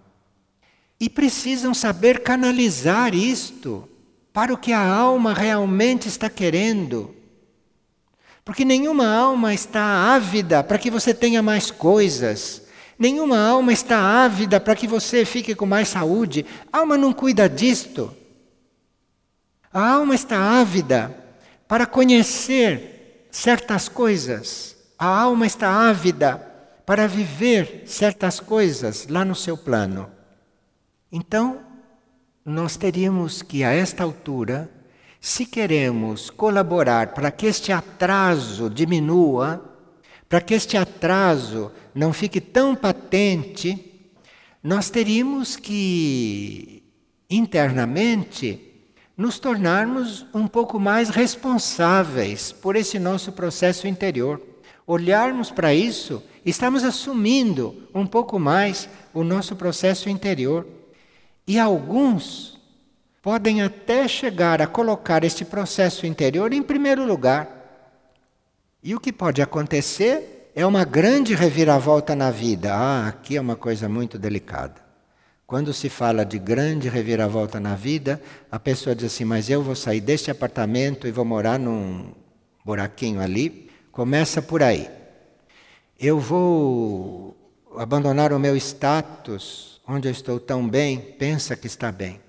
e 1.00 1.08
precisam 1.10 1.74
saber 1.74 2.24
canalizar 2.24 3.14
isto 3.14 3.88
para 4.38 4.54
o 4.54 4.58
que 4.58 4.72
a 4.72 4.88
alma 4.88 5.34
realmente 5.34 6.08
está 6.08 6.30
querendo. 6.30 7.16
Porque 8.46 8.64
nenhuma 8.64 9.08
alma 9.12 9.52
está 9.52 10.14
ávida 10.14 10.64
para 10.64 10.78
que 10.78 10.92
você 10.92 11.12
tenha 11.12 11.42
mais 11.42 11.72
coisas. 11.72 12.62
Nenhuma 13.00 13.40
alma 13.40 13.74
está 13.74 13.98
ávida 13.98 14.60
para 14.60 14.76
que 14.76 14.86
você 14.86 15.26
fique 15.26 15.56
com 15.56 15.66
mais 15.66 15.88
saúde. 15.88 16.46
A 16.72 16.78
alma 16.78 16.96
não 17.00 17.14
cuida 17.14 17.50
disto. 17.50 18.16
A 19.74 19.94
alma 19.94 20.14
está 20.14 20.38
ávida 20.38 21.18
para 21.68 21.88
conhecer 21.88 23.28
certas 23.32 23.90
coisas. 23.90 24.78
A 25.00 25.08
alma 25.08 25.48
está 25.48 25.90
ávida 25.90 26.36
para 26.86 27.08
viver 27.08 27.86
certas 27.88 28.40
coisas 28.40 29.08
lá 29.10 29.26
no 29.26 29.34
seu 29.34 29.58
plano. 29.58 30.12
Então, 31.12 31.67
nós 32.48 32.78
teríamos 32.78 33.42
que, 33.42 33.62
a 33.66 33.74
esta 33.74 34.06
altura, 34.06 34.72
se 35.20 35.46
queremos 35.46 36.30
colaborar 36.30 37.14
para 37.14 37.30
que 37.30 37.46
este 37.46 37.74
atraso 37.74 38.70
diminua, 38.70 39.62
para 40.30 40.40
que 40.40 40.54
este 40.54 40.78
atraso 40.78 41.70
não 41.94 42.14
fique 42.14 42.40
tão 42.40 42.74
patente, 42.74 44.02
nós 44.64 44.90
teríamos 44.90 45.58
que, 45.58 46.84
internamente, 47.30 48.62
nos 49.18 49.40
tornarmos 49.40 50.26
um 50.34 50.48
pouco 50.48 50.80
mais 50.80 51.10
responsáveis 51.10 52.54
por 52.54 52.78
esse 52.78 52.98
nosso 52.98 53.34
processo 53.34 53.90
interior. 53.90 54.42
Olharmos 54.86 55.52
para 55.52 55.74
isso, 55.74 56.24
estamos 56.46 56.86
assumindo 56.86 57.90
um 57.94 58.08
pouco 58.08 58.40
mais 58.40 58.88
o 59.14 59.22
nosso 59.22 59.54
processo 59.54 60.08
interior. 60.10 60.77
E 61.48 61.58
alguns 61.58 62.60
podem 63.22 63.62
até 63.62 64.08
chegar 64.08 64.62
a 64.62 64.68
colocar 64.68 65.24
este 65.24 65.46
processo 65.46 66.06
interior 66.06 66.52
em 66.52 66.62
primeiro 66.62 67.06
lugar. 67.06 67.50
E 68.84 68.94
o 68.94 69.00
que 69.00 69.14
pode 69.14 69.42
acontecer 69.42 70.52
é 70.54 70.66
uma 70.66 70.84
grande 70.84 71.34
reviravolta 71.34 72.16
na 72.16 72.32
vida. 72.32 72.74
Ah, 72.74 73.08
aqui 73.08 73.38
é 73.38 73.42
uma 73.42 73.56
coisa 73.56 73.88
muito 73.88 74.20
delicada. 74.20 74.86
Quando 75.46 75.74
se 75.74 75.88
fala 75.88 76.26
de 76.26 76.38
grande 76.38 76.90
reviravolta 76.90 77.60
na 77.60 77.76
vida, 77.76 78.22
a 78.52 78.60
pessoa 78.60 78.94
diz 78.94 79.14
assim: 79.14 79.24
Mas 79.24 79.50
eu 79.50 79.64
vou 79.64 79.76
sair 79.76 80.02
deste 80.02 80.30
apartamento 80.30 81.08
e 81.08 81.12
vou 81.12 81.24
morar 81.24 81.58
num 81.58 82.12
buraquinho 82.66 83.22
ali. 83.22 83.70
Começa 83.92 84.42
por 84.42 84.62
aí. 84.62 84.90
Eu 85.98 86.20
vou 86.20 87.36
abandonar 87.78 88.34
o 88.34 88.40
meu 88.40 88.58
status 88.58 89.77
onde 89.88 90.08
eu 90.08 90.12
estou 90.12 90.40
tão 90.40 90.68
bem, 90.68 91.00
pensa 91.00 91.56
que 91.56 91.66
está 91.66 91.92
bem, 91.92 92.20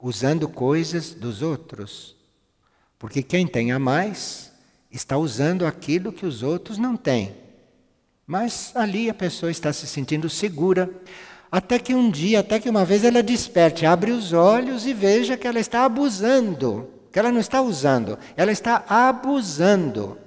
usando 0.00 0.48
coisas 0.48 1.14
dos 1.14 1.42
outros. 1.42 2.16
Porque 2.98 3.22
quem 3.22 3.46
tem 3.46 3.70
a 3.70 3.78
mais 3.78 4.52
está 4.90 5.16
usando 5.16 5.64
aquilo 5.64 6.12
que 6.12 6.26
os 6.26 6.42
outros 6.42 6.76
não 6.76 6.96
têm. 6.96 7.36
Mas 8.26 8.72
ali 8.74 9.08
a 9.08 9.14
pessoa 9.14 9.50
está 9.50 9.72
se 9.72 9.86
sentindo 9.86 10.28
segura, 10.28 10.90
até 11.52 11.78
que 11.78 11.94
um 11.94 12.10
dia, 12.10 12.40
até 12.40 12.58
que 12.58 12.68
uma 12.68 12.84
vez 12.84 13.04
ela 13.04 13.22
desperte, 13.22 13.86
abre 13.86 14.10
os 14.10 14.32
olhos 14.32 14.84
e 14.86 14.92
veja 14.92 15.36
que 15.36 15.46
ela 15.46 15.60
está 15.60 15.84
abusando, 15.84 16.90
que 17.12 17.18
ela 17.18 17.30
não 17.30 17.38
está 17.38 17.62
usando, 17.62 18.18
ela 18.36 18.50
está 18.50 18.84
abusando. 18.88 20.18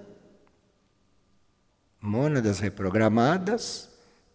Mônadas 1.99 2.59
reprogramadas 2.59 3.86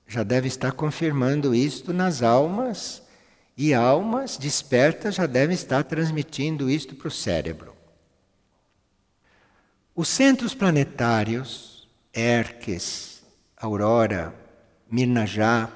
já 0.06 0.22
deve 0.22 0.48
estar 0.48 0.72
confirmando 0.72 1.54
isto 1.54 1.92
nas 1.92 2.22
almas, 2.22 3.02
e 3.56 3.74
almas 3.74 4.36
despertas 4.36 5.14
já 5.14 5.26
devem 5.26 5.54
estar 5.54 5.84
transmitindo 5.84 6.70
isto 6.70 6.94
para 6.94 7.08
o 7.08 7.10
cérebro. 7.10 7.74
Os 9.94 10.08
centros 10.08 10.54
planetários, 10.54 11.88
Herques, 12.14 13.22
Aurora, 13.56 14.34
Mirnajá, 14.90 15.70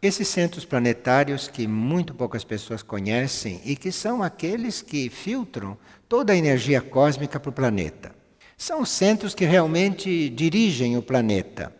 esses 0.00 0.28
centros 0.28 0.64
planetários 0.64 1.48
que 1.48 1.66
muito 1.66 2.14
poucas 2.14 2.44
pessoas 2.44 2.84
conhecem 2.84 3.60
e 3.64 3.74
que 3.74 3.90
são 3.90 4.22
aqueles 4.22 4.80
que 4.80 5.10
filtram 5.10 5.76
toda 6.08 6.32
a 6.32 6.36
energia 6.36 6.80
cósmica 6.80 7.40
para 7.40 7.50
o 7.50 7.52
planeta. 7.52 8.14
São 8.56 8.82
os 8.82 8.90
centros 8.90 9.34
que 9.34 9.44
realmente 9.44 10.30
dirigem 10.30 10.96
o 10.96 11.02
planeta 11.02 11.74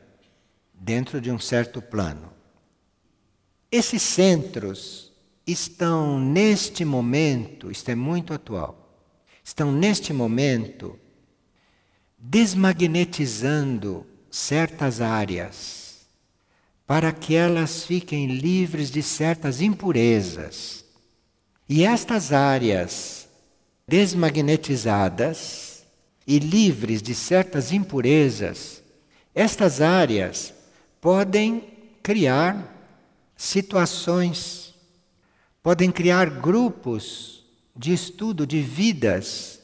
dentro 0.81 1.21
de 1.21 1.31
um 1.31 1.39
certo 1.39 1.83
plano. 1.83 2.33
Esses 3.71 4.03
centros 4.03 5.13
estão 5.47 6.19
neste 6.19 6.85
momento, 6.85 7.71
isto 7.71 7.91
é 7.91 7.95
muito 7.95 8.33
atual, 8.33 9.03
estão 9.43 9.73
neste 9.73 10.13
momento 10.13 10.99
desmagnetizando 12.19 14.07
certas 14.31 15.01
áreas 15.01 16.07
para 16.87 17.13
que 17.13 17.35
elas 17.35 17.85
fiquem 17.85 18.27
livres 18.27 18.91
de 18.91 19.03
certas 19.03 19.61
impurezas. 19.61 20.85
E 21.69 21.85
estas 21.85 22.33
áreas 22.33 23.29
desmagnetizadas 23.87 25.85
e 26.27 26.39
livres 26.39 27.03
de 27.03 27.15
certas 27.15 27.73
impurezas, 27.73 28.83
estas 29.35 29.81
áreas 29.81 30.55
podem 31.01 31.65
criar 32.03 32.75
situações, 33.37 34.75
podem 35.63 35.91
criar 35.91 36.29
grupos 36.29 37.45
de 37.77 37.93
estudo 37.93 38.47
de 38.47 38.61
vidas 38.61 39.61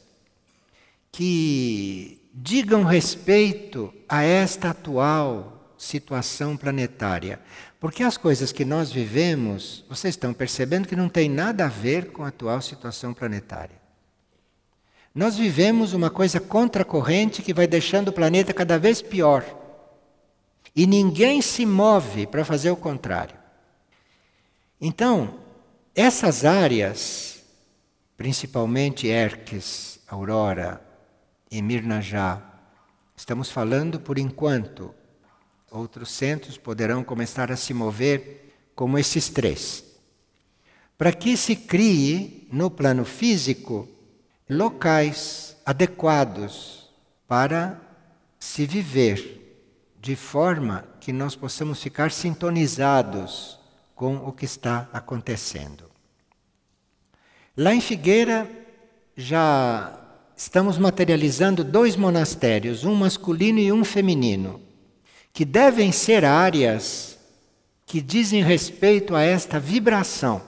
que 1.11 2.21
digam 2.33 2.83
respeito 2.83 3.93
a 4.07 4.23
esta 4.23 4.69
atual 4.69 5.73
situação 5.77 6.55
planetária. 6.55 7.39
Porque 7.79 8.03
as 8.03 8.17
coisas 8.17 8.51
que 8.51 8.65
nós 8.65 8.91
vivemos, 8.91 9.83
vocês 9.89 10.13
estão 10.13 10.33
percebendo 10.33 10.87
que 10.87 10.95
não 10.95 11.09
tem 11.09 11.29
nada 11.29 11.65
a 11.65 11.69
ver 11.69 12.11
com 12.11 12.23
a 12.23 12.29
atual 12.29 12.61
situação 12.61 13.13
planetária. 13.13 13.85
Nós 15.13 15.37
vivemos 15.37 15.93
uma 15.93 16.09
coisa 16.09 16.39
contracorrente 16.39 17.41
que 17.41 17.53
vai 17.53 17.67
deixando 17.67 18.09
o 18.09 18.13
planeta 18.13 18.53
cada 18.53 18.77
vez 18.77 19.01
pior. 19.01 19.64
E 20.75 20.85
ninguém 20.85 21.41
se 21.41 21.65
move 21.65 22.27
para 22.27 22.43
fazer 22.43 22.69
o 22.69 22.75
contrário. 22.75 23.37
Então, 24.79 25.39
essas 25.95 26.43
áreas, 26.43 27.43
principalmente 28.17 29.07
Erques, 29.07 29.99
Aurora 30.05 30.81
e 31.49 31.61
Mirnajá, 31.61 32.41
estamos 33.15 33.49
falando 33.49 34.01
por 34.01 34.19
enquanto. 34.19 34.93
Outros 35.71 36.11
centros 36.11 36.57
poderão 36.57 37.03
começar 37.03 37.51
a 37.51 37.55
se 37.55 37.73
mover 37.73 38.53
como 38.75 38.97
esses 38.97 39.29
três. 39.29 39.83
Para 40.97 41.13
que 41.13 41.37
se 41.37 41.55
crie 41.55 42.47
no 42.51 42.69
plano 42.69 43.05
físico 43.05 43.87
locais 44.49 45.55
adequados 45.65 46.89
para 47.27 47.81
se 48.37 48.65
viver 48.65 49.44
de 50.05 50.15
forma 50.15 50.85
que 50.99 51.11
nós 51.11 51.35
possamos 51.35 51.81
ficar 51.81 52.11
sintonizados 52.11 53.59
com 53.95 54.17
o 54.17 54.31
que 54.31 54.45
está 54.45 54.87
acontecendo. 54.93 55.89
Lá 57.57 57.73
em 57.73 57.81
Figueira 57.81 58.47
já 59.17 59.99
estamos 60.37 60.77
materializando 60.77 61.63
dois 61.63 61.95
monastérios, 61.95 62.83
um 62.83 62.93
masculino 62.93 63.57
e 63.57 63.71
um 63.71 63.83
feminino, 63.83 64.61
que 65.33 65.43
devem 65.43 65.91
ser 65.91 66.23
áreas 66.23 67.17
que 67.83 67.99
dizem 67.99 68.43
respeito 68.43 69.15
a 69.15 69.23
esta 69.23 69.59
vibração 69.59 70.39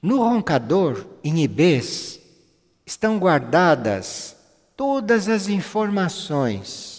no 0.00 0.22
roncador, 0.22 1.04
em 1.22 1.42
Ibês, 1.42 2.18
estão 2.86 3.18
guardadas 3.18 4.36
todas 4.74 5.28
as 5.28 5.48
informações 5.48 6.95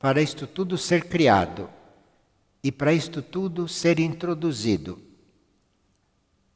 para 0.00 0.22
isto 0.22 0.46
tudo 0.46 0.78
ser 0.78 1.04
criado 1.04 1.68
e 2.64 2.72
para 2.72 2.92
isto 2.92 3.20
tudo 3.20 3.68
ser 3.68 4.00
introduzido. 4.00 4.98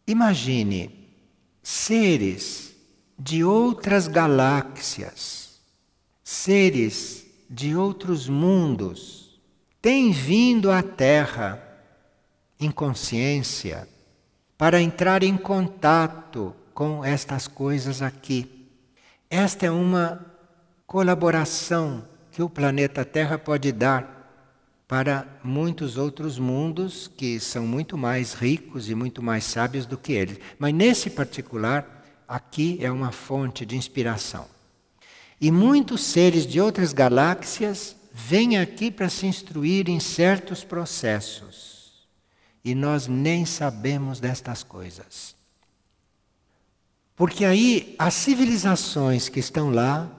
Imagine 0.07 1.11
seres 1.63 2.75
de 3.19 3.45
outras 3.45 4.09
galáxias, 4.09 5.61
seres 6.25 7.27
de 7.49 7.77
outros 7.77 8.29
mundos, 8.31 9.39
têm 9.81 10.11
vindo 10.11 10.71
à 10.71 10.83
Terra 10.83 11.63
em 12.59 12.71
consciência 12.71 13.87
para 14.57 14.81
entrar 14.81 15.23
em 15.23 15.37
contato 15.37 16.57
com 16.73 17.05
estas 17.05 17.47
coisas 17.47 18.01
aqui. 18.01 18.71
Esta 19.29 19.67
é 19.67 19.71
uma 19.71 20.25
colaboração 20.87 22.09
que 22.35 22.43
o 22.43 22.51
planeta 22.51 23.05
Terra 23.05 23.39
pode 23.39 23.71
dar 23.71 24.85
para 24.89 25.25
muitos 25.45 25.97
outros 25.97 26.37
mundos 26.37 27.07
que 27.07 27.39
são 27.39 27.65
muito 27.65 27.97
mais 27.97 28.35
ricos 28.35 28.91
e 28.91 28.95
muito 28.95 29.23
mais 29.23 29.45
sábios 29.45 29.87
do 29.87 29.97
que 29.97 30.15
eles. 30.15 30.41
Mas 30.59 30.75
nesse 30.75 31.11
particular, 31.11 32.05
aqui 32.27 32.77
é 32.81 32.91
uma 32.91 33.13
fonte 33.13 33.65
de 33.65 33.77
inspiração. 33.77 34.47
E 35.41 35.49
muitos 35.49 36.03
seres 36.03 36.45
de 36.45 36.61
outras 36.61 36.93
galáxias 36.93 37.95
vêm 38.13 38.59
aqui 38.59 38.91
para 38.91 39.09
se 39.09 39.27
instruir 39.27 39.89
em 39.89 40.01
certos 40.01 40.65
processos 40.65 42.09
e 42.65 42.75
nós 42.75 43.07
nem 43.07 43.47
sabemos 43.47 44.19
destas 44.19 44.65
coisas. 44.65 45.37
Porque 47.15 47.45
aí 47.45 47.95
as 47.97 48.15
civilizações 48.15 49.29
que 49.29 49.39
estão 49.39 49.71
lá, 49.71 50.11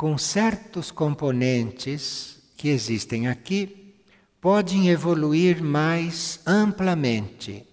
com 0.00 0.16
certos 0.16 0.90
componentes 0.90 2.38
que 2.56 2.70
existem 2.70 3.28
aqui, 3.28 3.94
podem 4.40 4.88
evoluir 4.88 5.62
mais 5.62 6.40
amplamente. 6.46 7.66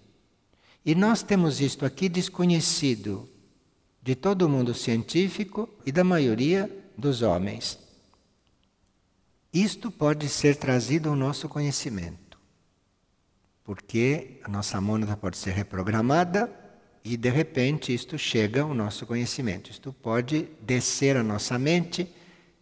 E 0.84 0.94
nós 0.94 1.22
temos 1.22 1.58
isto 1.58 1.86
aqui 1.86 2.06
desconhecido 2.06 3.26
de 4.02 4.14
todo 4.14 4.42
o 4.42 4.48
mundo 4.50 4.74
científico 4.74 5.70
e 5.86 5.90
da 5.90 6.04
maioria 6.04 6.70
dos 6.98 7.22
homens. 7.22 7.78
Isto 9.50 9.90
pode 9.90 10.28
ser 10.28 10.56
trazido 10.56 11.08
ao 11.08 11.16
nosso 11.16 11.48
conhecimento 11.48 12.38
porque 13.64 14.38
a 14.44 14.50
nossa 14.50 14.78
mônada 14.82 15.16
pode 15.16 15.38
ser 15.38 15.52
reprogramada 15.52 16.52
e 17.02 17.16
de 17.16 17.30
repente 17.30 17.94
isto 17.94 18.18
chega 18.18 18.60
ao 18.60 18.74
nosso 18.74 19.06
conhecimento. 19.06 19.70
Isto 19.70 19.94
pode 19.94 20.46
descer 20.60 21.16
a 21.16 21.22
nossa 21.22 21.58
mente 21.58 22.17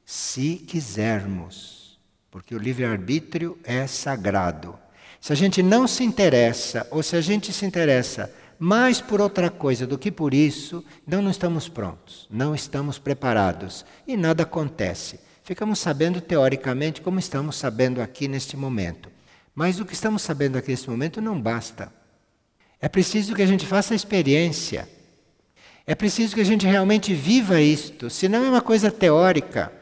se 0.08 0.54
quisermos, 0.54 1.98
porque 2.30 2.54
o 2.54 2.58
livre-arbítrio 2.58 3.58
é 3.64 3.88
sagrado. 3.88 4.78
Se 5.20 5.32
a 5.32 5.36
gente 5.36 5.64
não 5.64 5.88
se 5.88 6.04
interessa, 6.04 6.86
ou 6.92 7.02
se 7.02 7.16
a 7.16 7.20
gente 7.20 7.52
se 7.52 7.66
interessa 7.66 8.32
mais 8.56 9.00
por 9.00 9.20
outra 9.20 9.50
coisa 9.50 9.84
do 9.84 9.98
que 9.98 10.12
por 10.12 10.32
isso, 10.32 10.84
então 11.06 11.20
não 11.20 11.30
estamos 11.32 11.68
prontos, 11.68 12.28
não 12.30 12.54
estamos 12.54 13.00
preparados 13.00 13.84
e 14.06 14.16
nada 14.16 14.44
acontece. 14.44 15.18
Ficamos 15.42 15.80
sabendo 15.80 16.20
teoricamente 16.20 17.00
como 17.00 17.18
estamos 17.18 17.56
sabendo 17.56 18.00
aqui 18.00 18.28
neste 18.28 18.56
momento. 18.56 19.10
Mas 19.54 19.80
o 19.80 19.84
que 19.84 19.94
estamos 19.94 20.22
sabendo 20.22 20.56
aqui 20.56 20.70
nesse 20.70 20.88
momento 20.88 21.20
não 21.20 21.40
basta. 21.40 21.92
É 22.80 22.88
preciso 22.88 23.34
que 23.34 23.42
a 23.42 23.46
gente 23.46 23.66
faça 23.66 23.92
a 23.92 23.96
experiência. 23.96 24.88
É 25.84 25.94
preciso 25.94 26.34
que 26.34 26.40
a 26.40 26.44
gente 26.44 26.64
realmente 26.66 27.12
viva 27.12 27.60
isto, 27.60 28.08
senão 28.08 28.44
é 28.44 28.48
uma 28.48 28.60
coisa 28.60 28.90
teórica. 28.90 29.72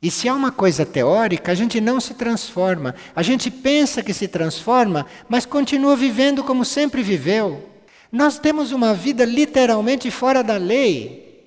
E 0.00 0.10
se 0.10 0.28
é 0.28 0.32
uma 0.32 0.52
coisa 0.52 0.86
teórica, 0.86 1.50
a 1.50 1.54
gente 1.54 1.80
não 1.80 2.00
se 2.00 2.14
transforma. 2.14 2.94
A 3.16 3.22
gente 3.22 3.50
pensa 3.50 4.02
que 4.02 4.14
se 4.14 4.28
transforma, 4.28 5.06
mas 5.28 5.44
continua 5.44 5.96
vivendo 5.96 6.44
como 6.44 6.64
sempre 6.64 7.02
viveu. 7.02 7.68
Nós 8.10 8.38
temos 8.38 8.70
uma 8.70 8.94
vida 8.94 9.24
literalmente 9.24 10.10
fora 10.10 10.42
da 10.42 10.56
lei, 10.56 11.44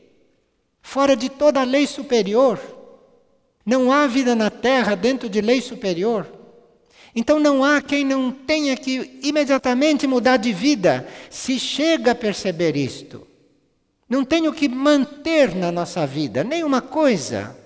fora 0.81 1.15
de 1.15 1.29
toda 1.29 1.61
a 1.61 1.63
lei 1.63 1.87
superior. 1.87 2.59
Não 3.65 3.91
há 3.91 4.05
vida 4.05 4.35
na 4.35 4.49
terra 4.49 4.95
dentro 4.95 5.29
de 5.29 5.39
lei 5.39 5.61
superior. 5.61 6.27
Então 7.15 7.39
não 7.39 7.63
há 7.63 7.81
quem 7.81 8.03
não 8.03 8.31
tenha 8.31 8.75
que 8.75 9.19
imediatamente 9.23 10.05
mudar 10.05 10.37
de 10.37 10.51
vida, 10.51 11.07
se 11.29 11.57
chega 11.57 12.11
a 12.11 12.15
perceber 12.15 12.75
isto. 12.75 13.25
Não 14.09 14.25
tenho 14.25 14.51
que 14.51 14.67
manter 14.67 15.55
na 15.55 15.71
nossa 15.71 16.05
vida 16.05 16.43
nenhuma 16.43 16.81
coisa. 16.81 17.60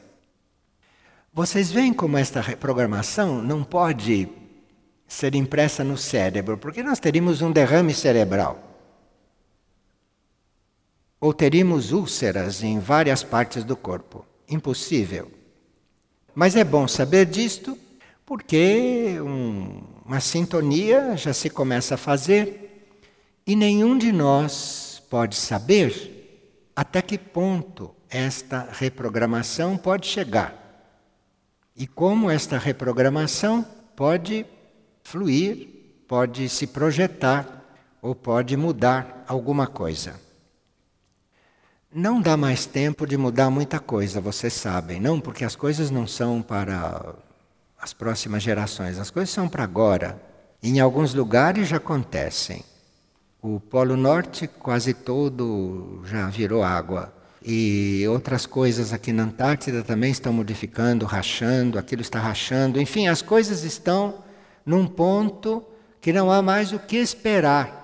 Vocês 1.35 1.69
veem 1.69 1.91
como 1.91 2.17
esta 2.17 2.39
reprogramação 2.39 3.41
não 3.41 3.61
pode 3.61 4.29
ser 5.05 5.35
impressa 5.35 5.83
no 5.83 5.97
cérebro, 5.97 6.57
porque 6.57 6.81
nós 6.81 6.97
teríamos 6.97 7.41
um 7.41 7.51
derrame 7.51 7.93
cerebral. 7.93 8.57
Ou 11.19 11.33
teríamos 11.33 11.91
úlceras 11.91 12.63
em 12.63 12.79
várias 12.79 13.21
partes 13.21 13.65
do 13.65 13.75
corpo. 13.75 14.25
Impossível. 14.47 15.29
Mas 16.33 16.55
é 16.55 16.63
bom 16.63 16.87
saber 16.87 17.25
disto 17.25 17.77
porque 18.25 19.17
um, 19.19 19.83
uma 20.05 20.21
sintonia 20.21 21.17
já 21.17 21.33
se 21.33 21.49
começa 21.49 21.95
a 21.95 21.97
fazer 21.97 22.87
e 23.45 23.57
nenhum 23.57 23.97
de 23.97 24.13
nós 24.13 25.03
pode 25.09 25.35
saber 25.35 26.71
até 26.73 27.01
que 27.01 27.17
ponto 27.17 27.93
esta 28.09 28.69
reprogramação 28.71 29.75
pode 29.75 30.07
chegar 30.07 30.64
e 31.75 31.85
como 31.85 32.29
esta 32.29 32.57
reprogramação 32.57 33.65
pode 33.95 34.45
fluir, 35.03 35.67
pode 36.07 36.47
se 36.47 36.67
projetar 36.67 37.63
ou 38.01 38.15
pode 38.15 38.55
mudar 38.55 39.25
alguma 39.27 39.67
coisa. 39.67 40.19
Não 41.93 42.21
dá 42.21 42.35
mais 42.35 42.65
tempo 42.65 43.07
de 43.07 43.17
mudar 43.17 43.49
muita 43.49 43.79
coisa, 43.79 44.19
vocês 44.19 44.53
sabem, 44.53 44.99
não, 44.99 45.19
porque 45.19 45.45
as 45.45 45.55
coisas 45.55 45.89
não 45.89 46.05
são 46.05 46.41
para 46.41 47.15
as 47.85 47.93
próximas 47.93 48.41
gerações. 48.41 48.97
As 48.97 49.11
coisas 49.11 49.29
são 49.29 49.47
para 49.47 49.63
agora. 49.63 50.19
Em 50.61 50.79
alguns 50.79 51.13
lugares 51.13 51.67
já 51.67 51.77
acontecem. 51.77 52.63
O 53.41 53.59
Polo 53.59 53.95
Norte 53.95 54.47
quase 54.47 54.93
todo 54.93 56.01
já 56.05 56.27
virou 56.27 56.63
água. 56.63 57.13
E 57.47 58.03
outras 58.07 58.47
coisas 58.47 58.91
aqui 58.91 59.13
na 59.13 59.21
Antártida 59.21 59.83
também 59.83 60.09
estão 60.09 60.33
modificando, 60.33 61.05
rachando, 61.05 61.77
aquilo 61.77 62.01
está 62.01 62.19
rachando. 62.19 62.81
Enfim, 62.81 63.07
as 63.07 63.21
coisas 63.21 63.63
estão 63.63 64.23
num 64.65 64.87
ponto 64.87 65.63
que 66.01 66.11
não 66.11 66.31
há 66.31 66.41
mais 66.41 66.73
o 66.73 66.79
que 66.79 66.97
esperar. 66.97 67.83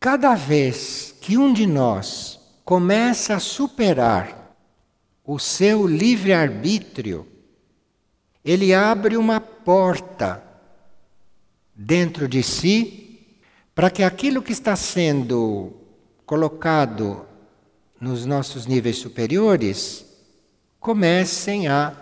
Cada 0.00 0.34
vez 0.34 1.14
que 1.20 1.38
um 1.38 1.52
de 1.52 1.68
nós 1.68 2.40
começa 2.64 3.36
a 3.36 3.40
superar 3.40 4.56
o 5.24 5.38
seu 5.38 5.86
livre-arbítrio, 5.86 7.28
ele 8.44 8.74
abre 8.74 9.16
uma 9.16 9.40
porta 9.40 10.42
dentro 11.72 12.26
de 12.26 12.42
si 12.42 13.38
para 13.72 13.88
que 13.88 14.02
aquilo 14.02 14.42
que 14.42 14.52
está 14.52 14.74
sendo 14.74 15.85
colocado 16.26 17.24
nos 18.00 18.26
nossos 18.26 18.66
níveis 18.66 18.98
superiores 18.98 20.04
comecem 20.80 21.68
a 21.68 21.94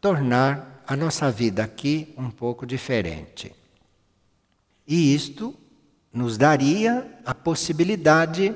tornar 0.00 0.82
a 0.86 0.96
nossa 0.96 1.30
vida 1.30 1.62
aqui 1.62 2.12
um 2.16 2.30
pouco 2.30 2.66
diferente. 2.66 3.52
E 4.88 5.14
isto 5.14 5.54
nos 6.12 6.36
daria 6.36 7.06
a 7.24 7.34
possibilidade 7.34 8.54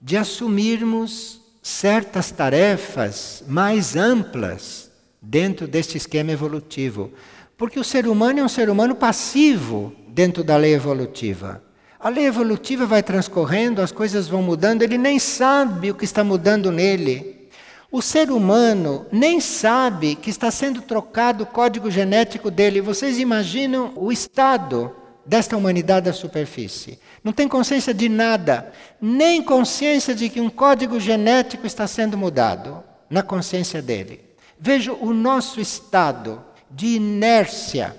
de 0.00 0.16
assumirmos 0.16 1.40
certas 1.62 2.30
tarefas 2.30 3.42
mais 3.48 3.96
amplas 3.96 4.90
dentro 5.20 5.66
deste 5.66 5.96
esquema 5.96 6.30
evolutivo. 6.30 7.12
Porque 7.56 7.80
o 7.80 7.84
ser 7.84 8.06
humano 8.06 8.38
é 8.38 8.44
um 8.44 8.48
ser 8.48 8.70
humano 8.70 8.94
passivo 8.94 9.92
dentro 10.06 10.44
da 10.44 10.56
lei 10.56 10.74
evolutiva. 10.74 11.62
A 12.00 12.08
lei 12.08 12.26
evolutiva 12.26 12.86
vai 12.86 13.02
transcorrendo, 13.02 13.82
as 13.82 13.90
coisas 13.90 14.28
vão 14.28 14.40
mudando, 14.40 14.82
ele 14.82 14.96
nem 14.96 15.18
sabe 15.18 15.90
o 15.90 15.94
que 15.96 16.04
está 16.04 16.22
mudando 16.22 16.70
nele. 16.70 17.48
O 17.90 18.00
ser 18.00 18.30
humano 18.30 19.04
nem 19.10 19.40
sabe 19.40 20.14
que 20.14 20.30
está 20.30 20.48
sendo 20.48 20.80
trocado 20.80 21.42
o 21.42 21.46
código 21.46 21.90
genético 21.90 22.52
dele. 22.52 22.80
Vocês 22.80 23.18
imaginam 23.18 23.92
o 23.96 24.12
estado 24.12 24.94
desta 25.26 25.56
humanidade 25.56 26.06
da 26.06 26.12
superfície? 26.12 27.00
Não 27.24 27.32
tem 27.32 27.48
consciência 27.48 27.92
de 27.92 28.08
nada, 28.08 28.72
nem 29.00 29.42
consciência 29.42 30.14
de 30.14 30.28
que 30.28 30.40
um 30.40 30.50
código 30.50 31.00
genético 31.00 31.66
está 31.66 31.88
sendo 31.88 32.16
mudado 32.16 32.84
na 33.10 33.24
consciência 33.24 33.82
dele. 33.82 34.20
Veja 34.60 34.92
o 34.92 35.12
nosso 35.12 35.60
estado 35.60 36.44
de 36.70 36.94
inércia 36.94 37.96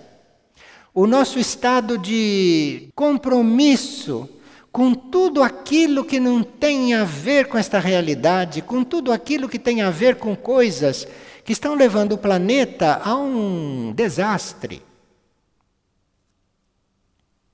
o 0.94 1.06
nosso 1.06 1.40
estado 1.40 1.98
de 1.98 2.90
compromisso 2.96 4.30
com 4.72 4.94
tudo 4.94 5.42
aquilo 5.42 6.06
que 6.06 6.20
não 6.20 6.44
tem 6.44 6.94
a 6.94 7.04
ver 7.04 7.48
com 7.48 7.58
esta 7.58 7.80
realidade, 7.80 8.62
com 8.62 8.84
tudo 8.84 9.12
aquilo 9.12 9.50
que 9.50 9.58
tem 9.58 9.82
a 9.82 9.90
ver 9.90 10.16
com 10.16 10.36
coisas 10.36 11.08
que 11.44 11.54
estão 11.54 11.74
levando 11.74 12.14
o 12.14 12.18
planeta 12.18 13.02
a 13.04 13.16
um 13.16 13.92
desastre. 13.96 14.82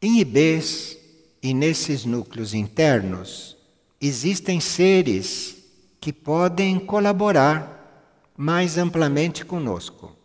Em 0.01 0.19
Ibês 0.19 0.97
e 1.41 1.53
nesses 1.53 2.05
núcleos 2.05 2.53
internos 2.53 3.55
existem 3.99 4.59
seres 4.59 5.57
que 5.99 6.11
podem 6.11 6.77
colaborar 6.79 8.31
mais 8.37 8.77
amplamente 8.77 9.45
conosco. 9.45 10.15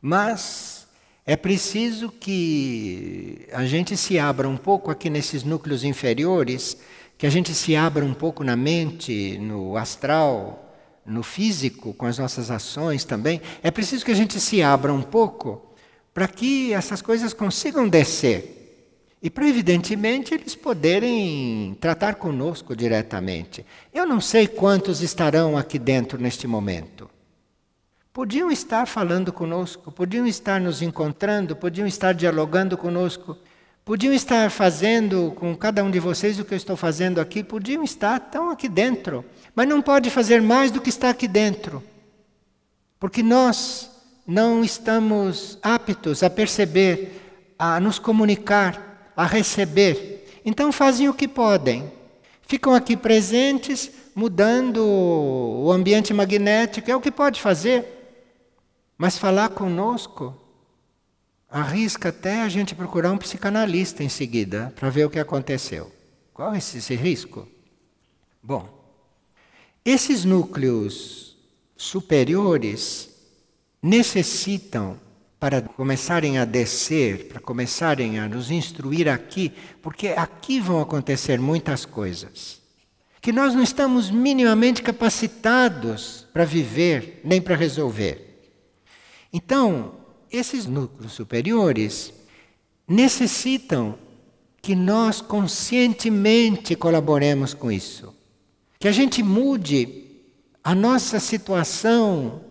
Mas 0.00 0.77
é 1.28 1.36
preciso 1.36 2.08
que 2.08 3.46
a 3.52 3.66
gente 3.66 3.98
se 3.98 4.18
abra 4.18 4.48
um 4.48 4.56
pouco 4.56 4.90
aqui 4.90 5.10
nesses 5.10 5.44
núcleos 5.44 5.84
inferiores, 5.84 6.78
que 7.18 7.26
a 7.26 7.30
gente 7.30 7.52
se 7.52 7.76
abra 7.76 8.02
um 8.02 8.14
pouco 8.14 8.42
na 8.42 8.56
mente, 8.56 9.36
no 9.36 9.76
astral, 9.76 10.74
no 11.04 11.22
físico, 11.22 11.92
com 11.92 12.06
as 12.06 12.16
nossas 12.16 12.50
ações 12.50 13.04
também. 13.04 13.42
É 13.62 13.70
preciso 13.70 14.06
que 14.06 14.10
a 14.10 14.14
gente 14.14 14.40
se 14.40 14.62
abra 14.62 14.90
um 14.90 15.02
pouco 15.02 15.70
para 16.14 16.26
que 16.26 16.72
essas 16.72 17.02
coisas 17.02 17.34
consigam 17.34 17.86
descer. 17.86 18.88
E 19.22 19.28
para, 19.28 19.46
evidentemente, 19.46 20.32
eles 20.32 20.54
poderem 20.54 21.76
tratar 21.78 22.14
conosco 22.14 22.74
diretamente. 22.74 23.66
Eu 23.92 24.06
não 24.06 24.18
sei 24.18 24.46
quantos 24.46 25.02
estarão 25.02 25.58
aqui 25.58 25.78
dentro 25.78 26.18
neste 26.18 26.46
momento. 26.46 27.10
Podiam 28.12 28.50
estar 28.50 28.86
falando 28.86 29.32
conosco, 29.32 29.92
podiam 29.92 30.26
estar 30.26 30.60
nos 30.60 30.82
encontrando, 30.82 31.54
podiam 31.54 31.86
estar 31.86 32.12
dialogando 32.12 32.76
conosco, 32.76 33.36
podiam 33.84 34.12
estar 34.12 34.50
fazendo 34.50 35.32
com 35.36 35.56
cada 35.56 35.84
um 35.84 35.90
de 35.90 36.00
vocês 36.00 36.38
o 36.38 36.44
que 36.44 36.52
eu 36.52 36.56
estou 36.56 36.76
fazendo 36.76 37.20
aqui, 37.20 37.44
podiam 37.44 37.84
estar, 37.84 38.16
estão 38.16 38.50
aqui 38.50 38.68
dentro, 38.68 39.24
mas 39.54 39.68
não 39.68 39.80
pode 39.80 40.10
fazer 40.10 40.42
mais 40.42 40.70
do 40.70 40.80
que 40.80 40.88
está 40.88 41.10
aqui 41.10 41.28
dentro, 41.28 41.82
porque 42.98 43.22
nós 43.22 43.90
não 44.26 44.64
estamos 44.64 45.58
aptos 45.62 46.22
a 46.22 46.28
perceber, 46.28 47.54
a 47.58 47.78
nos 47.80 47.98
comunicar, 47.98 49.12
a 49.16 49.24
receber. 49.24 50.26
Então 50.44 50.70
fazem 50.70 51.08
o 51.08 51.14
que 51.14 51.26
podem. 51.26 51.90
Ficam 52.42 52.74
aqui 52.74 52.96
presentes, 52.96 53.90
mudando 54.14 54.84
o 54.84 55.70
ambiente 55.70 56.12
magnético, 56.12 56.90
é 56.90 56.96
o 56.96 57.00
que 57.00 57.10
pode 57.10 57.40
fazer. 57.40 57.97
Mas 58.98 59.16
falar 59.16 59.50
conosco 59.50 60.36
arrisca 61.48 62.10
até 62.10 62.42
a 62.42 62.48
gente 62.48 62.74
procurar 62.74 63.12
um 63.12 63.16
psicanalista 63.16 64.02
em 64.02 64.08
seguida 64.08 64.72
para 64.76 64.90
ver 64.90 65.06
o 65.06 65.10
que 65.10 65.18
aconteceu. 65.18 65.90
Qual 66.34 66.52
é 66.52 66.58
esse, 66.58 66.78
esse 66.78 66.94
risco? 66.94 67.48
Bom, 68.42 68.68
esses 69.84 70.24
núcleos 70.24 71.38
superiores 71.76 73.08
necessitam 73.82 74.98
para 75.40 75.62
começarem 75.62 76.36
a 76.36 76.44
descer, 76.44 77.28
para 77.28 77.40
começarem 77.40 78.18
a 78.18 78.28
nos 78.28 78.50
instruir 78.50 79.08
aqui, 79.08 79.52
porque 79.80 80.08
aqui 80.08 80.60
vão 80.60 80.80
acontecer 80.80 81.38
muitas 81.40 81.86
coisas 81.86 82.58
que 83.20 83.32
nós 83.32 83.54
não 83.54 83.62
estamos 83.62 84.10
minimamente 84.10 84.82
capacitados 84.82 86.26
para 86.32 86.44
viver 86.44 87.20
nem 87.24 87.40
para 87.40 87.56
resolver. 87.56 88.27
Então, 89.32 89.94
esses 90.30 90.66
núcleos 90.66 91.12
superiores 91.12 92.12
necessitam 92.86 93.98
que 94.60 94.74
nós 94.74 95.20
conscientemente 95.20 96.74
colaboremos 96.74 97.54
com 97.54 97.70
isso. 97.70 98.14
Que 98.78 98.88
a 98.88 98.92
gente 98.92 99.22
mude 99.22 100.06
a 100.62 100.74
nossa 100.74 101.20
situação 101.20 102.44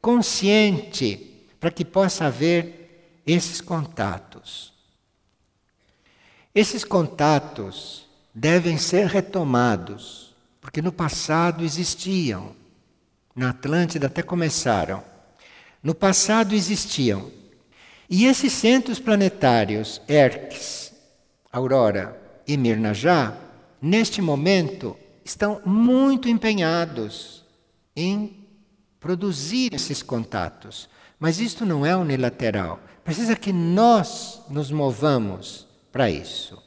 consciente 0.00 1.44
para 1.58 1.70
que 1.70 1.84
possa 1.84 2.26
haver 2.26 3.20
esses 3.26 3.60
contatos. 3.60 4.72
Esses 6.54 6.84
contatos 6.84 8.06
devem 8.34 8.78
ser 8.78 9.06
retomados, 9.06 10.34
porque 10.60 10.80
no 10.80 10.92
passado 10.92 11.64
existiam. 11.64 12.54
Na 13.34 13.50
Atlântida 13.50 14.06
até 14.06 14.22
começaram. 14.22 15.02
No 15.86 15.94
passado 15.94 16.52
existiam. 16.52 17.30
E 18.10 18.24
esses 18.26 18.52
centros 18.52 18.98
planetários, 18.98 20.02
Erques, 20.08 20.92
Aurora 21.52 22.20
e 22.44 22.56
Mirnajá, 22.56 23.38
neste 23.80 24.20
momento, 24.20 24.96
estão 25.24 25.62
muito 25.64 26.28
empenhados 26.28 27.44
em 27.94 28.44
produzir 28.98 29.74
esses 29.74 30.02
contatos. 30.02 30.88
Mas 31.20 31.38
isto 31.38 31.64
não 31.64 31.86
é 31.86 31.94
unilateral. 31.94 32.80
Precisa 33.04 33.36
que 33.36 33.52
nós 33.52 34.42
nos 34.50 34.72
movamos 34.72 35.68
para 35.92 36.10
isso. 36.10 36.60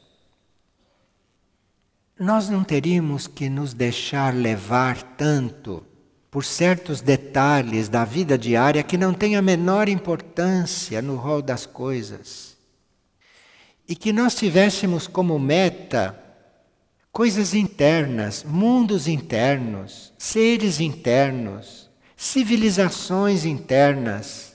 Nós 2.18 2.48
não 2.48 2.64
teríamos 2.64 3.26
que 3.26 3.50
nos 3.50 3.74
deixar 3.74 4.34
levar 4.34 5.02
tanto 5.02 5.84
por 6.30 6.44
certos 6.44 7.00
detalhes 7.00 7.88
da 7.88 8.04
vida 8.04 8.38
diária 8.38 8.82
que 8.82 8.96
não 8.96 9.12
têm 9.12 9.34
a 9.36 9.42
menor 9.42 9.88
importância 9.88 11.02
no 11.02 11.16
rol 11.16 11.42
das 11.42 11.66
coisas. 11.66 12.56
E 13.88 13.96
que 13.96 14.12
nós 14.12 14.36
tivéssemos 14.36 15.08
como 15.08 15.38
meta 15.38 16.16
coisas 17.10 17.52
internas, 17.52 18.44
mundos 18.44 19.08
internos, 19.08 20.12
seres 20.16 20.78
internos, 20.78 21.90
civilizações 22.16 23.44
internas. 23.44 24.54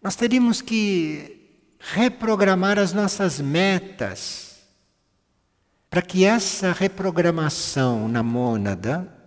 Nós 0.00 0.14
teríamos 0.14 0.62
que 0.62 1.36
reprogramar 1.80 2.78
as 2.78 2.92
nossas 2.92 3.40
metas 3.40 4.58
para 5.90 6.02
que 6.02 6.24
essa 6.24 6.70
reprogramação 6.70 8.06
na 8.06 8.22
mônada 8.22 9.17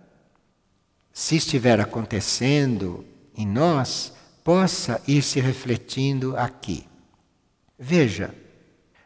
se 1.12 1.36
estiver 1.36 1.80
acontecendo 1.80 3.04
em 3.36 3.46
nós, 3.46 4.12
possa 4.42 5.00
ir 5.06 5.22
se 5.22 5.40
refletindo 5.40 6.36
aqui. 6.36 6.86
Veja, 7.78 8.34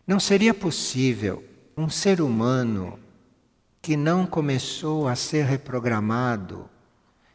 não 0.06 0.20
seria 0.20 0.54
possível 0.54 1.42
um 1.76 1.88
ser 1.88 2.20
humano 2.20 2.98
que 3.82 3.96
não 3.96 4.26
começou 4.26 5.06
a 5.06 5.14
ser 5.14 5.44
reprogramado 5.44 6.68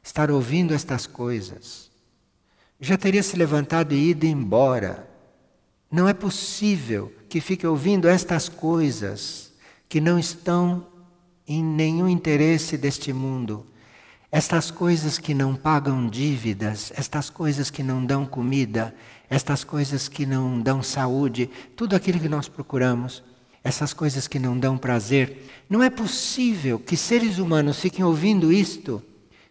estar 0.04 0.32
ouvindo 0.32 0.74
estas 0.74 1.06
coisas. 1.06 1.92
Já 2.80 2.98
teria 2.98 3.22
se 3.22 3.38
levantado 3.38 3.94
e 3.94 4.10
ido 4.10 4.26
embora. 4.26 5.08
Não 5.90 6.08
é 6.08 6.14
possível 6.14 7.14
que 7.30 7.40
fique 7.40 7.68
ouvindo 7.68 8.08
estas 8.08 8.50
coisas 8.50 9.54
que 9.88 10.02
não 10.02 10.18
estão 10.18 10.88
em 11.48 11.64
nenhum 11.64 12.08
interesse 12.08 12.78
deste 12.78 13.14
mundo, 13.14 13.66
estas 14.32 14.72
coisas 14.72 15.18
que 15.18 15.34
não 15.34 15.56
pagam 15.56 16.08
dívidas, 16.08 16.94
estas 16.96 17.30
coisas 17.30 17.70
que 17.70 17.84
não 17.84 18.06
dão 18.06 18.26
comida, 18.26 18.96
estas 19.30 19.64
coisas 19.64 20.08
que 20.08 20.26
não 20.26 20.62
dão 20.62 20.82
saúde, 20.82 21.50
tudo 21.76 21.96
aquilo 21.96 22.20
que 22.20 22.30
nós 22.30 22.48
procuramos, 22.48 23.22
essas 23.62 23.94
coisas 23.94 24.28
que 24.28 24.40
não 24.40 24.58
dão 24.58 24.78
prazer. 24.78 25.50
Não 25.70 25.84
é 25.84 25.90
possível 25.90 26.80
que 26.80 26.96
seres 26.96 27.40
humanos 27.40 27.80
fiquem 27.80 28.06
ouvindo 28.06 28.54
isto 28.54 29.04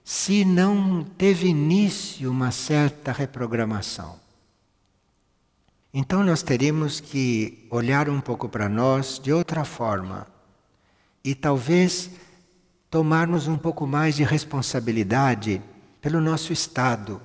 se 0.03 0.45
não 0.45 1.05
teve 1.05 1.49
início 1.49 2.31
uma 2.31 2.51
certa 2.51 3.13
reprogramação. 3.13 4.19
Então 5.93 6.25
nós 6.25 6.43
teríamos 6.43 7.01
que 7.01 7.67
olhar 7.71 8.09
um 8.09 8.21
pouco 8.21 8.49
para 8.49 8.69
nós 8.69 9.21
de 9.23 9.33
outra 9.33 9.65
forma 9.65 10.27
e 11.23 11.35
talvez 11.35 12.11
tomarmos 12.91 13.47
um 13.47 13.57
pouco 13.57 13.87
mais 13.87 14.17
de 14.17 14.25
responsabilidade 14.25 15.63
pelo 16.01 16.21
nosso 16.21 16.53
estado. 16.53 17.23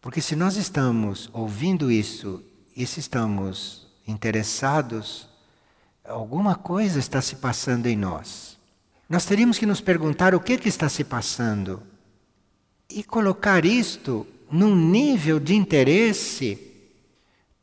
Porque 0.00 0.20
se 0.20 0.36
nós 0.36 0.56
estamos 0.56 1.30
ouvindo 1.32 1.90
isso 1.90 2.44
e 2.76 2.86
se 2.86 3.00
estamos 3.00 3.86
interessados, 4.06 5.28
alguma 6.04 6.54
coisa 6.54 6.98
está 6.98 7.20
se 7.20 7.36
passando 7.36 7.86
em 7.86 7.96
nós. 7.96 8.58
Nós 9.08 9.24
teríamos 9.24 9.58
que 9.58 9.66
nos 9.66 9.80
perguntar 9.80 10.34
o 10.34 10.40
que, 10.40 10.58
que 10.58 10.68
está 10.68 10.88
se 10.88 11.02
passando 11.02 11.82
e 12.90 13.02
colocar 13.02 13.64
isto 13.64 14.26
num 14.50 14.76
nível 14.76 15.40
de 15.40 15.54
interesse 15.54 16.58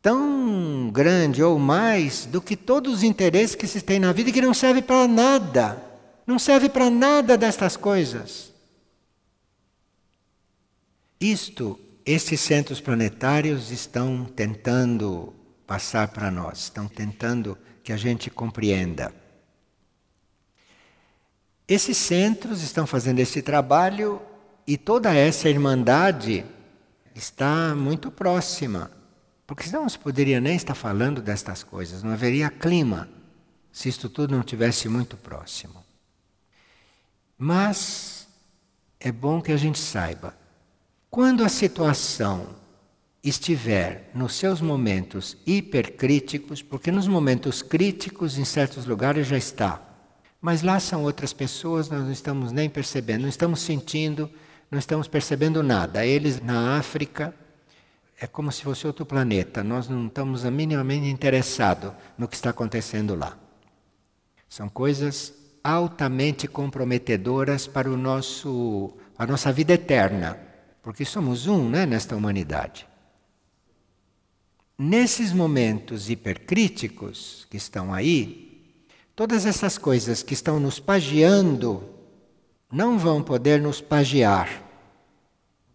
tão 0.01 0.89
grande 0.91 1.41
ou 1.41 1.57
mais 1.57 2.25
do 2.25 2.41
que 2.41 2.55
todos 2.55 2.95
os 2.95 3.03
interesses 3.03 3.55
que 3.55 3.67
se 3.67 3.81
tem 3.81 3.99
na 3.99 4.11
vida 4.11 4.31
que 4.31 4.41
não 4.41 4.53
serve 4.53 4.81
para 4.81 5.07
nada. 5.07 5.84
Não 6.25 6.39
serve 6.39 6.69
para 6.69 6.89
nada 6.89 7.37
destas 7.37 7.77
coisas. 7.77 8.51
Isto, 11.19 11.79
estes 12.05 12.41
centros 12.41 12.81
planetários 12.81 13.71
estão 13.71 14.25
tentando 14.25 15.33
passar 15.65 16.07
para 16.09 16.29
nós, 16.31 16.59
estão 16.59 16.87
tentando 16.87 17.57
que 17.83 17.93
a 17.93 17.97
gente 17.97 18.29
compreenda. 18.29 19.13
Esses 21.67 21.97
centros 21.97 22.61
estão 22.61 22.85
fazendo 22.85 23.19
esse 23.19 23.41
trabalho 23.41 24.21
e 24.67 24.77
toda 24.77 25.13
essa 25.13 25.49
irmandade 25.49 26.45
está 27.15 27.75
muito 27.75 28.11
próxima. 28.11 28.91
Porque 29.47 29.63
senão 29.63 29.83
não 29.83 29.89
se 29.89 29.99
poderia 29.99 30.41
nem 30.41 30.55
estar 30.55 30.75
falando 30.75 31.21
destas 31.21 31.63
coisas, 31.63 32.01
não 32.01 32.11
haveria 32.11 32.49
clima 32.49 33.07
se 33.71 33.89
isto 33.89 34.09
tudo 34.09 34.35
não 34.35 34.43
tivesse 34.43 34.87
muito 34.89 35.17
próximo. 35.17 35.84
Mas 37.37 38.27
é 38.99 39.11
bom 39.11 39.41
que 39.41 39.51
a 39.51 39.57
gente 39.57 39.79
saiba, 39.79 40.35
quando 41.09 41.43
a 41.43 41.49
situação 41.49 42.47
estiver 43.23 44.11
nos 44.13 44.35
seus 44.35 44.61
momentos 44.61 45.35
hipercríticos, 45.45 46.61
porque 46.61 46.91
nos 46.91 47.07
momentos 47.07 47.61
críticos 47.61 48.37
em 48.37 48.45
certos 48.45 48.85
lugares 48.85 49.27
já 49.27 49.37
está, 49.37 49.81
mas 50.39 50.61
lá 50.61 50.79
são 50.79 51.03
outras 51.03 51.33
pessoas, 51.33 51.89
nós 51.89 52.03
não 52.03 52.11
estamos 52.11 52.51
nem 52.51 52.69
percebendo, 52.69 53.23
não 53.23 53.29
estamos 53.29 53.61
sentindo, 53.61 54.29
não 54.69 54.77
estamos 54.77 55.07
percebendo 55.07 55.63
nada. 55.63 56.05
Eles 56.05 56.39
na 56.39 56.77
África 56.77 57.33
é 58.19 58.27
como 58.27 58.51
se 58.51 58.61
fosse 58.61 58.85
outro 58.85 59.05
planeta, 59.05 59.63
nós 59.63 59.89
não 59.89 60.07
estamos 60.07 60.43
minimamente 60.43 61.07
interessados 61.07 61.91
no 62.17 62.27
que 62.27 62.35
está 62.35 62.51
acontecendo 62.51 63.15
lá. 63.15 63.37
São 64.47 64.69
coisas 64.69 65.33
altamente 65.65 66.47
comprometedoras 66.47 67.65
para 67.65 67.89
o 67.89 67.97
nosso, 67.97 68.93
a 69.17 69.25
nossa 69.25 69.51
vida 69.51 69.73
eterna, 69.73 70.39
porque 70.83 71.03
somos 71.03 71.47
um 71.47 71.67
né, 71.67 71.87
nesta 71.87 72.15
humanidade. 72.15 72.87
Nesses 74.77 75.33
momentos 75.33 76.07
hipercríticos 76.07 77.47
que 77.49 77.57
estão 77.57 77.91
aí, 77.91 78.75
todas 79.15 79.43
essas 79.43 79.75
coisas 79.75 80.21
que 80.21 80.35
estão 80.35 80.59
nos 80.59 80.79
pagiando 80.79 81.83
não 82.71 82.99
vão 82.99 83.23
poder 83.23 83.59
nos 83.59 83.81
pagiar 83.81 84.63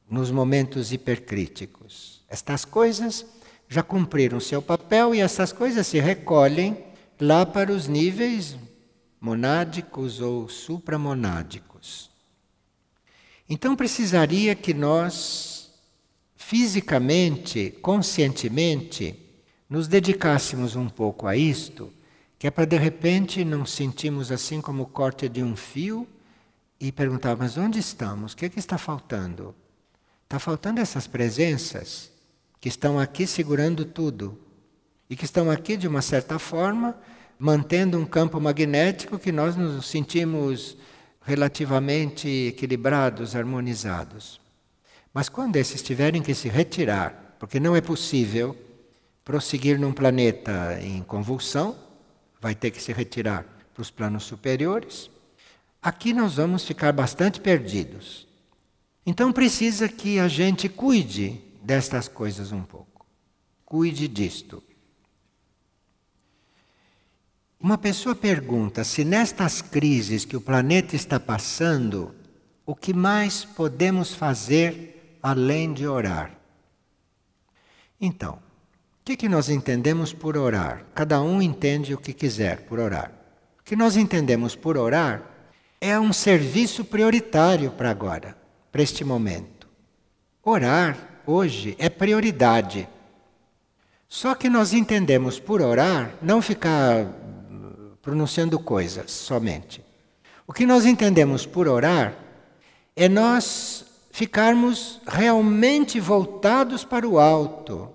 nos 0.08 0.30
momentos 0.30 0.92
hipercríticos. 0.92 2.22
Estas 2.28 2.64
coisas 2.64 3.26
já 3.68 3.82
cumpriram 3.82 4.38
seu 4.38 4.62
papel 4.62 5.16
e 5.16 5.20
essas 5.20 5.52
coisas 5.52 5.84
se 5.88 5.98
recolhem 5.98 6.76
lá 7.20 7.44
para 7.44 7.72
os 7.72 7.88
níveis 7.88 8.56
monádicos 9.20 10.20
ou 10.20 10.48
supramonádicos. 10.48 12.10
Então 13.48 13.76
precisaria 13.76 14.54
que 14.54 14.72
nós, 14.72 15.70
fisicamente, 16.36 17.70
conscientemente, 17.82 19.16
nos 19.68 19.86
dedicássemos 19.86 20.74
um 20.74 20.88
pouco 20.88 21.26
a 21.26 21.36
isto, 21.36 21.92
que 22.38 22.46
é 22.46 22.50
para 22.50 22.64
de 22.64 22.78
repente 22.78 23.44
não 23.44 23.66
sentirmos 23.66 24.32
assim 24.32 24.60
como 24.60 24.84
o 24.84 24.86
corte 24.86 25.28
de 25.28 25.42
um 25.42 25.54
fio 25.54 26.08
e 26.80 26.90
perguntar, 26.90 27.36
mas 27.36 27.58
onde 27.58 27.78
estamos? 27.78 28.32
O 28.32 28.36
que, 28.36 28.46
é 28.46 28.48
que 28.48 28.58
está 28.58 28.78
faltando? 28.78 29.54
Está 30.24 30.38
faltando 30.38 30.80
essas 30.80 31.06
presenças 31.06 32.10
que 32.60 32.68
estão 32.68 32.98
aqui 32.98 33.26
segurando 33.26 33.84
tudo 33.84 34.40
e 35.08 35.16
que 35.16 35.24
estão 35.24 35.50
aqui, 35.50 35.76
de 35.76 35.88
uma 35.88 36.00
certa 36.00 36.38
forma, 36.38 36.96
mantendo 37.40 37.98
um 37.98 38.04
campo 38.04 38.38
magnético 38.38 39.18
que 39.18 39.32
nós 39.32 39.56
nos 39.56 39.86
sentimos 39.86 40.76
relativamente 41.22 42.28
equilibrados, 42.48 43.34
harmonizados. 43.34 44.38
Mas 45.12 45.30
quando 45.30 45.56
esses 45.56 45.80
tiverem 45.80 46.20
que 46.20 46.34
se 46.34 46.50
retirar, 46.50 47.36
porque 47.38 47.58
não 47.58 47.74
é 47.74 47.80
possível 47.80 48.54
prosseguir 49.24 49.80
num 49.80 49.90
planeta 49.90 50.78
em 50.82 51.02
convulsão, 51.02 51.78
vai 52.42 52.54
ter 52.54 52.70
que 52.70 52.82
se 52.82 52.92
retirar 52.92 53.46
para 53.72 53.80
os 53.80 53.90
planos 53.90 54.24
superiores, 54.24 55.10
aqui 55.80 56.12
nós 56.12 56.34
vamos 56.34 56.66
ficar 56.66 56.92
bastante 56.92 57.40
perdidos. 57.40 58.28
Então 59.06 59.32
precisa 59.32 59.88
que 59.88 60.18
a 60.18 60.28
gente 60.28 60.68
cuide 60.68 61.40
destas 61.62 62.06
coisas 62.06 62.52
um 62.52 62.62
pouco. 62.62 63.06
Cuide 63.64 64.06
disto. 64.06 64.62
Uma 67.62 67.76
pessoa 67.76 68.14
pergunta 68.14 68.84
se 68.84 69.04
nestas 69.04 69.60
crises 69.60 70.24
que 70.24 70.34
o 70.34 70.40
planeta 70.40 70.96
está 70.96 71.20
passando, 71.20 72.14
o 72.64 72.74
que 72.74 72.94
mais 72.94 73.44
podemos 73.44 74.14
fazer 74.14 75.18
além 75.22 75.74
de 75.74 75.86
orar? 75.86 76.38
Então, 78.00 78.32
o 78.32 79.04
que, 79.04 79.14
que 79.14 79.28
nós 79.28 79.50
entendemos 79.50 80.10
por 80.10 80.38
orar? 80.38 80.86
Cada 80.94 81.20
um 81.20 81.42
entende 81.42 81.92
o 81.92 81.98
que 81.98 82.14
quiser 82.14 82.62
por 82.62 82.78
orar. 82.78 83.12
O 83.60 83.62
que 83.62 83.76
nós 83.76 83.94
entendemos 83.94 84.56
por 84.56 84.78
orar 84.78 85.22
é 85.82 86.00
um 86.00 86.14
serviço 86.14 86.82
prioritário 86.82 87.72
para 87.72 87.90
agora, 87.90 88.38
para 88.72 88.80
este 88.80 89.04
momento. 89.04 89.68
Orar 90.42 91.20
hoje 91.26 91.76
é 91.78 91.90
prioridade. 91.90 92.88
Só 94.08 94.34
que 94.34 94.48
nós 94.48 94.72
entendemos 94.72 95.38
por 95.38 95.60
orar 95.60 96.14
não 96.22 96.40
ficar 96.40 97.19
pronunciando 98.02 98.58
coisas 98.58 99.10
somente. 99.10 99.84
O 100.46 100.52
que 100.52 100.66
nós 100.66 100.84
entendemos 100.84 101.46
por 101.46 101.68
orar 101.68 102.16
é 102.96 103.08
nós 103.08 103.84
ficarmos 104.10 105.00
realmente 105.06 106.00
voltados 106.00 106.84
para 106.84 107.08
o 107.08 107.18
alto. 107.18 107.90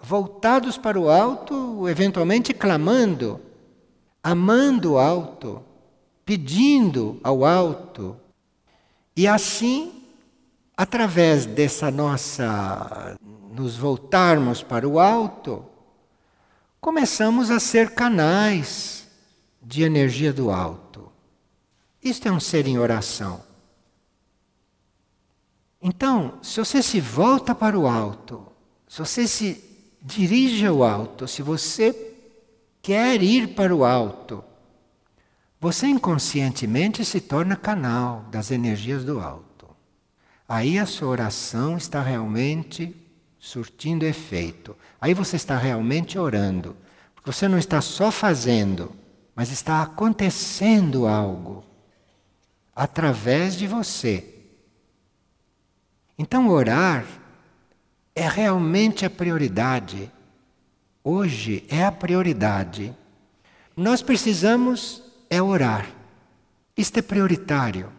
Voltados 0.00 0.76
para 0.78 0.98
o 0.98 1.08
alto, 1.10 1.88
eventualmente 1.88 2.52
clamando, 2.52 3.40
amando 4.22 4.92
o 4.92 4.98
alto, 4.98 5.62
pedindo 6.24 7.18
ao 7.22 7.44
alto. 7.44 8.16
E 9.16 9.26
assim, 9.26 10.04
através 10.76 11.46
dessa 11.46 11.90
nossa 11.90 13.16
nos 13.50 13.76
voltarmos 13.76 14.62
para 14.62 14.86
o 14.88 14.98
alto, 14.98 15.64
começamos 16.84 17.50
a 17.50 17.58
ser 17.58 17.92
canais 17.92 19.08
de 19.62 19.82
energia 19.82 20.34
do 20.34 20.50
alto. 20.50 21.10
Isto 22.02 22.28
é 22.28 22.30
um 22.30 22.38
ser 22.38 22.66
em 22.66 22.76
oração. 22.76 23.42
Então, 25.80 26.38
se 26.42 26.60
você 26.60 26.82
se 26.82 27.00
volta 27.00 27.54
para 27.54 27.78
o 27.78 27.86
alto, 27.86 28.46
se 28.86 28.98
você 28.98 29.26
se 29.26 29.64
dirige 30.02 30.66
ao 30.66 30.84
alto, 30.84 31.26
se 31.26 31.40
você 31.40 32.14
quer 32.82 33.22
ir 33.22 33.54
para 33.54 33.74
o 33.74 33.82
alto, 33.82 34.44
você 35.58 35.86
inconscientemente 35.86 37.02
se 37.02 37.18
torna 37.18 37.56
canal 37.56 38.26
das 38.30 38.50
energias 38.50 39.06
do 39.06 39.20
alto. 39.20 39.74
Aí 40.46 40.78
a 40.78 40.84
sua 40.84 41.08
oração 41.08 41.78
está 41.78 42.02
realmente 42.02 43.03
surtindo 43.44 44.06
efeito. 44.06 44.74
Aí 44.98 45.12
você 45.12 45.36
está 45.36 45.58
realmente 45.58 46.18
orando. 46.18 46.74
Porque 47.14 47.30
você 47.30 47.46
não 47.46 47.58
está 47.58 47.78
só 47.82 48.10
fazendo, 48.10 48.90
mas 49.36 49.52
está 49.52 49.82
acontecendo 49.82 51.06
algo 51.06 51.62
através 52.74 53.54
de 53.54 53.66
você. 53.66 54.34
Então, 56.18 56.48
orar 56.48 57.04
é 58.14 58.26
realmente 58.26 59.04
a 59.04 59.10
prioridade. 59.10 60.10
Hoje 61.02 61.66
é 61.68 61.84
a 61.84 61.92
prioridade. 61.92 62.96
Nós 63.76 64.00
precisamos 64.00 65.02
é 65.28 65.42
orar. 65.42 65.86
Isto 66.74 66.98
é 66.98 67.02
prioritário. 67.02 67.92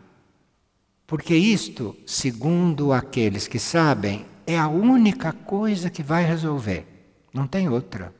Porque 1.06 1.36
isto, 1.36 1.96
segundo 2.08 2.92
aqueles 2.92 3.48
que 3.48 3.60
sabem, 3.60 4.26
é 4.46 4.58
a 4.58 4.68
única 4.68 5.32
coisa 5.32 5.90
que 5.90 6.04
vai 6.04 6.24
resolver. 6.24 6.86
Não 7.34 7.48
tem 7.48 7.68
outra. 7.68 8.14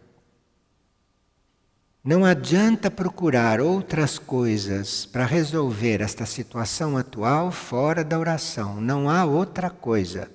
Não 2.04 2.24
adianta 2.24 2.92
procurar 2.92 3.60
outras 3.60 4.20
coisas 4.20 5.06
para 5.06 5.26
resolver 5.26 6.02
esta 6.02 6.26
situação 6.26 6.98
atual 6.98 7.52
fora 7.52 8.04
da 8.04 8.20
oração. 8.20 8.80
Não 8.80 9.10
há 9.10 9.26
outra 9.26 9.72
coisa. 9.72 10.30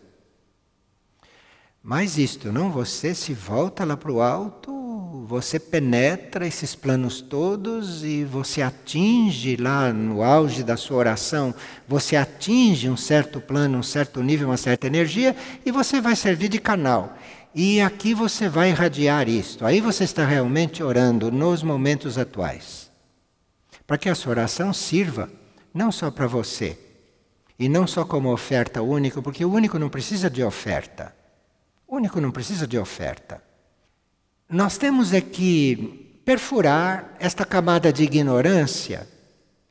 Mas 1.83 2.19
isto, 2.19 2.51
não? 2.53 2.73
Você 2.73 3.15
se 3.15 3.33
volta 3.33 3.85
lá 3.85 3.97
para 3.97 4.13
o 4.13 4.21
alto, 4.21 4.73
você 5.27 5.59
penetra 5.59 6.47
esses 6.47 6.75
planos 6.75 7.21
todos 7.21 8.05
e 8.05 8.25
você 8.25 8.63
atinge 8.63 9.57
lá 9.57 9.93
no 9.93 10.23
auge 10.23 10.63
da 10.63 10.77
sua 10.77 10.97
oração, 10.97 11.55
você 11.87 12.17
atinge 12.17 12.89
um 12.89 12.97
certo 12.97 13.41
plano, 13.41 13.79
um 13.79 13.83
certo 13.83 14.23
nível, 14.23 14.49
uma 14.49 14.57
certa 14.57 14.87
energia 14.87 15.37
e 15.65 15.71
você 15.71 16.01
vai 16.01 16.17
servir 16.17 16.49
de 16.49 16.59
canal. 16.59 17.17
E 17.55 17.81
aqui 17.81 18.15
você 18.15 18.49
vai 18.49 18.71
irradiar 18.71 19.29
isto. 19.29 19.67
Aí 19.67 19.81
você 19.81 20.05
está 20.05 20.25
realmente 20.25 20.83
orando 20.83 21.31
nos 21.31 21.63
momentos 21.63 22.17
atuais. 22.17 22.91
Para 23.87 23.99
que 23.99 24.09
a 24.09 24.15
sua 24.15 24.31
oração 24.31 24.73
sirva 24.73 25.29
não 25.75 25.91
só 25.91 26.11
para 26.11 26.27
você, 26.27 26.79
e 27.59 27.69
não 27.69 27.87
só 27.87 28.05
como 28.05 28.33
oferta 28.33 28.81
única, 28.81 29.21
porque 29.21 29.45
o 29.45 29.53
único 29.53 29.79
não 29.79 29.91
precisa 29.91 30.31
de 30.31 30.43
oferta. 30.43 31.15
O 31.87 31.97
único 31.97 32.21
não 32.21 32.31
precisa 32.31 32.67
de 32.67 32.79
oferta. 32.79 33.50
Nós 34.51 34.77
temos 34.77 35.13
é 35.13 35.21
que 35.21 36.21
perfurar 36.25 37.15
esta 37.21 37.45
camada 37.45 37.93
de 37.93 38.03
ignorância 38.03 39.09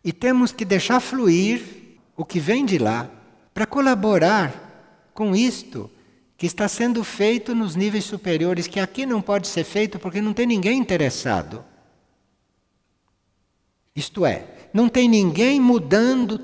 e 0.04 0.14
temos 0.14 0.54
que 0.54 0.64
deixar 0.64 1.02
fluir 1.02 1.62
o 2.16 2.24
que 2.24 2.40
vem 2.40 2.66
de 2.66 2.78
lá 2.78 3.10
para 3.54 3.66
colaborar 3.66 5.12
com 5.14 5.36
isto 5.36 5.92
que 6.38 6.46
está 6.46 6.70
sendo 6.70 7.04
feito 7.04 7.54
nos 7.54 7.76
níveis 7.76 8.06
superiores, 8.06 8.68
que 8.68 8.80
aqui 8.80 9.06
não 9.06 9.22
pode 9.22 9.50
ser 9.50 9.66
feito 9.66 10.00
porque 10.00 10.22
não 10.22 10.32
tem 10.32 10.46
ninguém 10.48 10.80
interessado. 10.80 11.66
Isto 13.94 14.26
é, 14.26 14.46
não 14.74 14.88
tem 14.88 15.10
ninguém 15.10 15.60
mudando 15.60 16.40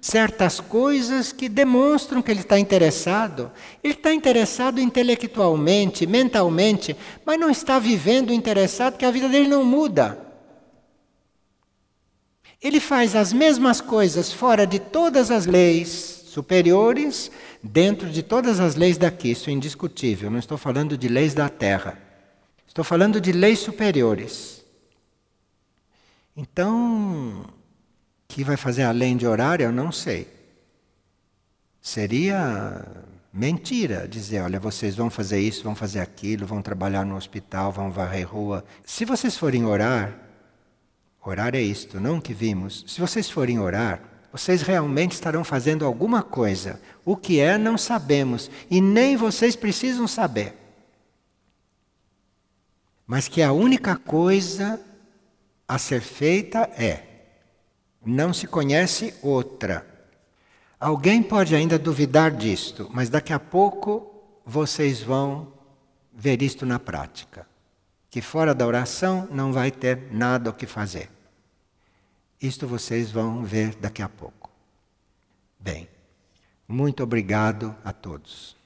certas 0.00 0.58
coisas 0.60 1.32
que 1.32 1.48
demonstram 1.48 2.22
que 2.22 2.30
ele 2.30 2.40
está 2.40 2.58
interessado. 2.58 3.50
Ele 3.84 3.94
está 3.94 4.14
interessado 4.14 4.80
intelectualmente, 4.80 6.06
mentalmente, 6.06 6.96
mas 7.24 7.38
não 7.38 7.50
está 7.50 7.78
vivendo 7.78 8.32
interessado 8.32 8.96
que 8.96 9.04
a 9.04 9.10
vida 9.10 9.28
dele 9.28 9.48
não 9.48 9.64
muda. 9.64 10.18
Ele 12.62 12.80
faz 12.80 13.14
as 13.14 13.32
mesmas 13.32 13.80
coisas 13.80 14.32
fora 14.32 14.66
de 14.66 14.78
todas 14.78 15.30
as 15.30 15.46
leis 15.46 16.24
superiores, 16.26 17.30
dentro 17.62 18.08
de 18.08 18.22
todas 18.22 18.60
as 18.60 18.76
leis 18.76 18.96
daqui, 18.96 19.32
isso 19.32 19.50
é 19.50 19.52
indiscutível. 19.52 20.30
Não 20.30 20.38
estou 20.38 20.56
falando 20.56 20.96
de 20.96 21.08
leis 21.08 21.34
da 21.34 21.48
terra. 21.48 21.98
Estou 22.66 22.84
falando 22.84 23.20
de 23.20 23.32
leis 23.32 23.58
superiores. 23.58 24.64
Então, 26.36 27.44
que 28.30 28.44
vai 28.44 28.56
fazer 28.56 28.84
além 28.84 29.16
de 29.16 29.26
orar, 29.26 29.60
eu 29.60 29.72
não 29.72 29.90
sei. 29.90 30.28
Seria 31.82 32.86
mentira 33.32 34.06
dizer, 34.06 34.40
olha, 34.40 34.60
vocês 34.60 34.94
vão 34.94 35.10
fazer 35.10 35.40
isso, 35.40 35.64
vão 35.64 35.74
fazer 35.74 35.98
aquilo, 35.98 36.46
vão 36.46 36.62
trabalhar 36.62 37.04
no 37.04 37.16
hospital, 37.16 37.72
vão 37.72 37.90
varrer 37.90 38.28
rua. 38.28 38.64
Se 38.84 39.04
vocês 39.04 39.36
forem 39.36 39.66
orar, 39.66 40.16
orar 41.24 41.56
é 41.56 41.60
isto, 41.60 42.00
não 42.00 42.18
o 42.18 42.22
que 42.22 42.32
vimos. 42.32 42.84
Se 42.86 43.00
vocês 43.00 43.28
forem 43.28 43.58
orar, 43.58 44.00
vocês 44.32 44.62
realmente 44.62 45.12
estarão 45.12 45.42
fazendo 45.42 45.84
alguma 45.84 46.22
coisa. 46.22 46.80
O 47.04 47.16
que 47.16 47.40
é, 47.40 47.58
não 47.58 47.76
sabemos, 47.76 48.48
e 48.70 48.80
nem 48.80 49.16
vocês 49.16 49.56
precisam 49.56 50.06
saber. 50.06 50.54
Mas 53.04 53.26
que 53.26 53.42
a 53.42 53.52
única 53.52 53.96
coisa 53.96 54.80
a 55.66 55.78
ser 55.78 56.00
feita 56.00 56.70
é 56.76 57.09
não 58.04 58.32
se 58.32 58.46
conhece 58.46 59.14
outra. 59.22 59.86
Alguém 60.78 61.22
pode 61.22 61.54
ainda 61.54 61.78
duvidar 61.78 62.30
disto, 62.30 62.88
mas 62.92 63.10
daqui 63.10 63.32
a 63.32 63.38
pouco 63.38 64.10
vocês 64.44 65.02
vão 65.02 65.52
ver 66.12 66.42
isto 66.42 66.64
na 66.64 66.78
prática. 66.78 67.46
Que 68.10 68.20
fora 68.20 68.54
da 68.54 68.66
oração 68.66 69.28
não 69.30 69.52
vai 69.52 69.70
ter 69.70 70.08
nada 70.10 70.50
o 70.50 70.54
que 70.54 70.66
fazer. 70.66 71.10
Isto 72.40 72.66
vocês 72.66 73.10
vão 73.10 73.44
ver 73.44 73.74
daqui 73.76 74.02
a 74.02 74.08
pouco. 74.08 74.50
Bem, 75.58 75.88
muito 76.66 77.02
obrigado 77.02 77.76
a 77.84 77.92
todos. 77.92 78.59